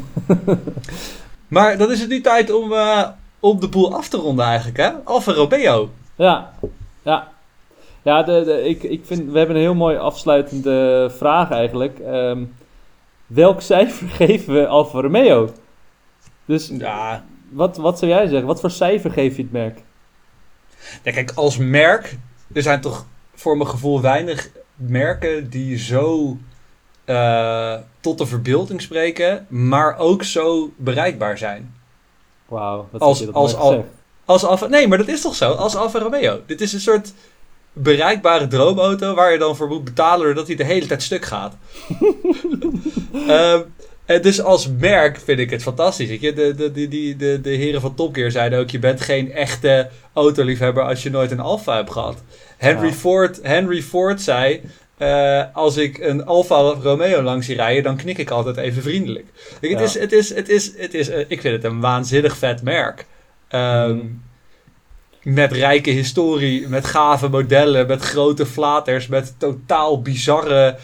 maar 1.48 1.78
dan 1.78 1.90
is 1.92 2.00
het 2.00 2.08
nu 2.08 2.20
tijd 2.20 2.52
om, 2.52 2.72
eh, 2.72 3.02
om 3.40 3.60
de 3.60 3.68
boel 3.68 3.94
af 3.94 4.08
te 4.08 4.16
ronden 4.16 4.44
eigenlijk, 4.44 4.76
hè? 4.76 4.90
Alfa 5.04 5.32
Romeo. 5.32 5.90
Ja, 6.14 6.52
ja. 7.02 7.28
Ja, 8.02 8.22
de, 8.22 8.42
de, 8.44 8.62
ik, 8.68 8.82
ik 8.82 9.02
vind, 9.04 9.30
we 9.32 9.38
hebben 9.38 9.56
een 9.56 9.62
heel 9.62 9.74
mooi 9.74 9.96
afsluitende 9.96 11.10
vraag 11.16 11.50
eigenlijk. 11.50 11.98
Ehm, 11.98 12.42
welk 13.26 13.60
cijfer 13.60 14.08
geven 14.26 14.54
we 14.54 14.66
Alfa 14.66 15.00
Romeo? 15.00 15.50
Dus 16.44 16.70
Ja, 16.78 17.24
wat, 17.50 17.76
wat 17.76 17.98
zou 17.98 18.10
jij 18.10 18.26
zeggen? 18.26 18.46
Wat 18.46 18.60
voor 18.60 18.70
cijfer 18.70 19.10
geef 19.10 19.36
je 19.36 19.42
het 19.42 19.52
merk? 19.52 19.78
Ja, 21.02 21.12
kijk, 21.12 21.32
als 21.34 21.56
merk, 21.56 22.16
er 22.52 22.62
zijn 22.62 22.80
toch 22.80 23.06
voor 23.34 23.56
mijn 23.56 23.68
gevoel 23.68 24.00
weinig 24.00 24.48
merken 24.74 25.50
die 25.50 25.78
zo 25.78 26.36
eh, 27.04 27.74
tot 28.00 28.18
de 28.18 28.26
verbeelding 28.26 28.82
spreken, 28.82 29.46
maar 29.48 29.98
ook 29.98 30.22
zo 30.24 30.72
bereikbaar 30.76 31.38
zijn. 31.38 31.74
Wauw, 32.46 32.88
wat 32.90 33.00
Als- 33.00 33.18
je 33.18 33.24
dat 33.26 33.34
als 33.34 33.54
al-. 33.54 33.86
Als 34.24 34.44
Alfa, 34.44 34.66
nee, 34.66 34.88
maar 34.88 34.98
dat 34.98 35.08
is 35.08 35.20
toch 35.20 35.34
zo? 35.34 35.52
Als 35.52 35.76
Alfa 35.76 35.98
Romeo. 35.98 36.40
Dit 36.46 36.60
is 36.60 36.72
een 36.72 36.80
soort 36.80 37.12
bereikbare 37.72 38.46
droomauto 38.46 39.14
waar 39.14 39.32
je 39.32 39.38
dan 39.38 39.56
voor 39.56 39.68
moet 39.68 39.84
betalen 39.84 40.24
doordat 40.26 40.46
hij 40.46 40.56
de 40.56 40.64
hele 40.64 40.86
tijd 40.86 41.02
stuk 41.02 41.24
gaat. 41.24 41.54
Ehm, 43.28 43.60
en 44.07 44.22
dus 44.22 44.40
als 44.42 44.68
merk 44.78 45.20
vind 45.24 45.38
ik 45.38 45.50
het 45.50 45.62
fantastisch. 45.62 46.09
Weet 46.09 46.20
je? 46.20 46.32
De, 46.32 46.54
de, 46.54 46.72
de, 46.72 46.88
de, 47.16 47.40
de, 47.42 47.50
heren 47.50 47.80
van 47.80 47.94
Top 47.94 48.14
Gear 48.14 48.30
zeiden 48.30 48.59
ook: 48.59 48.70
je 48.70 48.78
bent 48.78 49.00
geen 49.00 49.32
echte 49.32 49.88
autoliefhebber 50.12 50.82
als 50.82 51.02
je 51.02 51.11
nooit 51.11 51.30
een 51.30 51.40
Alfa 51.40 51.76
hebt 51.76 51.90
gehad. 51.90 52.22
Henry, 52.57 52.86
Ja. 52.86 52.92
Ford, 52.92 53.38
Henry 53.42 53.82
Ford 53.82 54.20
zei. 54.22 54.61
eh, 54.98 55.42
als 55.52 55.76
ik 55.76 55.98
een 55.98 56.24
Alfa 56.24 56.54
Romeo 56.82 57.22
langs 57.22 57.46
zie 57.46 57.57
rijden, 57.57 57.82
dan 57.82 57.96
knik 57.96 58.18
ik 58.18 58.30
altijd 58.30 58.57
even 58.57 58.82
vriendelijk. 58.82 59.26
Kijk, 59.61 59.72
het 59.72 59.80
is, 59.82 59.94
het 59.98 60.12
is, 60.12 60.34
het 60.34 60.48
is, 60.48 60.72
het 60.76 60.94
is, 60.94 61.09
eh, 61.09 61.18
ik 61.28 61.40
vind 61.40 61.54
het 61.54 61.64
een 61.64 61.80
waanzinnig 61.80 62.36
vet 62.36 62.62
merk. 62.62 63.07
Ehm, 63.48 63.90
Mhm. 63.96 64.07
Met 65.22 65.52
rijke 65.52 65.90
historie, 65.90 66.68
met 66.68 66.86
gave 66.86 67.28
modellen, 67.28 67.86
met 67.86 68.02
grote 68.02 68.46
flaters, 68.46 69.07
met 69.07 69.34
totaal 69.38 70.02
bizarre 70.02 70.76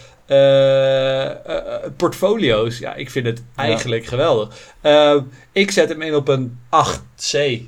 portfolio's. 1.97 2.79
Ja, 2.79 2.95
ik 2.95 3.11
vind 3.11 3.27
het 3.27 3.43
eigenlijk 3.57 4.05
geweldig. 4.05 4.75
Ehm, 4.81 5.21
ik 5.53 5.71
zet 5.71 5.89
hem 5.89 6.03
in 6.03 6.15
op 6.15 6.29
een 6.29 6.59
8C. 6.71 7.61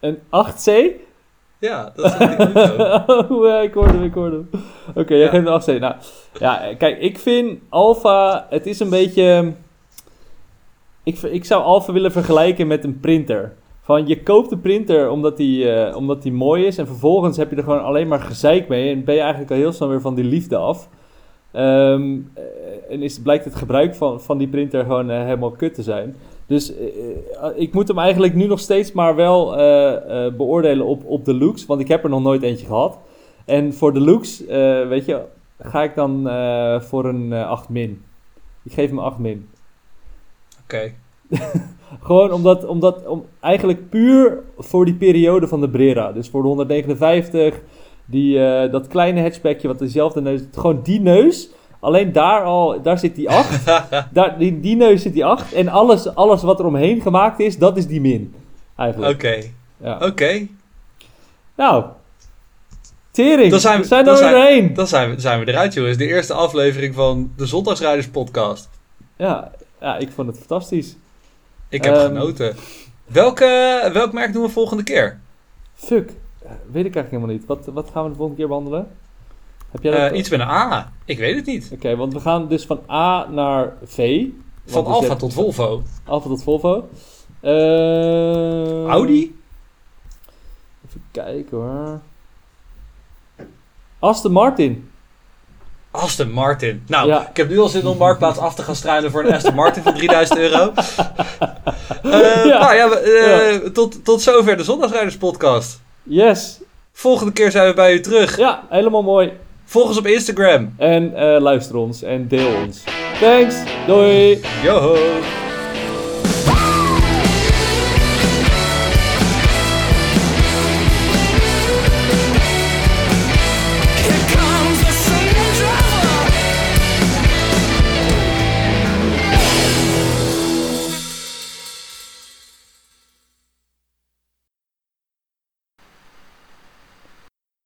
Een 0.00 0.18
8C? 0.30 0.70
Ja, 1.58 1.92
dat 1.96 2.04
is 2.04 2.12
een 2.18 2.38
auto. 2.78 3.34
oh, 3.36 3.46
ja, 3.46 3.60
ik 3.60 3.74
hoorde 3.74 3.92
hem, 3.92 4.02
ik 4.04 4.14
hoorde 4.14 4.36
hem. 4.36 4.62
Oké, 4.94 5.14
jij 5.14 5.22
Ja. 5.24 5.28
geeft 5.30 5.46
een 5.68 5.76
8C. 5.76 5.80
Nou, 5.80 5.94
ja, 6.38 6.74
kijk, 6.78 6.98
ik 7.00 7.18
vind 7.18 7.58
Alpha, 7.68 8.46
het 8.50 8.66
is 8.66 8.80
een 8.80 8.90
beetje... 8.90 9.52
Ik, 11.02 11.16
v- 11.18 11.22
ik 11.24 11.44
zou 11.44 11.62
Alpha 11.62 11.92
willen 11.92 12.12
vergelijken 12.12 12.66
met 12.66 12.84
een 12.84 13.00
printer. 13.00 13.52
Van, 13.82 14.06
je 14.06 14.22
koopt 14.22 14.50
de 14.50 14.56
printer 14.58 15.10
omdat 15.10 15.36
die, 15.36 15.70
eh, 15.72 15.96
omdat 15.96 16.22
die 16.22 16.32
mooi 16.32 16.64
is 16.66 16.78
en 16.78 16.86
vervolgens 16.86 17.36
heb 17.36 17.50
je 17.50 17.56
er 17.56 17.62
gewoon 17.62 17.82
alleen 17.84 18.08
maar 18.08 18.20
gezeik 18.20 18.68
mee 18.68 18.92
en 18.92 19.04
ben 19.04 19.14
je 19.14 19.20
eigenlijk 19.20 19.50
al 19.50 19.56
heel 19.56 19.72
snel 19.72 19.88
weer 19.88 20.00
van 20.00 20.14
die 20.14 20.24
liefde 20.24 20.56
af. 20.56 20.88
Ehm, 21.54 22.18
eh, 22.34 22.44
en 22.88 23.02
is, 23.02 23.20
blijkt 23.20 23.44
het 23.44 23.54
gebruik 23.54 23.94
van, 23.94 24.20
van 24.20 24.38
die 24.38 24.48
printer 24.48 24.82
gewoon 24.82 25.10
eh, 25.10 25.22
helemaal 25.22 25.50
kut 25.50 25.74
te 25.74 25.82
zijn. 25.82 26.16
Dus 26.46 26.74
eh, 26.76 27.48
ik 27.54 27.72
moet 27.72 27.88
hem 27.88 27.98
eigenlijk 27.98 28.34
nu 28.34 28.46
nog 28.46 28.60
steeds 28.60 28.92
maar 28.92 29.14
wel 29.14 29.50
beoordelen 30.36 30.86
op, 30.86 31.04
op 31.04 31.24
de 31.24 31.34
looks, 31.34 31.66
want 31.66 31.80
ik 31.80 31.88
heb 31.88 32.04
er 32.04 32.10
nog 32.10 32.22
nooit 32.22 32.42
eentje 32.42 32.66
gehad. 32.66 32.98
En 33.44 33.74
voor 33.74 33.92
de 33.92 34.00
looks, 34.00 34.44
weet 34.88 35.04
je, 35.04 35.20
ga 35.58 35.82
ik 35.82 35.94
dan 35.94 36.22
voor 36.82 37.04
een 37.04 37.32
eh 37.32 37.48
8 37.48 37.68
min. 37.68 38.02
Ik 38.62 38.72
geef 38.72 38.88
hem 38.88 38.98
8 38.98 39.18
min. 39.18 39.48
Oké. 40.62 40.92
Gewoon 42.06 42.32
omdat, 42.32 42.64
omdat 42.66 43.06
om, 43.06 43.24
eigenlijk 43.40 43.88
puur 43.90 44.38
voor 44.58 44.84
die 44.84 44.94
periode 44.94 45.48
van 45.48 45.60
de 45.60 45.68
Brera. 45.68 46.12
Dus 46.12 46.28
voor 46.28 46.42
de 46.42 46.48
159, 46.48 47.60
die, 48.06 48.46
eh, 48.46 48.72
dat 48.72 48.88
kleine 48.88 49.22
hatchbackje 49.22 49.68
wat 49.68 49.78
dezelfde 49.78 50.20
neus... 50.20 50.40
Gewoon 50.54 50.80
die 50.82 51.00
neus, 51.00 51.48
alleen 51.80 52.12
daar 52.12 52.42
al, 52.42 52.82
daar 52.82 52.98
zit 52.98 53.14
die 53.14 53.30
8. 53.30 53.64
daar, 54.12 54.38
die, 54.38 54.60
die 54.60 54.76
neus 54.76 55.02
zit 55.02 55.12
die 55.12 55.24
8. 55.24 55.52
En 55.52 55.68
alles, 55.68 56.14
alles 56.14 56.42
wat 56.42 56.58
er 56.58 56.66
omheen 56.66 57.00
gemaakt 57.00 57.40
is, 57.40 57.58
dat 57.58 57.76
is 57.76 57.86
die 57.86 58.00
min. 58.00 58.34
Eigenlijk. 58.76 59.12
Oké. 59.14 59.42
Ja. 59.76 59.98
Oké. 60.02 60.46
Nou, 61.56 61.84
tering. 63.10 63.50
Dan 63.50 63.60
zijn 63.60 63.80
we- 63.80 63.86
zijn 63.86 64.04
dan 64.04 64.14
er 64.14 64.20
zijn-. 64.20 64.74
Dan 64.74 64.86
zijn 64.86 65.14
we, 65.14 65.20
zijn 65.20 65.40
we 65.44 65.48
eruit, 65.48 65.74
jongens. 65.74 65.96
De 65.96 66.06
eerste 66.06 66.32
aflevering 66.32 66.94
van 66.94 67.32
de 67.36 67.46
Zondagsrijders 67.46 68.08
podcast. 68.08 68.68
Ja, 69.16 69.50
ja, 69.80 69.96
ik 69.96 70.08
vond 70.14 70.28
het 70.28 70.36
fantastisch. 70.38 70.96
Ik 71.68 71.84
heb 71.84 71.94
Ehm. 71.94 72.06
genoten. 72.06 72.56
Welke, 73.06 73.90
welk 73.92 74.12
merk 74.12 74.32
doen 74.32 74.42
we 74.42 74.48
volgende 74.48 74.82
keer? 74.82 75.18
Fuck. 75.74 76.10
Eh, 76.44 76.50
Weet 76.50 76.84
ik 76.86 76.94
eigenlijk 76.94 77.10
helemaal 77.10 77.34
niet. 77.34 77.46
Wat, 77.46 77.66
wat 77.74 77.90
gaan 77.92 78.02
we 78.04 78.08
de 78.10 78.14
volgende 78.16 78.38
keer 78.40 78.48
behandelen? 78.48 78.88
Heb 79.70 79.82
jij? 79.82 80.08
Eh, 80.10 80.18
iets 80.18 80.28
met 80.28 80.40
een 80.40 80.48
A. 80.48 80.92
Ik 81.04 81.18
weet 81.18 81.36
het 81.36 81.46
niet. 81.46 81.70
Oké, 81.72 81.96
want 81.96 82.12
we 82.12 82.20
gaan 82.20 82.48
dus 82.48 82.66
van 82.66 82.80
A 82.90 83.26
naar 83.30 83.72
V. 83.84 84.24
Van 84.66 84.84
Alfa 84.86 85.14
tot 85.16 85.32
Volvo. 85.32 85.82
Alfa 86.04 86.28
tot 86.28 86.42
Volvo. 86.42 86.88
Eh, 87.40 88.84
Audi? 88.86 89.38
Even 90.88 91.02
kijken 91.10 91.56
hoor. 91.58 92.00
Aston 93.98 94.32
Martin. 94.32 94.90
Aston 95.90 96.30
Martin. 96.30 96.82
Nou, 96.86 97.08
Ja. 97.08 97.28
ik 97.28 97.36
heb 97.36 97.48
nu 97.48 97.58
al 97.58 97.68
zin 97.68 97.86
om 97.86 97.96
Marktplaats 97.96 98.38
af 98.38 98.54
te 98.54 98.62
gaan 98.62 98.76
struinen 98.76 99.10
voor 99.10 99.24
een 99.24 99.34
Aston 99.34 99.54
Martin 99.54 99.82
van 99.82 99.94
3000 99.94 100.38
euro. 100.38 100.72
Ja. 102.02 102.58
Nou 102.58 102.74
ja, 102.74 102.88
eh, 102.90 103.56
Tot, 103.70 104.04
tot 104.04 104.22
zover 104.22 104.56
de 104.56 104.62
Zondagsrijders 104.64 105.16
podcast. 105.16 105.82
Yes. 106.04 106.60
Volgende 106.92 107.32
keer 107.32 107.50
zijn 107.50 107.68
we 107.68 107.74
bij 107.74 107.92
u 107.94 108.00
terug. 108.00 108.36
Ja, 108.36 108.66
helemaal 108.68 109.02
mooi. 109.02 109.32
Volg 109.64 109.88
ons 109.88 109.98
op 109.98 110.06
Instagram. 110.06 110.74
En 110.78 111.14
eh, 111.16 111.40
luister 111.40 111.76
ons 111.76 112.02
en 112.02 112.28
deel 112.28 112.54
ons. 112.64 112.84
Thanks. 113.20 113.56
Doei. 113.86 114.40
Yo! 114.62 114.96